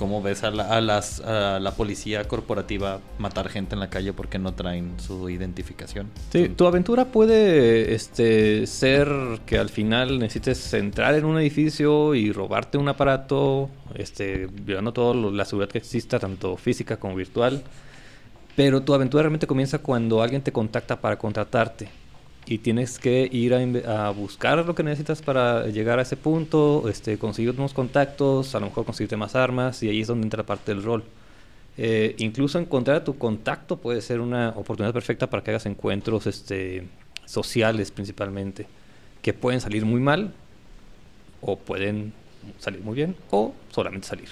Cómo 0.00 0.22
ves 0.22 0.44
a 0.44 0.50
la, 0.50 0.64
a 0.64 0.80
las, 0.80 1.20
a 1.20 1.60
la 1.60 1.72
policía 1.72 2.24
corporativa 2.24 3.00
matar 3.18 3.50
gente 3.50 3.74
en 3.74 3.80
la 3.80 3.90
calle 3.90 4.14
porque 4.14 4.38
no 4.38 4.54
traen 4.54 4.98
su 4.98 5.28
identificación. 5.28 6.10
Sí, 6.32 6.48
tu 6.48 6.66
aventura 6.66 7.04
puede 7.04 7.94
este, 7.94 8.66
ser 8.66 9.06
que 9.44 9.58
al 9.58 9.68
final 9.68 10.18
necesites 10.18 10.72
entrar 10.72 11.16
en 11.16 11.26
un 11.26 11.38
edificio 11.38 12.14
y 12.14 12.32
robarte 12.32 12.78
un 12.78 12.88
aparato, 12.88 13.68
este, 13.94 14.46
violando 14.46 14.94
toda 14.94 15.14
la 15.14 15.44
seguridad 15.44 15.70
que 15.70 15.76
exista, 15.76 16.18
tanto 16.18 16.56
física 16.56 16.96
como 16.96 17.14
virtual. 17.14 17.62
Pero 18.56 18.80
tu 18.80 18.94
aventura 18.94 19.24
realmente 19.24 19.46
comienza 19.46 19.80
cuando 19.80 20.22
alguien 20.22 20.40
te 20.40 20.50
contacta 20.50 20.98
para 20.98 21.18
contratarte. 21.18 21.99
Y 22.50 22.58
tienes 22.58 22.98
que 22.98 23.28
ir 23.30 23.54
a, 23.54 24.10
buscar 24.10 24.66
lo 24.66 24.74
que 24.74 24.82
necesitas 24.82 25.22
para 25.22 25.68
llegar 25.68 26.00
a 26.00 26.02
ese 26.02 26.16
punto, 26.16 26.88
este, 26.88 27.16
conseguir 27.16 27.52
unos 27.52 27.72
contactos, 27.72 28.56
a 28.56 28.58
lo 28.58 28.66
mejor 28.66 28.84
conseguirte 28.84 29.16
más 29.16 29.36
armas, 29.36 29.84
y 29.84 29.88
ahí 29.88 30.00
es 30.00 30.08
donde 30.08 30.24
entra 30.24 30.42
parte 30.42 30.74
del 30.74 30.82
rol. 30.82 31.04
Eh, 31.78 32.16
incluso 32.18 32.58
encontrar 32.58 32.96
a 32.96 33.04
tu 33.04 33.16
contacto 33.18 33.76
puede 33.76 34.02
ser 34.02 34.18
una 34.18 34.48
oportunidad 34.56 34.92
perfecta 34.92 35.30
para 35.30 35.44
que 35.44 35.52
hagas 35.52 35.66
encuentros 35.66 36.26
este, 36.26 36.88
sociales 37.24 37.92
principalmente, 37.92 38.66
que 39.22 39.32
pueden 39.32 39.60
salir 39.60 39.86
muy 39.86 40.00
mal 40.00 40.34
o 41.40 41.56
pueden 41.56 42.12
salir 42.58 42.80
muy 42.80 42.96
bien 42.96 43.14
o 43.30 43.54
solamente 43.70 44.08
salir. 44.08 44.30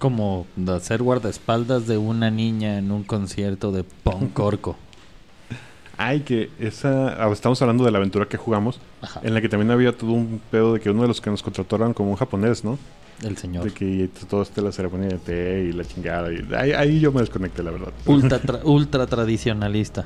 Como 0.00 0.48
ser 0.80 1.04
guardaespaldas 1.04 1.86
de 1.86 1.98
una 1.98 2.32
niña 2.32 2.78
en 2.78 2.90
un 2.90 3.04
concierto 3.04 3.70
de 3.70 3.84
punk 3.84 4.40
orco. 4.40 4.76
Ay, 5.96 6.20
que 6.20 6.50
esa. 6.58 7.22
ah, 7.24 7.30
Estamos 7.32 7.60
hablando 7.62 7.84
de 7.84 7.90
la 7.90 7.98
aventura 7.98 8.26
que 8.26 8.36
jugamos, 8.36 8.80
Ajá. 9.00 9.20
en 9.22 9.32
la 9.34 9.40
que 9.40 9.48
también 9.48 9.70
había 9.70 9.96
todo 9.96 10.10
un 10.12 10.40
pedo 10.50 10.74
de 10.74 10.80
que 10.80 10.90
uno 10.90 11.02
de 11.02 11.08
los 11.08 11.20
que 11.20 11.30
nos 11.30 11.42
contrataron 11.42 11.94
como 11.94 12.10
un 12.10 12.16
japonés, 12.16 12.64
¿no? 12.64 12.78
El 13.22 13.36
señor. 13.36 13.64
De 13.64 13.70
que 13.70 14.10
todo 14.28 14.42
este 14.42 14.60
la 14.60 14.72
ceremonia 14.72 15.08
de 15.08 15.18
té 15.18 15.64
y 15.68 15.72
la 15.72 15.84
chingada. 15.84 16.32
Y 16.32 16.44
ahí, 16.54 16.72
ahí 16.72 17.00
yo 17.00 17.12
me 17.12 17.20
desconecté, 17.20 17.62
la 17.62 17.70
verdad. 17.70 17.92
Ultra, 18.06 18.40
tra- 18.42 18.60
ultra 18.64 19.06
tradicionalista. 19.06 20.04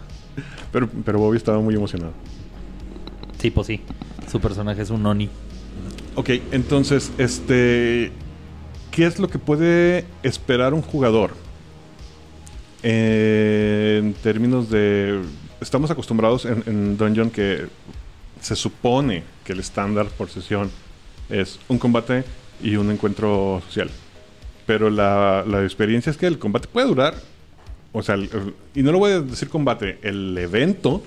Pero, 0.71 0.89
pero 1.05 1.19
Bobby 1.19 1.39
estaba 1.39 1.59
muy 1.61 1.75
emocionado. 1.75 2.13
Sí, 3.41 3.51
pues 3.51 3.67
sí. 3.67 3.81
Su 4.31 4.41
personaje 4.41 4.83
es 4.83 4.91
un 4.91 5.05
Oni. 5.07 5.29
Ok, 6.17 6.31
entonces, 6.53 7.11
este. 7.17 8.13
¿Qué 8.91 9.07
es 9.07 9.19
lo 9.19 9.29
que 9.29 9.39
puede 9.39 10.05
esperar 10.23 10.75
un 10.75 10.83
jugador? 10.83 11.31
Eh, 12.83 13.99
en 14.03 14.13
términos 14.15 14.71
de. 14.71 15.21
Estamos 15.61 15.91
acostumbrados 15.91 16.45
en, 16.45 16.63
en 16.67 16.97
Dungeon 16.97 17.31
que 17.31 17.67
se 18.41 18.55
supone 18.55 19.25
que 19.45 19.53
el 19.53 19.61
estándar 19.61 20.07
por 20.07 20.29
sesión 20.31 20.71
es 21.29 21.59
un 21.69 21.79
combate 21.79 22.25
y 22.63 22.77
un 22.77 22.91
encuentro 22.91 23.61
social. 23.67 23.91
Pero 24.67 24.91
la, 24.91 25.45
la 25.47 25.63
experiencia 25.65 26.11
es 26.11 26.17
que 26.17 26.27
el 26.27 26.39
combate 26.39 26.69
puede 26.69 26.87
durar, 26.87 27.15
o 27.93 28.03
sea, 28.03 28.15
el- 28.15 28.31
el- 28.33 28.55
y 28.75 28.83
no 28.83 28.93
lo 28.93 28.99
voy 28.99 29.13
a 29.13 29.21
decir 29.21 29.49
combate, 29.49 29.99
el 30.03 30.37
evento, 30.39 31.03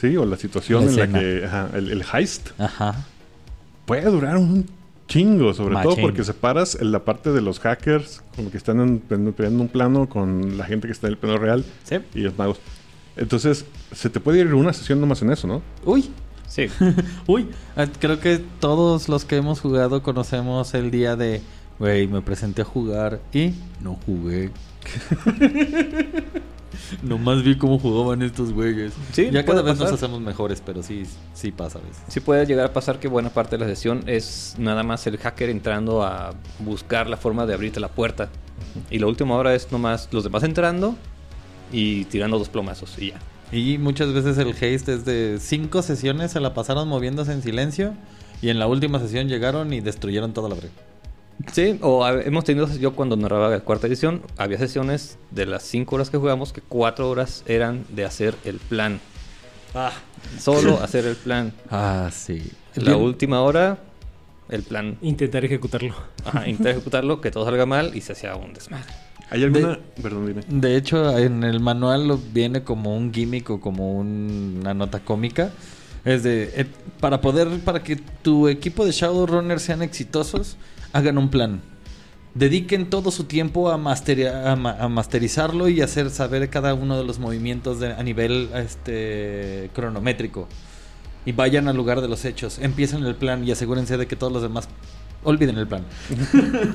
¿sí? 0.00 0.16
O 0.16 0.24
la 0.26 0.36
situación 0.36 0.94
La 0.96 1.04
en 1.04 1.12
la 1.12 1.18
que, 1.18 1.44
ajá, 1.44 1.70
el, 1.74 1.90
el 1.90 2.04
heist, 2.12 2.50
Ajá. 2.60 3.04
puede 3.86 4.04
durar 4.10 4.36
un 4.36 4.66
chingo, 5.08 5.52
sobre 5.54 5.74
todo 5.82 5.96
porque 5.96 6.22
separas 6.22 6.76
en 6.80 6.92
la 6.92 7.00
parte 7.04 7.32
de 7.32 7.40
los 7.40 7.58
hackers, 7.60 8.22
como 8.36 8.50
que 8.50 8.56
están 8.58 8.80
en, 8.80 9.02
en- 9.10 9.34
en 9.36 9.60
un 9.60 9.68
plano 9.68 10.08
con 10.08 10.56
la 10.56 10.64
gente 10.66 10.86
que 10.86 10.92
está 10.92 11.08
en 11.08 11.14
el 11.14 11.18
plano 11.18 11.38
real 11.38 11.64
Sí. 11.84 11.96
y 12.14 12.20
los 12.20 12.38
magos. 12.38 12.60
Entonces, 13.16 13.66
se 13.92 14.10
te 14.10 14.20
puede 14.20 14.40
ir 14.40 14.54
una 14.54 14.72
sesión 14.72 15.00
nomás 15.00 15.22
en 15.22 15.30
eso, 15.30 15.46
¿no? 15.46 15.62
Uy. 15.84 16.10
Sí. 16.48 16.66
Uy. 17.26 17.48
Ah, 17.76 17.86
Creo 17.98 18.20
que 18.20 18.38
todos 18.60 19.08
los 19.08 19.24
que 19.24 19.36
hemos 19.36 19.60
jugado 19.60 20.02
conocemos 20.02 20.74
el 20.74 20.90
día 20.90 21.16
de... 21.16 21.40
Güey, 21.78 22.06
me 22.06 22.20
presenté 22.20 22.62
a 22.62 22.64
jugar 22.64 23.20
y 23.32 23.54
no 23.80 23.98
jugué. 24.06 24.50
Nomás 27.02 27.42
vi 27.42 27.56
cómo 27.56 27.78
jugaban 27.78 28.22
estos 28.22 28.52
güeyes. 28.52 28.92
Sí, 29.12 29.30
ya 29.30 29.44
cada 29.44 29.62
vez 29.62 29.78
nos 29.78 29.90
hacemos 29.92 30.20
mejores, 30.20 30.62
pero 30.64 30.82
sí, 30.82 31.04
sí 31.34 31.50
pasa 31.50 31.78
a 31.78 31.82
veces. 31.82 32.02
Sí 32.08 32.20
puede 32.20 32.46
llegar 32.46 32.66
a 32.66 32.72
pasar 32.72 32.98
que 32.98 33.08
buena 33.08 33.30
parte 33.30 33.56
de 33.56 33.64
la 33.64 33.70
sesión 33.70 34.04
es 34.06 34.54
nada 34.58 34.82
más 34.82 35.06
el 35.06 35.18
hacker 35.18 35.48
entrando 35.48 36.02
a 36.02 36.34
buscar 36.60 37.08
la 37.08 37.16
forma 37.16 37.46
de 37.46 37.54
abrirte 37.54 37.80
la 37.80 37.88
puerta. 37.88 38.28
Y 38.90 38.98
la 38.98 39.06
última 39.06 39.34
hora 39.34 39.54
es 39.54 39.72
nomás 39.72 40.08
los 40.12 40.24
demás 40.24 40.42
entrando 40.44 40.96
y 41.72 42.04
tirando 42.04 42.38
dos 42.38 42.48
plomazos 42.48 42.96
y 42.98 43.08
ya. 43.10 43.18
Y 43.50 43.78
muchas 43.78 44.12
veces 44.12 44.38
el 44.38 44.50
haste 44.50 44.94
es 44.94 45.04
de 45.04 45.38
cinco 45.40 45.82
sesiones, 45.82 46.30
se 46.32 46.40
la 46.40 46.54
pasaron 46.54 46.88
moviéndose 46.88 47.32
en 47.32 47.42
silencio. 47.42 47.94
Y 48.40 48.48
en 48.48 48.58
la 48.58 48.66
última 48.66 48.98
sesión 48.98 49.28
llegaron 49.28 49.72
y 49.72 49.80
destruyeron 49.80 50.32
toda 50.32 50.48
la 50.48 50.54
brega. 50.56 50.72
Sí, 51.52 51.78
o 51.80 52.04
a- 52.04 52.20
hemos 52.22 52.44
tenido, 52.44 52.68
yo 52.76 52.94
cuando 52.94 53.16
narraba 53.16 53.48
la 53.50 53.60
cuarta 53.60 53.86
edición, 53.86 54.22
había 54.36 54.58
sesiones 54.58 55.18
de 55.30 55.46
las 55.46 55.62
cinco 55.62 55.94
horas 55.96 56.10
que 56.10 56.18
jugamos 56.18 56.52
que 56.52 56.60
cuatro 56.60 57.08
horas 57.10 57.44
eran 57.46 57.84
de 57.90 58.04
hacer 58.04 58.34
el 58.44 58.56
plan. 58.58 59.00
Solo 60.38 60.78
hacer 60.82 61.06
el 61.06 61.16
plan. 61.16 61.52
Ah, 61.70 62.10
sí. 62.12 62.50
La 62.74 62.96
última 62.96 63.42
hora, 63.42 63.78
el 64.48 64.62
plan. 64.62 64.98
Intentar 65.02 65.44
ejecutarlo. 65.44 65.94
Ajá, 66.24 66.48
intentar 66.48 66.72
ejecutarlo, 66.72 67.20
que 67.20 67.30
todo 67.30 67.44
salga 67.44 67.66
mal 67.66 67.94
y 67.94 68.00
se 68.00 68.12
hacía 68.12 68.34
un 68.36 68.54
desmadre. 68.54 68.92
¿Hay 69.32 69.42
alguna...? 69.44 69.78
Perdón, 70.02 70.26
dime. 70.26 70.42
De 70.46 70.76
hecho, 70.76 71.16
en 71.18 71.42
el 71.42 71.58
manual 71.60 72.18
viene 72.34 72.62
como 72.62 72.94
un 72.96 73.12
gimmick 73.14 73.48
o 73.50 73.60
como 73.60 73.98
un- 73.98 74.58
una 74.60 74.74
nota 74.74 75.00
cómica. 75.00 75.50
Es 76.04 76.22
de, 76.22 76.52
eh, 76.54 76.66
para 77.00 77.20
poder, 77.20 77.48
para 77.60 77.82
que 77.82 77.96
tu 77.96 78.48
equipo 78.48 78.84
de 78.84 78.92
Shadowrunner 78.92 79.58
sean 79.58 79.80
exitosos, 79.82 80.56
hagan 80.92 81.16
un 81.16 81.30
plan. 81.30 81.60
Dediquen 82.34 82.90
todo 82.90 83.10
su 83.10 83.24
tiempo 83.24 83.70
a, 83.70 83.78
masteria- 83.78 84.52
a, 84.52 84.56
ma- 84.56 84.76
a 84.78 84.88
masterizarlo 84.88 85.68
y 85.68 85.80
hacer 85.80 86.10
saber 86.10 86.50
cada 86.50 86.74
uno 86.74 86.98
de 86.98 87.04
los 87.04 87.18
movimientos 87.18 87.80
de- 87.80 87.92
a 87.92 88.02
nivel 88.02 88.50
este, 88.54 89.70
cronométrico. 89.74 90.48
Y 91.24 91.32
vayan 91.32 91.68
al 91.68 91.76
lugar 91.76 92.00
de 92.00 92.08
los 92.08 92.24
hechos. 92.24 92.58
Empiecen 92.58 93.04
el 93.04 93.14
plan 93.14 93.46
y 93.46 93.52
asegúrense 93.52 93.96
de 93.96 94.06
que 94.06 94.16
todos 94.16 94.32
los 94.32 94.42
demás 94.42 94.68
olviden 95.24 95.56
el 95.56 95.66
plan. 95.68 95.84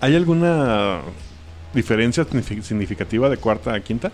¿Hay 0.00 0.14
alguna 0.14 1.00
diferencia 1.74 2.24
signifi- 2.26 2.62
significativa 2.62 3.28
de 3.28 3.36
cuarta 3.36 3.74
a 3.74 3.80
quinta? 3.80 4.12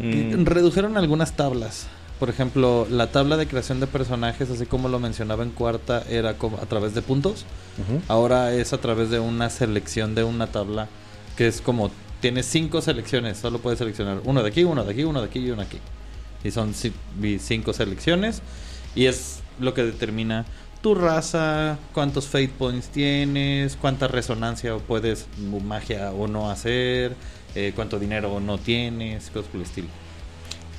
Mm, 0.00 0.44
Redujeron 0.46 0.96
algunas 0.96 1.32
tablas. 1.36 1.86
Por 2.18 2.30
ejemplo, 2.30 2.86
la 2.88 3.08
tabla 3.10 3.36
de 3.36 3.46
creación 3.48 3.80
de 3.80 3.86
personajes, 3.88 4.48
así 4.48 4.64
como 4.66 4.88
lo 4.88 5.00
mencionaba 5.00 5.42
en 5.42 5.50
cuarta, 5.50 6.04
era 6.08 6.30
a 6.30 6.66
través 6.66 6.94
de 6.94 7.02
puntos. 7.02 7.44
Ahora 8.06 8.54
es 8.54 8.72
a 8.72 8.78
través 8.78 9.10
de 9.10 9.18
una 9.18 9.50
selección 9.50 10.14
de 10.14 10.22
una 10.24 10.46
tabla 10.46 10.88
que 11.36 11.48
es 11.48 11.60
como 11.60 11.90
tienes 12.20 12.46
cinco 12.46 12.80
selecciones, 12.82 13.38
solo 13.38 13.58
puedes 13.58 13.78
seleccionar 13.78 14.20
uno 14.24 14.42
de 14.42 14.48
aquí, 14.50 14.62
uno 14.62 14.84
de 14.84 14.92
aquí, 14.92 15.02
uno 15.02 15.20
de 15.20 15.26
aquí 15.26 15.40
y 15.40 15.50
uno 15.50 15.62
aquí. 15.62 15.78
Y 16.44 16.50
son 16.52 16.72
cinco 16.74 17.72
selecciones 17.72 18.42
y 18.94 19.06
es 19.06 19.40
lo 19.58 19.74
que 19.74 19.82
determina 19.82 20.44
tu 20.82 20.94
raza, 20.94 21.78
cuántos 21.94 22.26
fate 22.26 22.48
points 22.58 22.88
tienes, 22.88 23.76
cuánta 23.76 24.08
resonancia 24.08 24.76
puedes 24.76 25.26
magia 25.64 26.10
o 26.10 26.26
no 26.26 26.50
hacer, 26.50 27.14
eh, 27.54 27.72
cuánto 27.74 27.98
dinero 27.98 28.40
no 28.40 28.58
tienes, 28.58 29.30
cosas 29.30 29.48
por 29.48 29.60
el 29.60 29.66
estilo. 29.66 29.88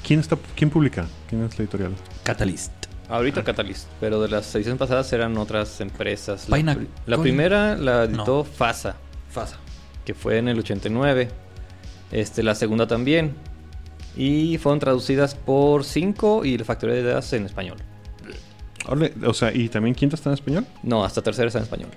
¿Quién, 0.05 0.19
está, 0.19 0.37
¿Quién 0.55 0.69
publica? 0.69 1.07
¿Quién 1.29 1.43
es 1.45 1.57
la 1.57 1.63
editorial? 1.63 1.95
Catalyst. 2.23 2.71
Ahorita 3.09 3.43
Catalyst, 3.43 3.87
pero 3.99 4.21
de 4.21 4.27
las 4.27 4.53
ediciones 4.55 4.79
pasadas 4.79 5.11
eran 5.13 5.37
otras 5.37 5.79
empresas. 5.81 6.49
La, 6.49 6.77
la 7.05 7.17
primera 7.17 7.75
la 7.77 8.03
editó 8.03 8.37
No. 8.37 8.43
FASA, 8.43 8.95
Fasa. 9.29 9.57
que 10.05 10.13
fue 10.13 10.37
en 10.37 10.47
el 10.49 10.59
89. 10.59 11.29
Este, 12.11 12.43
la 12.43 12.55
segunda 12.55 12.87
también. 12.87 13.33
Y 14.15 14.57
fueron 14.57 14.79
traducidas 14.79 15.35
por 15.35 15.83
5 15.83 16.45
y 16.45 16.57
la 16.57 16.65
Factoría 16.65 16.95
de 16.95 17.01
Ideas 17.01 17.33
en 17.33 17.45
español. 17.45 17.77
O 19.25 19.33
sea, 19.33 19.53
¿y 19.53 19.69
también 19.69 19.95
quinta 19.95 20.15
está 20.15 20.29
en 20.29 20.33
español? 20.35 20.65
No, 20.81 21.03
hasta 21.03 21.21
tercera 21.21 21.47
está 21.47 21.59
en 21.59 21.63
español. 21.63 21.89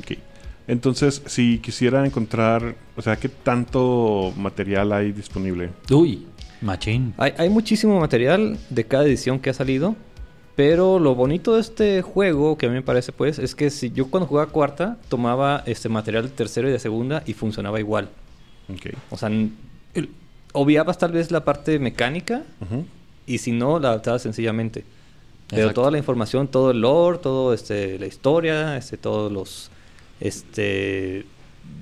Ok. 0.00 0.18
Entonces, 0.66 1.22
si 1.26 1.58
quisiera 1.58 2.04
encontrar, 2.04 2.74
o 2.96 3.02
sea, 3.02 3.16
¿qué 3.16 3.28
tanto 3.28 4.32
material 4.36 4.92
hay 4.92 5.12
disponible? 5.12 5.70
Uy, 5.90 6.26
machín. 6.60 7.14
Hay, 7.16 7.32
hay 7.38 7.48
muchísimo 7.48 7.98
material 8.00 8.58
de 8.68 8.84
cada 8.84 9.04
edición 9.04 9.38
que 9.40 9.50
ha 9.50 9.54
salido. 9.54 9.96
Pero 10.56 10.98
lo 10.98 11.14
bonito 11.14 11.54
de 11.54 11.60
este 11.60 12.02
juego, 12.02 12.58
que 12.58 12.66
a 12.66 12.68
mí 12.68 12.74
me 12.74 12.82
parece, 12.82 13.12
pues, 13.12 13.38
es 13.38 13.54
que 13.54 13.70
si 13.70 13.92
yo 13.92 14.10
cuando 14.10 14.26
jugaba 14.26 14.50
cuarta, 14.50 14.96
tomaba 15.08 15.62
este 15.66 15.88
material 15.88 16.24
de 16.24 16.30
tercera 16.30 16.68
y 16.68 16.72
de 16.72 16.80
segunda 16.80 17.22
y 17.26 17.32
funcionaba 17.34 17.78
igual. 17.78 18.08
Ok. 18.68 18.92
O 19.10 19.16
sea, 19.16 19.30
obviabas 20.52 20.98
tal 20.98 21.12
vez 21.12 21.30
la 21.30 21.44
parte 21.44 21.78
mecánica 21.78 22.42
Ujú. 22.60 22.84
y 23.24 23.38
si 23.38 23.52
no, 23.52 23.78
la 23.78 23.90
adaptabas 23.90 24.22
sencillamente. 24.22 24.84
Pero 25.48 25.62
Exacto. 25.62 25.80
toda 25.80 25.90
la 25.90 25.98
información, 25.98 26.48
todo 26.48 26.70
el 26.70 26.80
lore, 26.82 27.18
todo 27.18 27.54
este, 27.54 27.98
la 27.98 28.06
historia, 28.06 28.76
este, 28.76 28.98
todos 28.98 29.32
los, 29.32 29.70
este, 30.20 31.24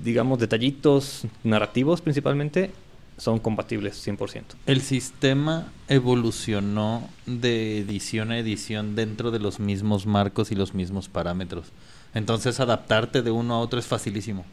digamos, 0.03 0.39
detallitos 0.39 1.23
narrativos 1.43 2.01
principalmente, 2.01 2.71
son 3.17 3.39
compatibles 3.39 4.05
100%. 4.07 4.43
El 4.67 4.81
sistema 4.81 5.71
evolucionó 5.87 7.09
de 7.25 7.79
edición 7.79 8.31
a 8.31 8.37
edición 8.37 8.95
dentro 8.95 9.31
de 9.31 9.39
los 9.39 9.59
mismos 9.59 10.05
marcos 10.05 10.51
y 10.51 10.55
los 10.55 10.73
mismos 10.73 11.09
parámetros. 11.09 11.71
Entonces 12.13 12.59
adaptarte 12.59 13.21
de 13.21 13.31
uno 13.31 13.55
a 13.55 13.59
otro 13.59 13.79
es 13.79 13.87
facilísimo. 13.87 14.45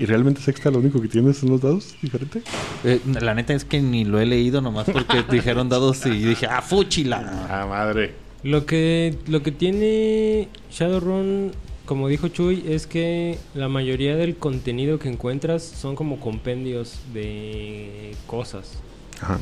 ¿Y 0.00 0.06
realmente 0.06 0.40
sexta 0.40 0.70
lo 0.70 0.78
único 0.78 0.98
que 1.02 1.08
tienes 1.08 1.36
son 1.36 1.50
los 1.50 1.60
dados 1.60 1.94
diferente? 2.00 2.40
Eh, 2.84 3.00
la 3.20 3.34
neta 3.34 3.52
es 3.52 3.66
que 3.66 3.82
ni 3.82 4.06
lo 4.06 4.18
he 4.18 4.24
leído 4.24 4.62
nomás 4.62 4.88
porque 4.90 5.22
dijeron 5.30 5.68
dados 5.68 6.06
y 6.06 6.10
dije, 6.10 6.46
ah, 6.46 6.62
fúchila. 6.62 7.46
Ah, 7.50 7.66
madre. 7.66 8.14
Lo 8.42 8.64
que, 8.64 9.18
lo 9.26 9.42
que 9.42 9.52
tiene 9.52 10.48
Shadowrun, 10.70 11.52
como 11.84 12.08
dijo 12.08 12.28
Chuy, 12.28 12.64
es 12.66 12.86
que 12.86 13.36
la 13.52 13.68
mayoría 13.68 14.16
del 14.16 14.36
contenido 14.36 14.98
que 14.98 15.10
encuentras 15.10 15.62
son 15.62 15.96
como 15.96 16.18
compendios 16.18 16.98
de 17.12 18.12
cosas. 18.26 18.78
Ajá. 19.20 19.38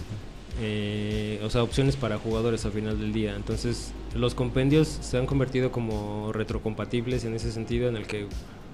Eh, 0.61 1.41
o 1.45 1.51
sea, 1.51 1.63
opciones 1.63 1.95
para 1.95 2.19
jugadores 2.19 2.65
al 2.65 2.73
final 2.73 2.99
del 2.99 3.13
día. 3.13 3.37
Entonces, 3.37 3.93
los 4.13 4.35
compendios 4.35 4.89
se 4.89 5.19
han 5.19 5.27
convertido 5.27 5.71
como 5.71 6.33
retrocompatibles 6.33 7.25
en 7.25 7.35
ese 7.35 7.53
sentido, 7.53 7.89
en 7.89 7.97
el 7.97 8.09
que, 8.09 8.27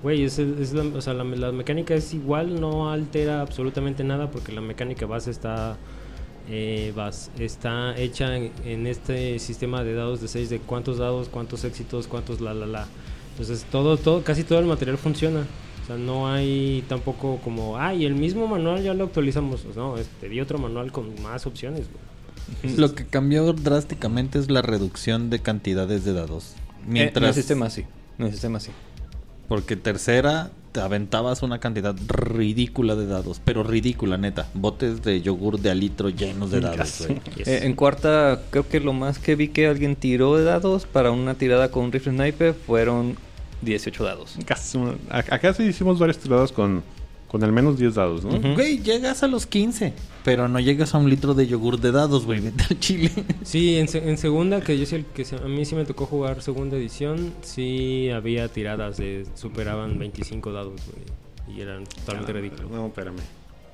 güey, 0.04 0.22
es, 0.22 0.38
es 0.38 0.72
la, 0.72 0.82
o 0.84 1.00
sea, 1.00 1.14
la, 1.14 1.24
la 1.24 1.50
mecánica 1.50 1.94
es 1.94 2.14
igual, 2.14 2.60
no 2.60 2.90
altera 2.92 3.40
absolutamente 3.40 4.04
nada 4.04 4.30
porque 4.30 4.52
la 4.52 4.60
mecánica 4.60 5.06
base 5.06 5.32
está, 5.32 5.76
eh, 6.48 6.92
bas- 6.94 7.30
está 7.40 7.96
hecha 7.96 8.36
en, 8.36 8.52
en 8.64 8.86
este 8.86 9.40
sistema 9.40 9.82
de 9.82 9.94
dados 9.94 10.20
de 10.20 10.28
6 10.28 10.48
de 10.50 10.58
cuántos 10.60 10.98
dados, 10.98 11.28
cuántos 11.28 11.64
éxitos, 11.64 12.06
cuántos 12.06 12.40
la 12.40 12.54
la 12.54 12.66
la. 12.66 12.86
Entonces, 13.32 13.66
todo, 13.72 13.96
todo, 13.96 14.22
casi 14.22 14.44
todo 14.44 14.60
el 14.60 14.66
material 14.66 14.96
funciona. 14.98 15.40
O 15.82 15.86
sea, 15.86 15.96
no 15.96 16.30
hay 16.32 16.84
tampoco 16.88 17.38
como, 17.42 17.76
ay, 17.78 18.04
el 18.06 18.14
mismo 18.14 18.46
manual 18.46 18.82
ya 18.82 18.94
lo 18.94 19.04
actualizamos. 19.04 19.62
Pues 19.62 19.76
no, 19.76 19.96
te 20.20 20.28
di 20.28 20.40
otro 20.40 20.58
manual 20.58 20.92
con 20.92 21.20
más 21.22 21.44
opciones, 21.46 21.86
güey. 22.62 22.76
Lo 22.76 22.94
que 22.94 23.06
cambió 23.06 23.52
drásticamente 23.52 24.38
es 24.38 24.50
la 24.50 24.62
reducción 24.62 25.30
de 25.30 25.40
cantidades 25.40 26.04
de 26.04 26.12
dados. 26.12 26.52
Eh, 26.54 26.58
en 26.82 26.86
el 26.86 26.92
Mientras, 26.92 27.34
sistema 27.34 27.70
sí. 27.70 27.84
En 28.18 28.26
el 28.26 28.32
sistema 28.32 28.60
sí. 28.60 28.70
Porque 29.48 29.76
tercera 29.76 30.50
te 30.72 30.80
aventabas 30.80 31.42
una 31.44 31.60
cantidad 31.60 31.94
ridícula 32.08 32.96
de 32.96 33.06
dados, 33.06 33.40
pero 33.44 33.62
ridícula, 33.62 34.18
neta. 34.18 34.48
Botes 34.54 35.04
de 35.04 35.22
yogur 35.22 35.60
de 35.60 35.70
alitro 35.70 36.08
llenos 36.08 36.50
de 36.50 36.60
dados, 36.60 37.06
güey. 37.06 37.20
Eh, 37.46 37.60
en 37.62 37.74
cuarta, 37.74 38.42
creo 38.50 38.68
que 38.68 38.80
lo 38.80 38.92
más 38.92 39.20
que 39.20 39.36
vi 39.36 39.48
que 39.48 39.68
alguien 39.68 39.94
tiró 39.94 40.36
de 40.36 40.42
dados 40.42 40.84
para 40.86 41.12
una 41.12 41.34
tirada 41.34 41.70
con 41.70 41.84
un 41.84 41.92
rifle 41.92 42.12
sniper 42.12 42.54
fueron 42.54 43.16
18 43.62 44.02
dados. 44.02 44.36
Casi 44.46 44.78
Acá 45.10 45.54
sí 45.54 45.62
hicimos 45.62 46.00
varias 46.00 46.18
tiradas 46.18 46.50
con 46.50 46.82
Con 47.28 47.42
al 47.42 47.52
menos 47.52 47.78
10 47.78 47.94
dados, 47.96 48.24
¿no? 48.24 48.30
Ujú. 48.36 48.54
Güey, 48.54 48.78
llegas 48.80 49.22
a 49.24 49.26
los 49.28 49.46
15, 49.46 49.92
pero 50.24 50.46
no 50.48 50.60
llegas 50.60 50.94
a 50.94 50.98
un 50.98 51.10
litro 51.10 51.34
de 51.34 51.46
yogur 51.48 51.80
de 51.80 51.90
dados, 51.90 52.24
güey. 52.26 52.38
Vete 52.40 52.62
al 52.70 52.78
chile. 52.78 53.10
Sí, 53.42 53.76
en, 53.76 53.88
se- 53.88 54.08
en 54.08 54.16
segunda, 54.18 54.60
que 54.60 54.78
yo 54.78 54.86
sí, 54.86 54.94
el 54.94 55.04
que 55.06 55.24
se- 55.24 55.36
a 55.36 55.40
mí 55.48 55.64
sí 55.64 55.74
me 55.74 55.84
tocó 55.84 56.06
jugar 56.06 56.42
segunda 56.42 56.76
edición, 56.76 57.32
sí 57.42 58.08
había 58.10 58.46
tiradas 58.48 58.98
de 58.98 59.26
superaban 59.34 59.98
25 59.98 60.52
dados, 60.52 60.80
güey. 60.86 61.56
Y 61.58 61.60
eran 61.60 61.84
totalmente 61.84 62.32
ridículos. 62.32 62.70
No, 62.70 62.86
espérame. 62.86 63.16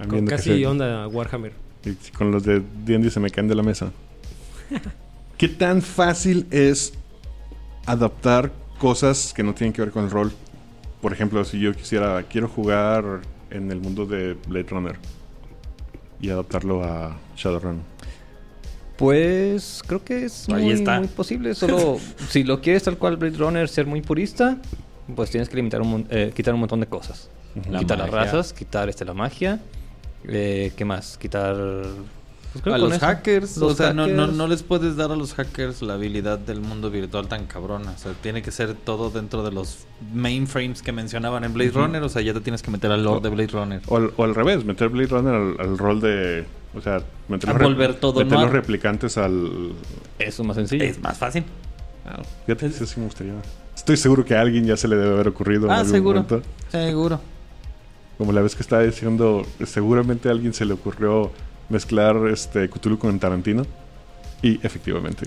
Con 0.08 0.26
casi 0.26 0.50
se- 0.58 0.66
onda 0.66 1.06
Warhammer. 1.08 1.52
y 1.84 1.94
con 2.12 2.30
los 2.30 2.42
de 2.42 2.62
D&D 2.86 3.10
se 3.10 3.20
me 3.20 3.28
caen 3.30 3.48
de 3.48 3.54
la 3.54 3.62
mesa. 3.62 3.92
¿Qué 5.36 5.48
tan 5.48 5.82
fácil 5.82 6.46
es 6.50 6.94
adaptar 7.86 8.52
cosas 8.78 9.32
que 9.34 9.42
no 9.42 9.54
tienen 9.54 9.72
que 9.72 9.82
ver 9.82 9.90
con 9.90 10.04
el 10.04 10.10
rol? 10.10 10.32
Por 11.02 11.12
ejemplo, 11.12 11.44
si 11.44 11.58
yo 11.60 11.72
quisiera, 11.74 12.22
quiero 12.24 12.48
jugar 12.48 13.20
en 13.50 13.70
el 13.70 13.80
mundo 13.80 14.06
de 14.06 14.34
Blade 14.48 14.66
Runner 14.70 14.96
y 16.20 16.30
adaptarlo 16.30 16.84
a 16.84 17.16
Shadowrun. 17.36 17.82
Pues 18.96 19.82
creo 19.86 20.04
que 20.04 20.26
es 20.26 20.48
Ahí 20.50 20.64
muy, 20.64 20.72
está. 20.72 20.98
muy 20.98 21.08
posible. 21.08 21.54
Solo 21.54 21.98
si 22.28 22.44
lo 22.44 22.60
quieres 22.60 22.82
tal 22.82 22.98
cual 22.98 23.16
Blade 23.16 23.38
Runner, 23.38 23.68
ser 23.68 23.86
muy 23.86 24.02
purista, 24.02 24.58
pues 25.16 25.30
tienes 25.30 25.48
que 25.48 25.56
limitar 25.56 25.80
un, 25.80 26.06
eh, 26.10 26.32
quitar 26.34 26.52
un 26.54 26.60
montón 26.60 26.80
de 26.80 26.86
cosas. 26.86 27.30
La 27.68 27.80
quitar 27.80 27.98
las 27.98 28.10
razas, 28.10 28.52
quitar 28.52 28.88
este, 28.88 29.04
la 29.04 29.14
magia. 29.14 29.60
Eh, 30.24 30.72
¿Qué 30.76 30.84
más? 30.84 31.16
Quitar... 31.18 31.56
pues 32.52 32.62
creo 32.62 32.74
a 32.74 32.78
los 32.78 32.92
eso. 32.92 33.00
hackers, 33.06 33.56
Los 33.58 33.72
o 33.72 33.74
sea, 33.76 33.92
no, 33.92 34.06
no, 34.06 34.26
no 34.26 34.46
les 34.48 34.62
puedes 34.62 34.96
dar 34.96 35.10
a 35.12 35.16
los 35.16 35.34
hackers 35.34 35.82
la 35.82 35.94
habilidad 35.94 36.38
del 36.38 36.60
mundo 36.60 36.90
virtual 36.90 37.28
tan 37.28 37.46
cabrona. 37.46 37.92
O 37.92 37.98
sea, 37.98 38.12
tiene 38.14 38.42
que 38.42 38.50
ser 38.50 38.74
todo 38.74 39.10
dentro 39.10 39.42
de 39.42 39.52
los 39.52 39.86
mainframes 40.12 40.82
que 40.82 40.92
mencionaban 40.92 41.44
en 41.44 41.52
Blade 41.54 41.70
Runner. 41.70 42.02
O 42.02 42.08
sea, 42.08 42.22
ya 42.22 42.32
te 42.34 42.40
tienes 42.40 42.62
que 42.62 42.70
meter 42.70 42.90
al 42.90 43.04
lore 43.04 43.20
de 43.20 43.28
Blade 43.28 43.48
Runner. 43.52 43.80
O 43.86 43.96
al, 43.96 44.12
o 44.16 44.24
al 44.24 44.34
revés, 44.34 44.64
meter 44.64 44.88
Blade 44.88 45.08
Runner 45.08 45.34
al, 45.34 45.56
al 45.60 45.78
rol 45.78 46.00
de... 46.00 46.44
O 46.74 46.80
sea, 46.80 47.02
meter, 47.28 47.50
A 47.50 47.52
los, 47.54 47.62
volver 47.62 47.94
todo 47.94 48.20
meter 48.24 48.38
los 48.38 48.50
replicantes 48.52 49.18
al... 49.18 49.72
Eso 50.18 50.42
es 50.42 50.46
más 50.46 50.56
sencillo. 50.56 50.84
Es 50.84 51.00
más 51.00 51.18
fácil. 51.18 51.44
Ah, 52.06 52.22
fíjate, 52.46 52.66
eso 52.66 52.86
sí 52.86 52.98
me 53.00 53.06
gustaría. 53.06 53.34
Estoy 53.76 53.96
seguro 53.96 54.24
que 54.24 54.34
a 54.34 54.40
alguien 54.40 54.64
ya 54.66 54.76
se 54.76 54.86
le 54.88 54.96
debe 54.96 55.14
haber 55.14 55.28
ocurrido 55.28 55.66
en 55.66 55.70
Ah, 55.72 55.78
algún 55.78 55.90
seguro. 55.92 56.22
momento. 56.22 56.42
Seguro. 56.70 57.20
Como 58.18 58.32
la 58.32 58.40
vez 58.42 58.54
que 58.54 58.62
estaba 58.62 58.82
diciendo, 58.82 59.44
seguramente 59.64 60.28
a 60.28 60.32
alguien 60.32 60.52
se 60.52 60.64
le 60.64 60.74
ocurrió 60.74 61.30
mezclar 61.70 62.16
este 62.30 62.68
Cthulhu 62.68 62.98
con 62.98 63.18
Tarantino. 63.18 63.64
Y 64.42 64.64
efectivamente, 64.66 65.26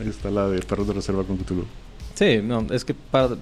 ahí 0.00 0.08
está 0.08 0.30
la 0.30 0.48
de 0.48 0.60
Perros 0.60 0.86
de 0.88 0.92
Reserva 0.94 1.24
con 1.24 1.36
Cthulhu. 1.38 1.64
Sí, 2.14 2.40
no, 2.42 2.66
es 2.70 2.84
que 2.84 2.94
para, 2.94 3.36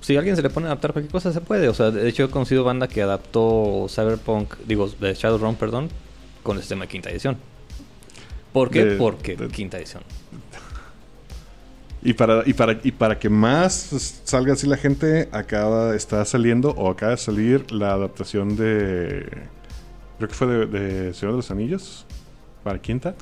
si 0.00 0.16
alguien 0.16 0.34
se 0.36 0.42
le 0.42 0.50
pone 0.50 0.66
a 0.66 0.70
adaptar 0.70 0.92
cualquier 0.92 1.12
cosa, 1.12 1.32
se 1.32 1.40
puede. 1.40 1.68
O 1.68 1.74
sea, 1.74 1.90
de 1.90 2.08
hecho 2.08 2.24
he 2.24 2.30
conocido 2.30 2.64
banda 2.64 2.88
que 2.88 3.02
adaptó 3.02 3.86
Cyberpunk, 3.88 4.54
digo, 4.66 4.88
de 5.00 5.14
Shadowrun, 5.14 5.54
perdón, 5.56 5.88
con 6.42 6.56
el 6.56 6.62
sistema 6.62 6.84
de 6.84 6.88
quinta 6.88 7.10
edición. 7.10 7.36
¿Por 8.52 8.70
qué? 8.70 8.84
De- 8.84 8.96
Porque 8.96 9.36
de- 9.36 9.48
quinta 9.48 9.78
edición. 9.78 10.02
Y 12.02 12.12
para, 12.12 12.42
y 12.46 12.52
para, 12.52 12.78
y 12.84 12.92
para 12.92 13.18
que 13.18 13.28
más 13.28 14.20
salga 14.24 14.52
así 14.52 14.66
la 14.66 14.76
gente, 14.76 15.28
acaba, 15.32 15.94
está 15.96 16.24
saliendo 16.24 16.70
o 16.70 16.88
acaba 16.90 17.12
de 17.12 17.16
salir 17.18 17.70
la 17.72 17.92
adaptación 17.94 18.56
de. 18.56 19.26
Creo 20.18 20.28
que 20.28 20.34
fue 20.34 20.46
de, 20.46 20.66
de 20.66 21.14
Señor 21.14 21.32
de 21.32 21.36
los 21.38 21.50
Anillos. 21.50 22.06
Para 22.64 22.80
quinta. 22.80 23.14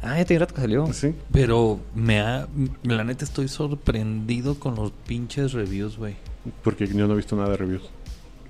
Ah, 0.00 0.18
ya 0.18 0.24
tiene 0.24 0.40
rato 0.40 0.54
que 0.54 0.60
salió. 0.60 0.92
Sí. 0.92 1.14
Pero 1.32 1.80
me 1.94 2.20
ha... 2.20 2.46
La 2.82 3.04
neta 3.04 3.24
estoy 3.24 3.48
sorprendido 3.48 4.56
con 4.58 4.74
los 4.74 4.92
pinches 5.06 5.52
reviews, 5.52 5.96
güey. 5.96 6.16
Porque 6.62 6.86
yo 6.86 7.06
no 7.06 7.12
he 7.12 7.16
visto 7.16 7.36
nada 7.36 7.50
de 7.50 7.56
reviews. 7.56 7.82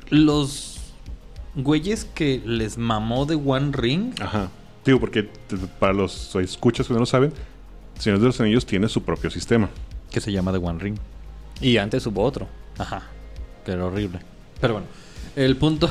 Los 0.08 0.78
güeyes 1.54 2.04
que 2.04 2.42
les 2.44 2.78
mamó 2.78 3.26
de 3.26 3.34
One 3.34 3.70
Ring... 3.72 4.14
Ajá. 4.20 4.48
Digo, 4.84 4.98
porque 4.98 5.28
para 5.78 5.92
los 5.92 6.34
escuchas 6.36 6.86
que 6.88 6.94
no 6.94 7.00
lo 7.00 7.06
saben, 7.06 7.32
Señor 7.98 8.18
de 8.18 8.26
los 8.26 8.40
Anillos 8.40 8.66
tiene 8.66 8.88
su 8.88 9.02
propio 9.02 9.30
sistema. 9.30 9.70
Que 10.10 10.20
se 10.20 10.32
llama 10.32 10.52
The 10.52 10.58
One 10.58 10.78
Ring. 10.78 10.96
Y 11.60 11.76
antes 11.76 12.06
hubo 12.06 12.22
otro. 12.22 12.48
Ajá. 12.78 13.04
Que 13.64 13.72
era 13.72 13.86
horrible. 13.86 14.20
Pero 14.60 14.74
bueno. 14.74 14.86
El 15.36 15.56
punto... 15.56 15.88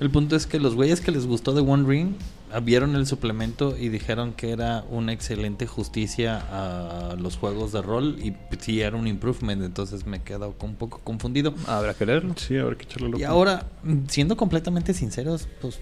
El 0.00 0.10
punto 0.10 0.36
es 0.36 0.46
que 0.46 0.60
los 0.60 0.74
güeyes 0.74 1.00
que 1.00 1.10
les 1.10 1.26
gustó 1.26 1.52
de 1.54 1.60
One 1.62 1.88
Ring... 1.88 2.08
ah, 2.52 2.60
Vieron 2.60 2.94
el 2.96 3.06
suplemento 3.06 3.76
y 3.78 3.88
dijeron 3.88 4.32
que 4.34 4.50
era 4.50 4.84
una 4.90 5.12
excelente 5.12 5.66
justicia 5.66 6.42
a 6.50 7.16
los 7.16 7.36
juegos 7.36 7.72
de 7.72 7.82
rol 7.82 8.16
y 8.22 8.34
sí 8.60 8.80
era 8.82 8.96
un 8.96 9.06
improvement, 9.06 9.62
entonces 9.62 10.06
me 10.06 10.18
he 10.18 10.20
quedado 10.20 10.54
un 10.60 10.74
poco 10.74 11.00
confundido. 11.02 11.54
Habrá 11.66 11.94
que 11.94 12.04
leerlo. 12.06 12.34
Sí, 12.36 12.56
habrá 12.56 12.76
que 12.76 12.84
echarle 12.84 13.08
loco. 13.08 13.20
Y 13.20 13.24
ahora, 13.24 13.66
siendo 14.08 14.36
completamente 14.36 14.92
sinceros, 14.94 15.48
pues 15.60 15.80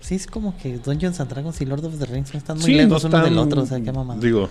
sí 0.00 0.14
es 0.14 0.26
como 0.26 0.56
que 0.56 0.78
Dungeons 0.78 1.20
and 1.20 1.30
Dragons 1.30 1.60
y 1.60 1.66
Lord 1.66 1.84
of 1.84 1.98
the 1.98 2.06
Rings 2.06 2.32
no 2.32 2.38
están 2.38 2.56
muy 2.56 2.66
Sí, 2.66 2.74
lejos 2.74 3.04
no 3.04 3.08
uno 3.10 3.24
del 3.24 3.38
otro, 3.38 3.62
o 3.62 3.66
sea, 3.66 3.80
qué 3.80 3.92
mamada. 3.92 4.20
Digo, 4.20 4.48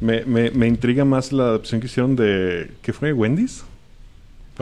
me, 0.00 0.24
me, 0.24 0.50
me 0.52 0.66
intriga 0.68 1.04
más 1.04 1.32
la 1.32 1.44
adaptación 1.44 1.80
que 1.80 1.86
hicieron 1.88 2.16
de. 2.16 2.70
¿Qué 2.82 2.92
fue? 2.92 3.12
¿Wendy's? 3.12 3.64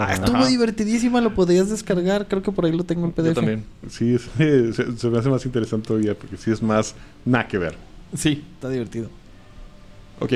Ah, 0.01 0.15
estuvo 0.15 0.37
Ajá. 0.37 0.47
divertidísima, 0.47 1.21
lo 1.21 1.35
podías 1.35 1.69
descargar, 1.71 2.29
creo 2.29 2.41
que 2.43 2.53
por 2.53 2.65
ahí 2.65 2.73
lo 2.73 2.85
tengo 2.85 3.05
en 3.05 3.13
PDF. 3.13 3.27
Yo 3.27 3.35
también. 3.35 3.65
Sí, 3.91 4.15
es- 4.15 4.29
se, 4.77 4.97
se 4.97 5.09
me 5.11 5.19
hace 5.19 5.29
más 5.29 5.45
interesante 5.45 5.89
todavía 5.89 6.15
porque 6.15 6.37
sí 6.37 6.51
es 6.51 6.63
más 6.63 6.95
nada 7.25 7.49
que 7.49 7.59
ver. 7.59 7.75
Sí, 8.17 8.45
está 8.55 8.69
divertido. 8.71 9.09
Ok. 10.21 10.35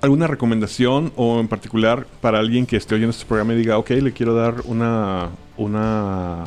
¿Alguna 0.00 0.26
recomendación 0.26 1.12
o 1.16 1.40
en 1.40 1.48
particular 1.48 2.06
para 2.20 2.38
alguien 2.38 2.66
que 2.66 2.76
esté 2.76 2.94
oyendo 2.94 3.10
este 3.10 3.24
programa 3.26 3.54
y 3.54 3.56
diga, 3.56 3.78
ok, 3.78 3.90
le 3.90 4.12
quiero 4.12 4.34
dar 4.34 4.62
una, 4.66 5.30
una 5.56 6.44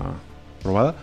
probada? 0.64 0.96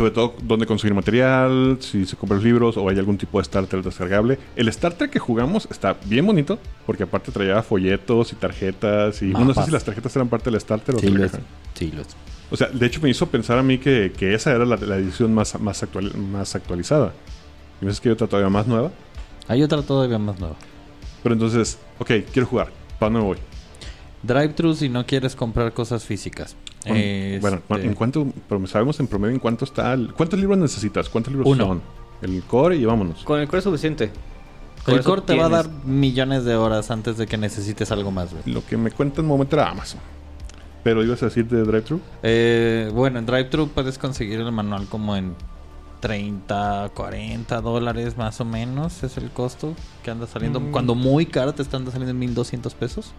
Sobre 0.00 0.12
todo 0.12 0.34
dónde 0.42 0.64
conseguir 0.64 0.94
material, 0.94 1.76
si 1.80 2.06
se 2.06 2.16
compra 2.16 2.36
los 2.36 2.42
libros 2.44 2.78
o 2.78 2.88
hay 2.88 2.98
algún 2.98 3.18
tipo 3.18 3.36
de 3.36 3.44
starter 3.44 3.82
descargable. 3.82 4.38
El 4.56 4.72
starter 4.72 5.10
que 5.10 5.18
jugamos 5.18 5.68
está 5.70 5.94
bien 6.06 6.24
bonito 6.24 6.58
porque 6.86 7.02
aparte 7.02 7.30
traía 7.30 7.62
folletos 7.62 8.32
y 8.32 8.36
tarjetas 8.36 9.20
y 9.20 9.26
no 9.26 9.52
sé 9.52 9.62
si 9.64 9.70
las 9.70 9.84
tarjetas 9.84 10.16
eran 10.16 10.30
parte 10.30 10.50
del 10.50 10.58
starter 10.58 10.94
o 10.94 10.98
Sí, 11.00 11.04
de 11.04 11.12
la 11.12 11.18
lo 11.18 11.24
es. 11.26 11.32
caja. 11.32 11.42
Sí, 11.74 11.92
lo 11.94 12.00
es. 12.00 12.08
O 12.50 12.56
sea, 12.56 12.68
de 12.68 12.86
hecho 12.86 13.02
me 13.02 13.10
hizo 13.10 13.26
pensar 13.26 13.58
a 13.58 13.62
mí 13.62 13.76
que, 13.76 14.10
que 14.16 14.32
esa 14.32 14.52
era 14.52 14.64
la, 14.64 14.76
la 14.76 14.96
edición 14.96 15.34
más, 15.34 15.60
más, 15.60 15.82
actual, 15.82 16.16
más 16.16 16.54
actualizada. 16.54 17.12
Y 17.82 17.84
me 17.84 17.90
dices 17.90 18.00
que 18.00 18.08
hay 18.08 18.14
otra 18.14 18.26
todavía 18.26 18.48
más 18.48 18.66
nueva. 18.66 18.90
Hay 19.48 19.62
otra 19.62 19.82
todavía 19.82 20.18
más 20.18 20.40
nueva. 20.40 20.56
Pero 21.22 21.34
entonces, 21.34 21.78
ok, 21.98 22.10
quiero 22.32 22.48
jugar. 22.48 22.68
¿Para 22.98 23.12
dónde 23.12 23.26
voy? 23.26 23.38
Drive-thru 24.22 24.74
si 24.74 24.88
no 24.88 25.04
quieres 25.04 25.36
comprar 25.36 25.74
cosas 25.74 26.06
físicas. 26.06 26.56
Bueno, 26.86 27.40
Bueno, 27.40 27.60
Este, 27.68 27.86
¿en 27.86 27.94
cuánto? 27.94 28.26
Pero 28.48 28.66
sabemos 28.66 28.98
en 29.00 29.06
promedio 29.06 29.34
en 29.34 29.40
cuánto 29.40 29.64
está. 29.64 29.92
el- 29.92 30.12
¿Cuántos 30.14 30.38
libros 30.40 30.58
necesitas? 30.58 31.08
¿Cuántos 31.08 31.32
libros 31.32 31.48
Uno. 31.50 31.66
son? 31.66 31.82
El 32.22 32.42
core 32.44 32.76
y 32.76 32.84
vámonos. 32.84 33.22
Con 33.24 33.40
el 33.40 33.46
core 33.46 33.58
es 33.58 33.64
suficiente. 33.64 34.10
Con 34.84 34.94
El 34.94 35.02
core 35.04 35.22
te 35.22 35.36
va 35.36 35.46
a 35.46 35.48
dar 35.50 35.68
millones 35.84 36.44
de 36.44 36.54
horas 36.56 36.90
antes 36.90 37.18
de 37.18 37.26
que 37.26 37.36
necesites 37.36 37.90
algo 37.92 38.10
más, 38.10 38.30
güey. 38.32 38.42
Lo 38.46 38.64
que 38.64 38.76
me 38.78 38.90
cuenta 38.90 39.20
en 39.20 39.26
un 39.26 39.28
momento 39.32 39.56
era 39.56 39.68
Amazon. 39.70 40.00
Pero 40.82 41.04
ibas 41.04 41.22
a 41.22 41.26
decir 41.26 41.46
de 41.46 41.62
drive-thru. 41.62 42.00
Eh, 42.22 42.90
bueno, 42.94 43.18
en 43.18 43.26
DriveThru 43.26 43.68
puedes 43.68 43.98
conseguir 43.98 44.40
el 44.40 44.50
manual 44.50 44.86
como 44.86 45.14
en 45.16 45.34
30, 46.00 46.90
40 46.94 47.60
dólares 47.60 48.16
más 48.16 48.40
o 48.40 48.44
menos. 48.46 49.02
Es 49.02 49.18
el 49.18 49.30
costo 49.30 49.74
que 50.02 50.10
anda 50.10 50.26
saliendo. 50.26 50.60
Mm. 50.60 50.70
Cuando 50.70 50.94
muy 50.94 51.26
caro 51.26 51.52
te 51.52 51.60
están 51.62 51.84
saliendo 51.86 52.10
en 52.10 52.18
1200 52.18 52.74
pesos. 52.74 53.12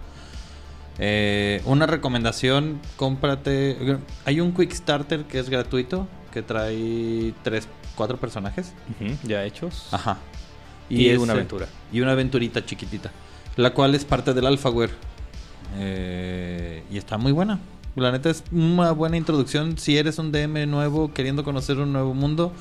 Eh, 1.03 1.61
una 1.65 1.87
recomendación, 1.87 2.79
cómprate. 2.95 3.97
Hay 4.25 4.39
un 4.39 4.53
Quick 4.53 4.71
Starter 4.71 5.23
que 5.25 5.39
es 5.39 5.49
gratuito. 5.49 6.07
Que 6.31 6.41
trae 6.41 7.33
3, 7.43 7.67
4 7.95 8.17
personajes. 8.17 8.71
Ya 9.23 9.43
hechos. 9.43 9.87
Ajá. 9.91 10.17
Y, 10.89 11.07
ese- 11.09 11.17
una 11.17 11.33
aventura. 11.33 11.67
Y 11.91 11.99
una 12.01 12.13
aventurita 12.13 12.63
chiquitita. 12.65 13.11
La 13.57 13.73
cual 13.73 13.95
es 13.95 14.05
parte 14.05 14.33
del 14.33 14.45
Alphaware. 14.45 14.91
Eh, 15.77 16.83
y 16.91 16.97
está 16.97 17.17
muy 17.17 17.31
buena. 17.31 17.59
La 17.95 18.11
neta 18.11 18.29
es 18.29 18.43
una 18.51 18.91
buena 18.91 19.17
introducción. 19.17 19.77
Si 19.77 19.97
eres 19.97 20.19
un 20.19 20.31
DM 20.31 20.65
nuevo 20.67 21.13
queriendo 21.13 21.43
conocer 21.43 21.79
un 21.79 21.91
nuevo 21.91 22.13
mundo, 22.13 22.53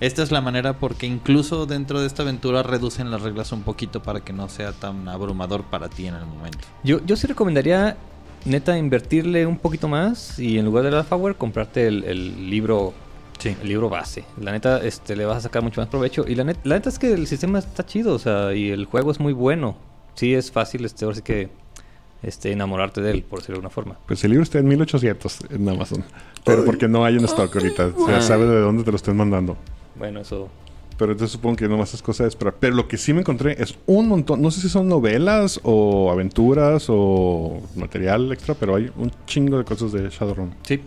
esta 0.00 0.22
es 0.22 0.30
la 0.32 0.40
manera 0.40 0.74
porque 0.74 1.06
incluso 1.06 1.66
dentro 1.66 2.00
de 2.00 2.06
esta 2.06 2.22
aventura 2.22 2.62
reducen 2.62 3.10
las 3.10 3.22
reglas 3.22 3.52
un 3.52 3.62
poquito 3.62 4.02
para 4.02 4.20
que 4.20 4.32
no 4.32 4.48
sea 4.48 4.72
tan 4.72 5.08
abrumador 5.08 5.62
para 5.64 5.88
ti 5.88 6.06
en 6.06 6.14
el 6.14 6.26
momento. 6.26 6.58
Yo, 6.82 7.00
yo 7.06 7.16
sí 7.16 7.26
recomendaría, 7.26 7.96
neta, 8.44 8.76
invertirle 8.76 9.46
un 9.46 9.58
poquito 9.58 9.88
más 9.88 10.38
y 10.38 10.58
en 10.58 10.64
lugar 10.64 10.84
del 10.84 10.94
Alphaware, 10.94 11.36
comprarte 11.36 11.86
el, 11.86 12.04
el 12.04 12.50
libro 12.50 12.92
Sí. 13.38 13.56
el 13.60 13.68
libro 13.68 13.88
base. 13.90 14.24
La 14.40 14.52
neta, 14.52 14.78
este, 14.78 15.16
le 15.16 15.26
vas 15.26 15.38
a 15.38 15.40
sacar 15.40 15.60
mucho 15.62 15.80
más 15.80 15.88
provecho. 15.88 16.24
Y 16.26 16.34
la, 16.36 16.44
net- 16.44 16.60
la 16.62 16.76
neta 16.76 16.88
es 16.88 16.98
que 17.00 17.12
el 17.12 17.26
sistema 17.26 17.58
está 17.58 17.84
chido, 17.84 18.14
o 18.14 18.18
sea, 18.18 18.54
y 18.54 18.70
el 18.70 18.84
juego 18.86 19.10
es 19.10 19.18
muy 19.18 19.32
bueno. 19.32 19.76
Sí 20.14 20.32
es 20.34 20.52
fácil, 20.52 20.84
este, 20.84 21.04
ahora 21.04 21.16
sí 21.16 21.22
que 21.22 21.50
este, 22.22 22.52
enamorarte 22.52 23.00
de 23.02 23.10
él, 23.10 23.22
por 23.24 23.40
decirlo 23.40 23.54
de 23.54 23.58
alguna 23.58 23.70
forma. 23.70 23.98
Pues 24.06 24.22
el 24.24 24.30
libro 24.30 24.44
está 24.44 24.60
en 24.60 24.68
1800 24.68 25.38
en 25.50 25.68
Amazon. 25.68 26.04
Pero 26.44 26.64
porque 26.64 26.86
no 26.88 27.04
hay 27.04 27.16
en 27.16 27.24
stock 27.24 27.54
ahorita. 27.54 27.90
O 27.98 28.06
sea, 28.06 28.20
sabe 28.22 28.46
de 28.46 28.60
dónde 28.60 28.84
te 28.84 28.90
lo 28.92 28.96
estén 28.96 29.16
mandando. 29.16 29.56
Bueno, 29.96 30.20
eso. 30.20 30.48
Pero 30.96 31.10
entonces 31.12 31.32
supongo 31.32 31.56
que 31.56 31.68
nomás 31.68 31.92
es 31.92 32.02
cosa 32.02 32.22
de 32.22 32.28
esperar. 32.28 32.54
Pero 32.60 32.76
lo 32.76 32.86
que 32.86 32.96
sí 32.96 33.12
me 33.12 33.20
encontré 33.20 33.56
es 33.60 33.74
un 33.86 34.06
montón. 34.08 34.40
No 34.40 34.50
sé 34.52 34.60
si 34.60 34.68
son 34.68 34.88
novelas 34.88 35.58
o 35.64 36.10
aventuras 36.12 36.86
o 36.88 37.60
material 37.74 38.32
extra, 38.32 38.54
pero 38.54 38.76
hay 38.76 38.90
un 38.96 39.10
chingo 39.26 39.58
de 39.58 39.64
cosas 39.64 39.90
de 39.92 40.08
Shadowrun. 40.08 40.54
Sí. 40.62 40.80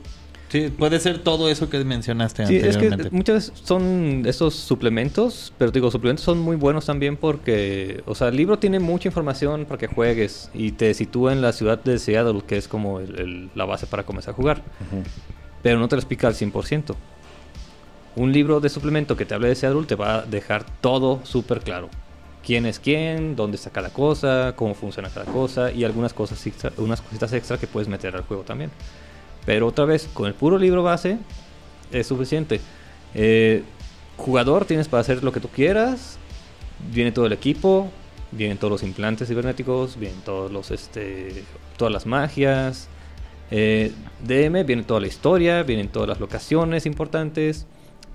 Sí, 0.50 0.70
puede 0.80 0.98
ser 1.02 1.18
todo 1.20 1.50
eso 1.50 1.70
que 1.70 1.84
mencionaste 1.84 2.48
Sí, 2.48 2.56
es 2.56 2.62
que 2.62 2.68
anteriormente. 2.86 3.10
muchas 3.12 3.36
veces 3.50 3.52
son 3.66 4.24
esos 4.26 4.56
suplementos, 4.56 5.52
pero 5.58 5.72
digo, 5.72 5.92
suplementos 5.92 6.24
son 6.24 6.40
muy 6.40 6.56
buenos 6.56 6.86
también 6.86 7.18
porque, 7.18 8.02
o 8.06 8.16
sea, 8.16 8.30
el 8.30 8.38
libro 8.38 8.58
tiene 8.58 8.80
mucha 8.80 9.10
información 9.10 9.66
para 9.66 9.78
que 9.78 9.88
juegues 9.88 10.50
y 10.54 10.72
te 10.72 10.94
sitúa 10.94 11.34
en 11.34 11.42
la 11.42 11.52
ciudad 11.52 11.84
de 11.84 12.00
Seattle, 12.00 12.44
que 12.48 12.56
es 12.56 12.70
como 12.70 13.02
el- 13.02 13.20
el- 13.20 13.50
la 13.56 13.66
base 13.66 13.88
para 13.88 14.04
comenzar 14.06 14.36
a 14.36 14.38
jugar, 14.38 14.64
pero 15.64 15.80
no 15.80 15.90
te 15.90 15.98
lo 15.98 16.00
explica 16.00 16.28
al 16.30 16.34
100%. 16.36 16.96
Un 18.18 18.32
libro 18.32 18.60
de 18.60 18.70
suplemento 18.70 19.16
que 19.16 19.28
te 19.28 19.36
hable 19.36 19.50
de 19.50 19.54
Seattle 19.54 19.86
te 19.86 19.94
va 19.94 20.16
a 20.16 20.22
dejar 20.24 20.66
todo 20.82 21.20
súper 21.24 21.60
claro. 21.60 21.88
Quién 22.44 22.66
es 22.66 22.80
quién, 22.80 23.36
dónde 23.36 23.58
está 23.58 23.70
cada 23.70 23.92
cosa, 23.92 24.54
cómo 24.56 24.74
funciona 24.74 25.12
cada 25.12 25.28
cosa 25.28 25.72
y 25.72 25.84
algunas 25.84 26.14
cosas 26.14 26.44
extra, 26.48 26.72
unas 26.78 27.00
cositas 27.00 27.32
extra 27.34 27.60
que 27.60 27.68
puedes 27.68 27.88
meter 27.88 28.16
al 28.16 28.24
juego 28.24 28.42
también. 28.42 28.72
Pero 29.46 29.68
otra 29.68 29.86
vez, 29.86 30.10
con 30.16 30.26
el 30.26 30.34
puro 30.34 30.58
libro 30.58 30.82
base 30.82 31.20
es 31.92 32.08
suficiente. 32.08 32.60
Eh, 33.14 33.62
jugador 34.16 34.66
tienes 34.66 34.88
para 34.88 35.02
hacer 35.02 35.24
lo 35.24 35.32
que 35.32 35.40
tú 35.40 35.50
quieras. 35.50 36.18
Viene 36.92 37.12
todo 37.12 37.28
el 37.28 37.34
equipo, 37.34 37.92
vienen 38.32 38.58
todos 38.58 38.72
los 38.72 38.82
implantes 38.82 39.28
cibernéticos, 39.28 39.96
vienen 39.96 40.22
todos 40.22 40.52
los 40.52 40.72
este, 40.72 41.44
todas 41.78 41.94
las 41.94 42.08
magias. 42.08 42.88
Eh, 43.52 43.92
DM 44.26 44.66
viene 44.66 44.82
toda 44.82 45.02
la 45.02 45.08
historia, 45.08 45.62
vienen 45.62 45.90
todas 45.90 46.10
las 46.10 46.20
locaciones 46.20 46.88
importantes, 46.88 47.68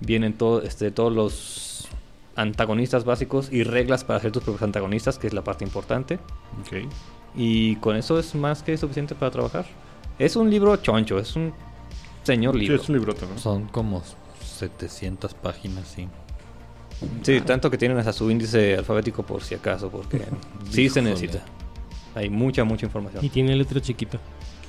vienen 0.05 0.33
todo, 0.33 0.61
este, 0.61 0.91
todos 0.91 1.11
los 1.13 1.87
antagonistas 2.35 3.05
básicos 3.05 3.51
y 3.51 3.63
reglas 3.63 4.03
para 4.03 4.17
hacer 4.17 4.31
tus 4.31 4.43
propios 4.43 4.63
antagonistas, 4.63 5.17
que 5.19 5.27
es 5.27 5.33
la 5.33 5.43
parte 5.43 5.63
importante. 5.63 6.19
Y 7.35 7.75
con 7.77 7.95
eso 7.95 8.19
es 8.19 8.35
más 8.35 8.63
que 8.63 8.77
suficiente 8.77 9.15
para 9.15 9.31
trabajar. 9.31 9.65
Es 10.19 10.35
un 10.35 10.49
libro 10.49 10.75
choncho, 10.77 11.17
es 11.19 11.35
un 11.35 11.53
señor 12.23 12.53
Sí, 12.55 12.59
libro. 12.61 12.75
es 12.75 12.89
un 12.89 12.95
librote, 12.95 13.25
¿no? 13.25 13.37
Son 13.39 13.65
como 13.67 14.03
700 14.43 15.33
páginas, 15.33 15.87
sí. 15.87 16.07
Sí, 17.23 17.41
tanto 17.41 17.69
que 17.69 17.77
tienen 17.77 17.97
hasta 17.97 18.13
su 18.13 18.29
índice 18.29 18.77
alfabético 18.77 19.23
por 19.23 19.41
si 19.43 19.55
acaso, 19.55 19.89
porque 19.89 20.21
sí 20.69 20.89
se 20.89 21.01
necesita. 21.01 21.43
Hay 22.15 22.29
mucha, 22.29 22.63
mucha 22.63 22.85
información. 22.85 23.25
Y 23.25 23.29
tiene 23.29 23.55
letra 23.55 23.81
chiquita. 23.81 24.19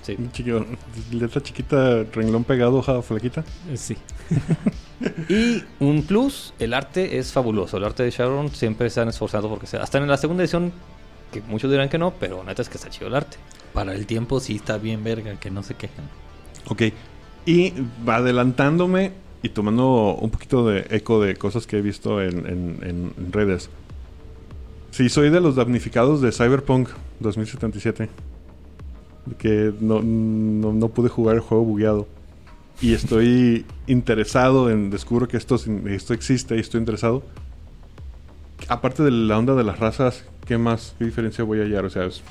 Sí. 0.05 0.17
Un 0.19 0.31
chiquillo, 0.33 0.67
letra 1.13 1.43
chiquita, 1.43 2.05
renglón 2.13 2.45
pegado, 2.45 2.77
hoja 2.77 3.01
flaquita. 3.03 3.43
Eh, 3.71 3.77
Sí. 3.77 3.97
Y 5.29 5.63
un 5.81 6.03
plus, 6.05 6.55
el 6.59 6.73
arte 6.73 7.19
es 7.19 7.33
fabuloso. 7.33 7.77
El 7.79 7.85
arte 7.85 8.05
de 8.05 8.11
Sharon 8.11 8.49
siempre 8.51 8.89
se 8.91 9.01
han 9.01 9.09
esforzado 9.09 9.49
porque 9.51 9.67
sea. 9.67 9.83
Hasta 9.83 9.99
en 9.99 10.07
la 10.07 10.17
segunda 10.17 10.43
edición, 10.45 10.73
que 11.33 11.41
muchos 11.43 11.71
dirán 11.71 11.89
que 11.89 11.99
no, 11.99 12.13
pero 12.21 12.45
neta 12.45 12.63
es 12.63 12.69
que 12.69 12.77
está 12.77 12.89
chido 12.91 13.09
el 13.09 13.15
arte. 13.17 13.37
Para 13.73 13.93
el 13.95 14.07
tiempo 14.07 14.39
sí 14.41 14.57
está 14.57 14.79
bien 14.79 15.03
verga, 15.03 15.39
que 15.41 15.51
no 15.51 15.63
se 15.63 15.75
quejen. 15.75 16.05
Ok. 16.69 16.83
Y 17.47 17.73
adelantándome 18.07 19.13
y 19.43 19.49
tomando 19.51 20.15
un 20.15 20.31
poquito 20.31 20.67
de 20.67 20.87
eco 20.91 21.21
de 21.21 21.37
cosas 21.37 21.67
que 21.67 21.79
he 21.79 21.83
visto 21.83 22.23
en, 22.23 22.47
en- 22.47 23.13
en 23.19 23.33
redes. 23.33 23.69
Sí, 24.93 25.09
soy 25.09 25.29
de 25.31 25.41
los 25.41 25.57
damnificados 25.57 26.21
de 26.23 26.31
Cyberpunk 26.31 26.89
2077. 27.21 28.09
Que 29.39 29.73
no, 29.81 30.03
no, 30.03 30.73
no 30.73 30.89
pude 30.89 31.09
jugar 31.09 31.37
el 31.37 31.41
juego 31.41 31.65
bugueado. 31.65 32.07
Y 32.81 32.93
estoy 32.93 33.65
interesado 33.87 34.71
en... 34.71 34.91
Descubro 34.91 35.29
que 35.29 35.37
esto, 35.37 35.57
esto 35.87 36.13
existe 36.15 36.57
y 36.57 36.61
estoy 36.61 36.81
interesado. 36.81 37.23
Aparte 38.69 39.03
de 39.03 39.11
la 39.11 39.39
onda 39.39 39.55
de 39.55 39.65
las 39.65 39.79
razas, 39.79 40.25
¿qué 40.47 40.59
más? 40.59 40.95
¿Qué 40.99 41.05
diferencia 41.05 41.45
voy 41.45 41.61
a 41.61 41.63
hallar? 41.65 41.85
O 41.85 41.91
sea, 41.91 42.05
es- 42.05 42.23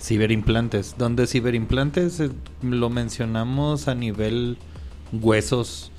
Ciberimplantes. 0.00 0.96
Donde 0.98 1.26
ciberimplantes 1.26 2.18
eh, 2.20 2.30
lo 2.62 2.90
mencionamos 2.90 3.86
a 3.88 3.94
nivel 3.94 4.58
huesos, 5.12 5.92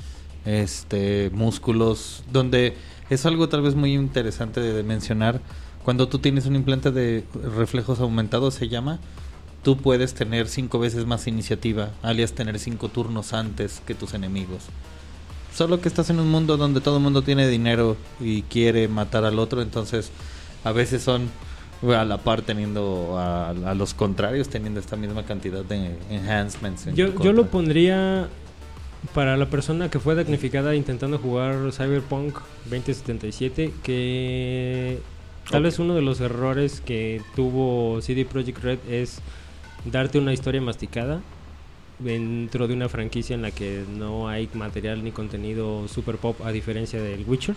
este, 0.45 1.29
músculos, 1.33 2.23
donde 2.31 2.75
es 3.09 3.25
algo 3.25 3.47
tal 3.47 3.61
vez 3.61 3.75
muy 3.75 3.93
interesante 3.93 4.59
de 4.59 4.83
mencionar. 4.83 5.39
Cuando 5.85 6.07
tú 6.09 6.19
tienes 6.19 6.45
un 6.45 6.55
implante 6.55 6.91
de 6.91 7.23
reflejos 7.55 7.99
aumentados, 8.01 8.53
se 8.55 8.67
llama, 8.67 8.99
tú 9.63 9.77
puedes 9.77 10.13
tener 10.13 10.47
cinco 10.47 10.79
veces 10.79 11.05
más 11.05 11.27
iniciativa, 11.27 11.91
alias 12.01 12.33
tener 12.33 12.59
cinco 12.59 12.89
turnos 12.89 13.33
antes 13.33 13.81
que 13.85 13.95
tus 13.95 14.13
enemigos. 14.13 14.63
Solo 15.55 15.81
que 15.81 15.87
estás 15.87 16.09
en 16.09 16.19
un 16.19 16.29
mundo 16.29 16.57
donde 16.57 16.81
todo 16.81 16.97
el 16.97 17.03
mundo 17.03 17.21
tiene 17.21 17.47
dinero 17.47 17.95
y 18.19 18.41
quiere 18.43 18.87
matar 18.87 19.23
al 19.23 19.39
otro, 19.39 19.61
entonces 19.61 20.11
a 20.63 20.71
veces 20.71 21.01
son 21.01 21.29
a 21.91 22.05
la 22.05 22.17
par 22.17 22.41
teniendo 22.43 23.17
a, 23.17 23.49
a 23.49 23.75
los 23.75 23.93
contrarios 23.93 24.47
teniendo 24.47 24.79
esta 24.79 24.95
misma 24.95 25.23
cantidad 25.23 25.63
de 25.63 25.97
enhancements. 26.09 26.87
en 26.87 26.95
Yo, 26.95 27.21
yo 27.21 27.33
lo 27.33 27.47
pondría 27.47 28.29
para 29.13 29.35
la 29.35 29.47
persona 29.49 29.89
que 29.89 29.99
fue 29.99 30.15
damnificada 30.15 30.75
intentando 30.75 31.17
jugar 31.17 31.71
Cyberpunk 31.73 32.35
2077, 32.65 33.73
que 33.83 34.99
tal 35.49 35.63
vez 35.63 35.77
uno 35.79 35.93
de 35.93 36.01
los 36.01 36.21
errores 36.21 36.81
que 36.81 37.21
tuvo 37.35 38.01
CD 38.01 38.25
Projekt 38.25 38.63
Red 38.63 38.79
es 38.89 39.19
darte 39.85 40.19
una 40.19 40.33
historia 40.33 40.61
masticada 40.61 41.21
dentro 41.99 42.67
de 42.67 42.73
una 42.73 42.89
franquicia 42.89 43.33
en 43.33 43.41
la 43.41 43.51
que 43.51 43.83
no 43.97 44.27
hay 44.27 44.49
material 44.53 45.03
ni 45.03 45.11
contenido 45.11 45.87
super 45.87 46.17
pop 46.17 46.41
a 46.43 46.51
diferencia 46.51 47.01
del 47.01 47.23
Witcher. 47.27 47.55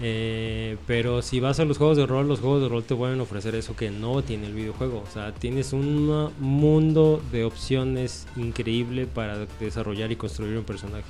Eh, 0.00 0.78
pero 0.86 1.22
si 1.22 1.38
vas 1.38 1.60
a 1.60 1.64
los 1.64 1.78
juegos 1.78 1.96
de 1.96 2.06
rol, 2.06 2.26
los 2.26 2.40
juegos 2.40 2.62
de 2.62 2.68
rol 2.68 2.82
te 2.82 2.96
pueden 2.96 3.20
ofrecer 3.20 3.54
eso 3.54 3.76
que 3.76 3.90
no 3.90 4.22
tiene 4.22 4.46
el 4.46 4.54
videojuego. 4.54 5.04
O 5.06 5.12
sea, 5.12 5.32
tienes 5.32 5.72
un 5.72 6.30
mundo 6.40 7.22
de 7.30 7.44
opciones 7.44 8.26
increíble 8.36 9.06
para 9.06 9.46
desarrollar 9.60 10.10
y 10.10 10.16
construir 10.16 10.56
un 10.56 10.64
personaje. 10.64 11.04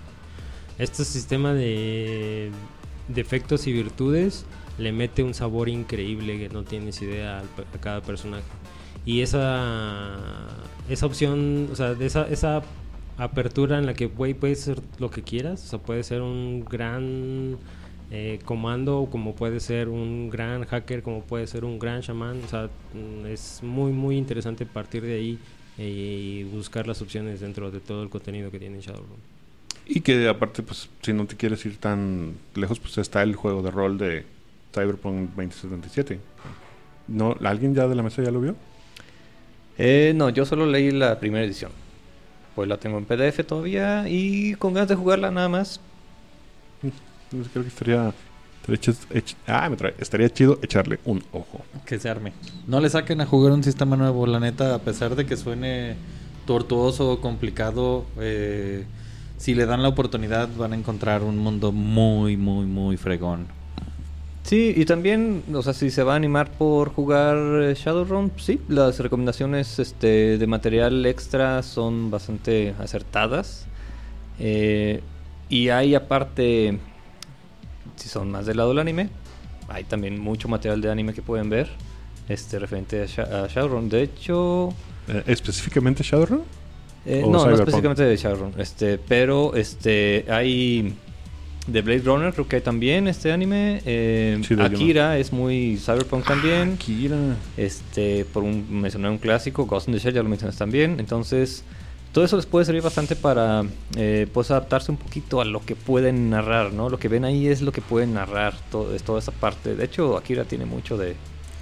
Este 0.79 1.05
sistema 1.05 1.55
de, 1.55 2.51
de 3.09 3.21
efectos 3.21 3.67
y 3.67 3.73
virtudes 3.73 4.45
le 4.79 4.93
mete 4.93 5.23
un 5.23 5.35
sabor 5.35 5.69
increíble 5.69 6.39
que 6.39 6.49
no 6.49 6.65
tienes 6.65 7.01
idea 7.03 7.41
a 7.41 7.79
cada 7.79 8.03
personaje. 8.03 8.45
Y 9.05 9.21
esa, 9.23 10.17
esa 10.89 11.07
opción, 11.07 11.69
o 11.73 11.77
sea, 11.77 11.93
esa, 12.01 12.27
esa 12.29 12.63
apertura 13.17 13.79
en 13.79 13.87
la 13.87 13.95
que, 13.95 14.07
güey, 14.07 14.35
puedes 14.35 14.61
ser 14.61 14.81
lo 14.99 15.11
que 15.11 15.23
quieras. 15.23 15.65
O 15.65 15.69
sea, 15.69 15.79
puede 15.79 16.03
ser 16.03 16.23
un 16.23 16.65
gran 16.65 17.57
eh, 18.11 18.39
comando, 18.45 19.09
como 19.11 19.35
puede 19.35 19.61
ser 19.61 19.89
un 19.89 20.31
gran 20.31 20.65
hacker, 20.65 21.03
como 21.03 21.23
puede 21.23 21.47
ser 21.47 21.65
un 21.65 21.79
gran 21.79 22.01
shaman. 22.01 22.43
O 22.45 22.49
sea, 22.49 22.71
mm, 22.95 23.27
es 23.27 23.61
muy, 23.63 23.93
muy 23.93 24.17
interesante 24.17 24.67
partir 24.67 25.03
de 25.03 25.15
ahí 25.15 25.39
eh, 25.79 25.89
y 25.89 26.45
buscar 26.45 26.87
las 26.87 27.03
opciones 27.03 27.41
dentro 27.41 27.71
de 27.71 27.81
todo 27.81 28.03
el 28.03 28.11
contenido 28.11 28.51
que 28.51 28.59
tiene 28.59 28.81
Shadowrun. 28.81 29.33
Y 29.87 30.01
que 30.01 30.29
aparte, 30.29 30.63
pues, 30.63 30.89
si 31.03 31.13
no 31.13 31.27
te 31.27 31.37
quieres 31.37 31.65
ir 31.67 31.77
tan 31.77 32.35
lejos, 32.55 32.79
pues 32.79 32.99
está 32.99 33.23
el 33.23 33.35
juego 33.35 33.63
de 33.63 33.71
rol 33.71 33.99
de 33.99 34.25
Cyberpunk 34.73 35.31
2077. 35.31 36.21
¿No? 37.09 37.37
¿Alguien 37.43 37.75
ya 37.75 37.89
de 37.89 37.97
la 37.97 38.03
mesa 38.03 38.23
ya 38.23 38.31
lo 38.31 38.41
vio? 38.41 38.55
Eh, 39.79 40.13
no, 40.15 40.29
yo 40.31 40.45
solo 40.45 40.67
leí 40.67 40.91
la 40.91 41.19
primera 41.19 41.45
edición. 41.45 41.73
Pues 42.55 42.69
la 42.69 42.77
tengo 42.77 42.99
en 42.99 43.05
PDF 43.07 43.45
todavía 43.47 44.05
y 44.09 44.55
con 44.55 44.75
ganas 44.75 44.89
de 44.89 44.95
jugarla 44.95 45.31
nada 45.31 45.49
más. 45.49 45.81
Entonces 46.83 47.51
creo 47.53 47.63
que 47.65 47.69
estaría... 47.69 48.13
estaría 48.61 48.81
chis- 48.81 49.07
ech- 49.11 49.35
ah, 49.47 49.69
me 49.71 49.77
trae. 49.77 49.95
Estaría 49.99 50.29
chido 50.31 50.59
echarle 50.63 50.99
un 51.05 51.23
ojo. 51.33 51.63
Que 51.87 51.99
se 51.99 52.09
arme. 52.11 52.33
No 52.67 52.81
le 52.81 52.91
saquen 52.91 53.21
a 53.21 53.27
jugar 53.27 53.53
un 53.53 53.65
sistema 53.65 53.97
nuevo, 53.97 54.27
la 54.27 54.41
neta, 54.41 54.75
a 54.75 54.79
pesar 54.81 55.17
de 55.17 55.25
que 55.25 55.37
suene 55.37 55.97
tortuoso 56.47 57.11
o 57.13 57.21
complicado, 57.21 58.05
eh, 58.21 58.85
si 59.39 59.55
le 59.55 59.65
dan 59.65 59.83
la 59.83 59.89
oportunidad 59.89 60.49
van 60.57 60.73
a 60.73 60.77
encontrar 60.77 61.23
un 61.23 61.39
mundo 61.39 61.73
muy, 61.73 62.37
muy, 62.37 62.67
muy 62.67 62.97
fregón. 62.97 63.47
Sí, 64.45 64.75
y 64.77 64.85
también, 64.85 65.45
o 65.55 65.63
sea, 65.63 65.73
si 65.73 65.91
se 65.91 66.03
va 66.03 66.15
a 66.15 66.17
animar 66.17 66.51
por 66.51 66.93
jugar 66.93 67.37
eh, 67.63 67.75
Shadowrun, 67.77 68.33
sí, 68.37 68.61
las 68.69 68.99
recomendaciones 68.99 69.79
este, 69.79 70.37
de 70.37 70.47
material 70.47 71.07
extra 71.07 71.63
son 71.63 72.11
bastante 72.11 72.75
acertadas. 72.79 73.67
Eh, 74.41 75.01
y 75.49 75.69
hay 75.69 75.95
aparte, 75.95 76.79
si 77.97 78.09
son 78.09 78.31
más 78.33 78.47
del 78.47 78.57
lado 78.57 78.71
del 78.71 78.81
anime, 78.81 79.11
hay 79.69 79.85
también 79.85 80.19
mucho 80.19 80.49
material 80.49 80.81
de 80.81 80.91
anime 80.91 81.15
que 81.15 81.23
pueden 81.23 81.49
ver 81.49 81.69
este 82.29 82.59
referente 82.59 83.01
a, 83.01 83.45
a 83.45 83.47
Shadowrun. 83.49 83.89
De 83.89 84.03
hecho, 84.03 84.71
Eh, 85.09 85.23
¿Específicamente 85.27 86.03
Shadowrun? 86.03 86.43
eh, 87.07 87.23
no, 87.27 87.47
no 87.47 87.55
específicamente 87.55 88.03
de 88.05 88.17
Shadowrun, 88.17 88.55
este, 88.59 88.99
pero 88.99 89.55
este, 89.55 90.25
hay 90.29 90.95
de 91.67 91.81
Blade 91.83 92.03
Runner, 92.05 92.33
creo 92.33 92.49
que 92.49 92.57
hay 92.57 92.63
también 92.63 93.07
este 93.07 93.31
anime. 93.33 93.81
eh, 93.85 94.41
Sí, 94.47 94.55
de 94.55 94.65
Akira 94.65 95.19
es 95.19 95.33
muy 95.33 95.77
Cyberpunk 95.77 96.27
también. 96.27 96.77
Kira. 96.77 97.17
Este, 97.57 98.25
por 98.25 98.43
un, 98.43 98.81
mencionar 98.81 99.13
un 99.13 99.19
clásico, 99.19 99.67
Ghost 99.67 99.89
in 99.89 99.95
the 99.95 100.01
Shell 100.01 100.15
ya 100.15 100.23
lo 100.23 100.29
mencionas 100.29 100.57
también. 100.57 100.99
Entonces, 100.99 101.63
todo 102.13 102.25
eso 102.25 102.37
les 102.37 102.47
puede 102.47 102.67
servir 102.67 102.83
bastante 102.83 103.15
para 103.17 103.65
eh, 103.97 104.27
pues 104.33 104.51
adaptarse 104.51 104.91
un 104.91 104.99
poquito 104.99 105.41
a 105.41 105.45
lo 105.45 105.65
que 105.65 105.77
pueden 105.77 106.31
narrar, 106.31 106.73
¿no? 106.73 106.91
Lo 106.91 106.99
que 106.99 107.09
ven 107.09 107.25
ahí 107.25 107.47
es 107.47 107.63
lo 107.63 107.73
que 107.73 107.81
pueden 107.81 108.15
narrar, 108.15 108.55
todo, 108.71 108.95
es 108.95 109.03
toda 109.03 109.21
esa 109.21 109.33
parte. 109.33 109.77
De 109.77 109.85
hecho, 109.85 110.17
Akira 110.17 110.45
tiene 110.45 110.67
mucho 110.67 110.99
de 110.99 111.15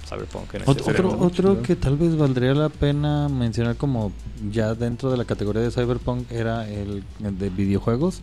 Cyberpunk. 0.09 0.55
En 0.55 0.61
este 0.61 0.71
Otro, 0.71 1.09
otro, 1.09 1.25
otro 1.25 1.61
que 1.61 1.75
tal 1.75 1.95
vez 1.95 2.17
valdría 2.17 2.53
la 2.53 2.69
pena 2.69 3.29
mencionar 3.29 3.77
como 3.77 4.11
ya 4.51 4.73
dentro 4.73 5.11
de 5.11 5.17
la 5.17 5.25
categoría 5.25 5.61
de 5.61 5.71
Cyberpunk 5.71 6.29
era 6.31 6.67
el, 6.67 7.03
el 7.23 7.37
de 7.37 7.49
videojuegos. 7.49 8.21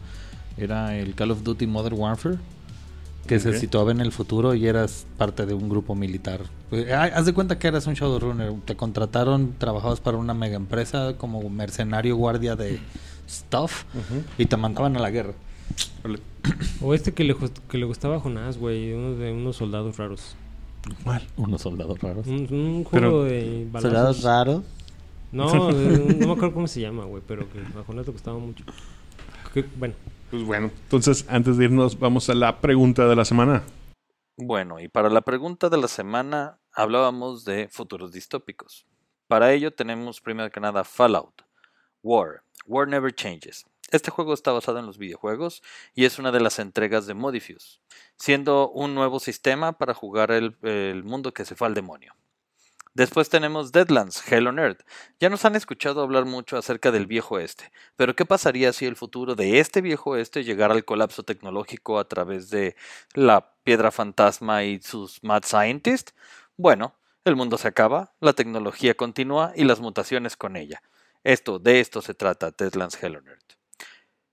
Era 0.59 0.97
el 0.99 1.15
Call 1.15 1.31
of 1.31 1.43
Duty 1.43 1.67
Modern 1.67 1.99
Warfare. 1.99 2.37
Que 3.27 3.39
se 3.39 3.59
situaba 3.59 3.91
en 3.91 4.01
el 4.01 4.11
futuro 4.11 4.55
y 4.55 4.67
eras 4.67 5.05
parte 5.19 5.45
de 5.45 5.53
un 5.53 5.69
grupo 5.69 5.95
militar. 5.95 6.41
Eh, 6.73 6.91
Haz 6.95 7.27
de 7.27 7.35
cuenta 7.35 7.59
que 7.59 7.69
eras 7.69 7.87
un 7.87 7.93
Shadowrunner. 7.93 8.55
Te 8.65 8.75
contrataron, 8.75 9.53
trabajabas 9.59 10.01
para 10.01 10.17
una 10.17 10.33
mega 10.33 10.57
empresa 10.57 11.15
como 11.19 11.47
mercenario 11.51 12.17
guardia 12.17 12.57
de 12.57 12.79
stuff 13.29 13.85
y 14.39 14.47
te 14.47 14.57
mandaban 14.57 14.97
a 14.97 15.01
la 15.01 15.11
guerra. 15.11 15.35
O 16.81 16.95
este 16.95 17.13
que 17.13 17.25
le, 17.25 17.37
que 17.69 17.77
le 17.77 17.85
gustaba 17.85 18.17
a 18.17 18.21
Jonás, 18.21 18.57
güey, 18.57 18.95
uno 18.95 19.15
de 19.17 19.31
unos 19.33 19.57
soldados 19.57 19.99
raros. 19.99 20.35
Unos 21.37 21.61
soldados 21.61 21.99
raros. 22.01 22.27
Un, 22.27 22.47
un 22.51 22.85
juego 22.85 22.91
Pero- 22.91 23.25
de 23.25 23.67
balazos. 23.71 23.91
Soldados 23.93 24.23
raros. 24.23 24.63
No, 25.33 25.53
no 25.73 26.27
me 26.27 26.33
acuerdo 26.33 26.55
cómo 26.55 26.67
se 26.67 26.81
llama, 26.81 27.05
güey, 27.05 27.23
pero 27.29 27.47
que 27.53 27.59
a 27.61 27.85
Jonás 27.87 28.07
le 28.07 28.13
gustaba 28.13 28.39
mucho. 28.39 28.65
Bueno, 29.77 29.95
Pues 30.31 30.45
bueno, 30.45 30.71
entonces 30.85 31.25
antes 31.29 31.57
de 31.57 31.65
irnos 31.65 31.99
vamos 31.99 32.29
a 32.29 32.35
la 32.35 32.61
pregunta 32.61 33.09
de 33.09 33.17
la 33.17 33.25
semana. 33.25 33.63
Bueno, 34.37 34.79
y 34.79 34.89
para 34.89 35.09
la 35.09 35.23
pregunta 35.23 35.69
de 35.69 35.79
la 35.79 35.89
semana 35.89 36.59
hablábamos 36.73 37.45
de 37.45 37.69
futuros 37.69 38.13
distópicos. 38.13 38.87
Para 39.27 39.53
ello 39.53 39.73
tenemos 39.73 40.21
primero 40.21 40.51
que 40.51 40.61
nada 40.61 40.85
Fallout, 40.85 41.43
War, 42.03 42.43
War 42.67 42.87
Never 42.87 43.15
Changes. 43.15 43.67
Este 43.91 44.11
juego 44.11 44.35
está 44.35 44.53
basado 44.53 44.79
en 44.79 44.87
los 44.87 44.99
videojuegos 44.99 45.63
y 45.95 46.05
es 46.05 46.19
una 46.19 46.31
de 46.31 46.41
las 46.41 46.59
entregas 46.59 47.07
de 47.07 47.15
Modifuse, 47.15 47.81
siendo 48.17 48.71
un 48.71 48.95
nuevo 48.95 49.19
sistema 49.19 49.73
para 49.79 49.95
jugar 49.95 50.31
el, 50.31 50.57
el 50.63 51.05
mundo 51.05 51.33
que 51.33 51.47
se 51.47 51.55
fue 51.55 51.67
al 51.67 51.75
demonio. 51.75 52.15
Después 52.99 53.29
tenemos 53.29 53.71
Deadlands, 53.71 54.25
Hell 54.29 54.49
on 54.49 54.59
Earth. 54.59 54.81
Ya 55.21 55.31
nos 55.31 55.45
han 55.45 55.55
escuchado 55.55 56.03
hablar 56.03 56.25
mucho 56.25 56.57
acerca 56.57 56.91
del 56.91 57.07
viejo 57.07 57.39
este, 57.39 57.71
pero 57.95 58.17
¿qué 58.17 58.27
pasaría 58.27 58.73
si 58.73 58.87
el 58.87 58.97
futuro 58.97 59.37
de 59.37 59.61
este 59.61 59.83
viejo 59.83 60.17
este 60.17 60.43
llegara 60.43 60.75
al 60.75 60.85
colapso 60.85 61.23
tecnológico 61.23 62.01
a 62.01 62.09
través 62.09 62.51
de 62.51 62.75
la 63.15 63.55
piedra 63.63 63.93
fantasma 63.93 64.65
y 64.65 64.81
sus 64.81 65.23
mad 65.23 65.45
scientists? 65.45 66.13
Bueno, 66.57 66.97
el 67.25 67.37
mundo 67.37 67.57
se 67.57 67.69
acaba, 67.69 68.15
la 68.19 68.33
tecnología 68.33 68.97
continúa 68.97 69.53
y 69.55 69.63
las 69.63 69.79
mutaciones 69.79 70.37
con 70.37 70.57
ella. 70.57 70.83
Esto, 71.23 71.61
de 71.61 71.79
esto 71.79 72.03
se 72.03 72.15
trata 72.15 72.51
Deadlands 72.51 73.01
Hell 73.01 73.15
on 73.15 73.29
Earth. 73.29 73.53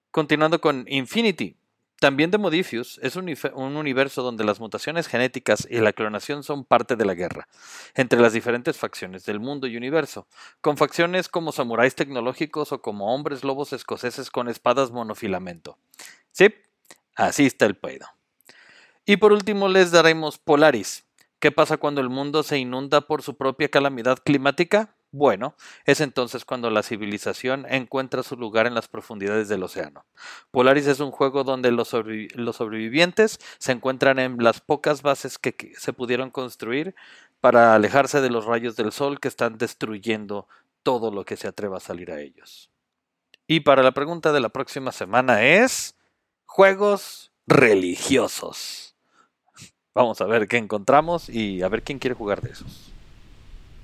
Continuando 0.09 0.59
con 0.59 0.85
Infinity, 0.87 1.55
también 1.99 2.29
de 2.29 2.37
Modiphius, 2.37 2.99
es 3.01 3.15
un, 3.15 3.33
un 3.53 3.77
universo 3.77 4.21
donde 4.21 4.43
las 4.43 4.59
mutaciones 4.59 5.07
genéticas 5.07 5.67
y 5.69 5.79
la 5.79 5.93
clonación 5.93 6.43
son 6.43 6.65
parte 6.65 6.95
de 6.95 7.05
la 7.05 7.13
guerra 7.13 7.47
entre 7.95 8.19
las 8.19 8.33
diferentes 8.33 8.77
facciones 8.77 9.25
del 9.25 9.39
mundo 9.39 9.65
y 9.67 9.77
universo, 9.77 10.27
con 10.61 10.77
facciones 10.77 11.29
como 11.29 11.51
samuráis 11.51 11.95
tecnológicos 11.95 12.71
o 12.71 12.81
como 12.81 13.13
hombres 13.13 13.43
lobos 13.43 13.71
escoceses 13.73 14.29
con 14.29 14.49
espadas 14.49 14.91
monofilamento. 14.91 15.77
Sí, 16.31 16.53
así 17.15 17.45
está 17.45 17.65
el 17.65 17.75
pedo. 17.75 18.07
Y 19.05 19.17
por 19.17 19.31
último 19.31 19.67
les 19.67 19.91
daremos 19.91 20.37
Polaris. 20.37 21.05
¿Qué 21.39 21.51
pasa 21.51 21.77
cuando 21.77 22.01
el 22.01 22.09
mundo 22.09 22.43
se 22.43 22.57
inunda 22.57 23.01
por 23.01 23.21
su 23.21 23.37
propia 23.37 23.69
calamidad 23.69 24.17
climática? 24.23 24.94
Bueno, 25.15 25.55
es 25.85 26.01
entonces 26.01 26.43
cuando 26.43 26.69
la 26.69 26.83
civilización 26.83 27.65
encuentra 27.69 28.21
su 28.21 28.35
lugar 28.35 28.67
en 28.67 28.73
las 28.73 28.89
profundidades 28.89 29.47
del 29.47 29.63
océano. 29.63 30.03
Polaris 30.51 30.87
es 30.87 30.99
un 30.99 31.11
juego 31.11 31.45
donde 31.45 31.71
los, 31.71 31.95
los 32.35 32.55
sobrevivientes 32.57 33.39
se 33.57 33.71
encuentran 33.71 34.19
en 34.19 34.35
las 34.43 34.59
pocas 34.59 35.03
bases 35.03 35.37
que, 35.37 35.55
que 35.55 35.73
se 35.75 35.93
pudieron 35.93 36.31
construir 36.31 36.95
para 37.39 37.75
alejarse 37.75 38.19
de 38.19 38.29
los 38.29 38.43
rayos 38.43 38.75
del 38.75 38.91
sol 38.91 39.21
que 39.21 39.29
están 39.29 39.57
destruyendo 39.57 40.49
todo 40.83 41.11
lo 41.11 41.23
que 41.23 41.37
se 41.37 41.47
atreva 41.47 41.77
a 41.77 41.79
salir 41.79 42.11
a 42.11 42.19
ellos. 42.19 42.69
Y 43.47 43.61
para 43.61 43.83
la 43.83 43.93
pregunta 43.93 44.33
de 44.33 44.41
la 44.41 44.49
próxima 44.49 44.91
semana 44.91 45.45
es 45.45 45.95
juegos 46.43 47.31
religiosos. 47.47 48.97
Vamos 49.93 50.19
a 50.19 50.25
ver 50.25 50.49
qué 50.49 50.57
encontramos 50.57 51.29
y 51.29 51.61
a 51.61 51.69
ver 51.69 51.83
quién 51.83 51.99
quiere 51.99 52.15
jugar 52.15 52.41
de 52.41 52.51
esos. 52.51 52.94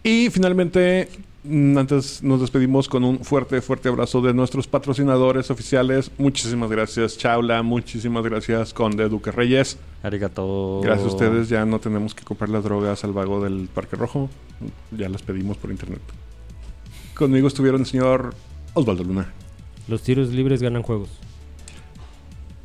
Y 0.04 0.30
finalmente, 0.30 1.10
mm, 1.44 1.78
antes 1.78 2.24
nos 2.24 2.42
despedimos 2.42 2.90
con 2.90 3.04
un 3.04 3.20
fuerte, 3.20 3.62
fuerte 3.62 3.90
abrazo 3.90 4.22
de 4.22 4.34
nuestros 4.34 4.68
patrocinadores 4.68 5.52
oficiales. 5.52 6.12
Muchísimas 6.18 6.70
gracias, 6.72 7.18
Chaula. 7.18 7.62
Muchísimas 7.62 8.24
gracias, 8.24 8.74
Conde 8.74 9.08
Duque 9.10 9.32
Reyes. 9.32 9.78
Arigato. 10.04 10.82
Gracias 10.84 11.08
a 11.08 11.12
ustedes, 11.12 11.50
ya 11.50 11.66
no 11.66 11.80
tenemos 11.80 12.16
que 12.16 12.24
comprar 12.24 12.50
las 12.50 12.64
drogas 12.64 13.04
al 13.04 13.14
vago 13.14 13.44
del 13.44 13.70
Parque 13.74 13.96
Rojo. 13.96 14.30
Ya 14.92 15.10
las 15.10 15.22
pedimos 15.22 15.58
por 15.58 15.70
internet. 15.70 16.02
Conmigo 17.14 17.48
estuvieron 17.48 17.82
el 17.82 17.88
señor 17.88 18.34
Osvaldo 18.74 19.04
Luna, 19.04 19.32
los 19.88 20.02
tiros 20.02 20.30
libres 20.30 20.62
ganan 20.62 20.82
juegos. 20.82 21.10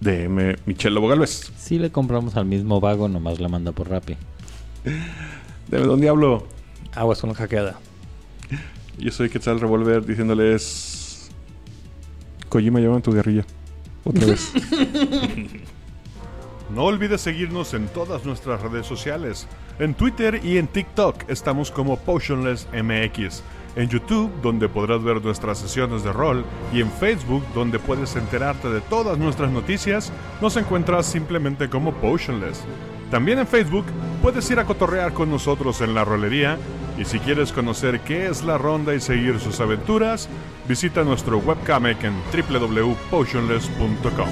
DM 0.01 0.57
Michelle 0.67 0.95
Lobo 0.95 1.09
Galvez, 1.09 1.51
Si 1.59 1.79
le 1.79 1.91
compramos 1.91 2.37
al 2.37 2.45
mismo 2.47 2.81
vago, 2.81 3.09
nomás 3.09 3.41
la 3.41 3.49
manda 3.49 3.73
por 3.73 3.89
Rappi. 3.89 4.17
DM 5.69 5.87
Don 5.87 6.01
Diablo. 6.01 6.47
Aguas 6.97 7.21
con 7.21 7.31
la 7.31 7.37
hackeada. 7.37 7.79
Yo 8.99 9.13
soy 9.13 9.29
Quetzal 9.29 9.61
Revolver 9.61 10.05
diciéndoles. 10.05 11.31
Kojima 12.49 12.81
llama 12.81 13.01
tu 13.01 13.13
guerrilla. 13.13 13.45
Otra 14.05 14.27
vez. 14.27 14.53
No 16.69 16.83
olvides 16.83 17.21
seguirnos 17.21 17.75
en 17.75 17.87
todas 17.87 18.25
nuestras 18.25 18.61
redes 18.61 18.87
sociales. 18.87 19.47
En 19.79 19.95
Twitter 19.95 20.41
y 20.45 20.59
en 20.59 20.67
TikTok 20.67 21.31
estamos 21.31 21.71
como 21.71 21.97
PotionlessMX. 21.97 23.43
En 23.77 23.89
YouTube, 23.89 24.33
donde 24.43 24.69
podrás 24.69 25.03
ver 25.05 25.25
nuestras 25.25 25.59
sesiones 25.59 26.03
de 26.03 26.13
rol. 26.13 26.45
Y 26.73 26.81
en 26.81 26.91
Facebook, 26.91 27.45
donde 27.55 27.79
puedes 27.79 28.17
enterarte 28.17 28.69
de 28.69 28.81
todas 28.81 29.17
nuestras 29.17 29.53
noticias, 29.53 30.13
nos 30.41 30.57
encuentras 30.57 31.07
simplemente 31.07 31.71
como 31.71 31.93
Potionless. 31.95 32.65
También 33.11 33.39
en 33.39 33.47
Facebook 33.47 33.87
puedes 34.21 34.51
ir 34.51 34.59
a 34.59 34.65
cotorrear 34.65 35.13
con 35.13 35.31
nosotros 35.31 35.81
en 35.81 35.95
la 35.95 36.05
rolería. 36.05 36.59
Y 36.99 37.05
si 37.05 37.19
quieres 37.19 37.53
conocer 37.53 38.01
qué 38.01 38.27
es 38.27 38.43
la 38.43 38.59
ronda 38.59 38.95
y 38.95 39.01
seguir 39.01 39.39
sus 39.39 39.61
aventuras, 39.61 40.29
visita 40.67 41.05
nuestro 41.05 41.39
webcomic 41.39 42.03
en 42.05 42.15
www.potionless.com. 42.33 44.29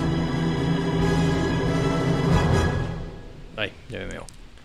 Ay, 3.57 3.73
ya 3.89 4.01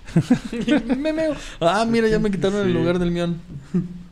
me 0.98 1.14
meo. 1.14 1.36
Ah, 1.60 1.86
mira, 1.88 2.08
ya 2.08 2.20
me 2.20 2.32
quitaron 2.32 2.66
el 2.66 2.74
lugar 2.74 2.98
del 3.00 3.12
mión. 3.12 3.42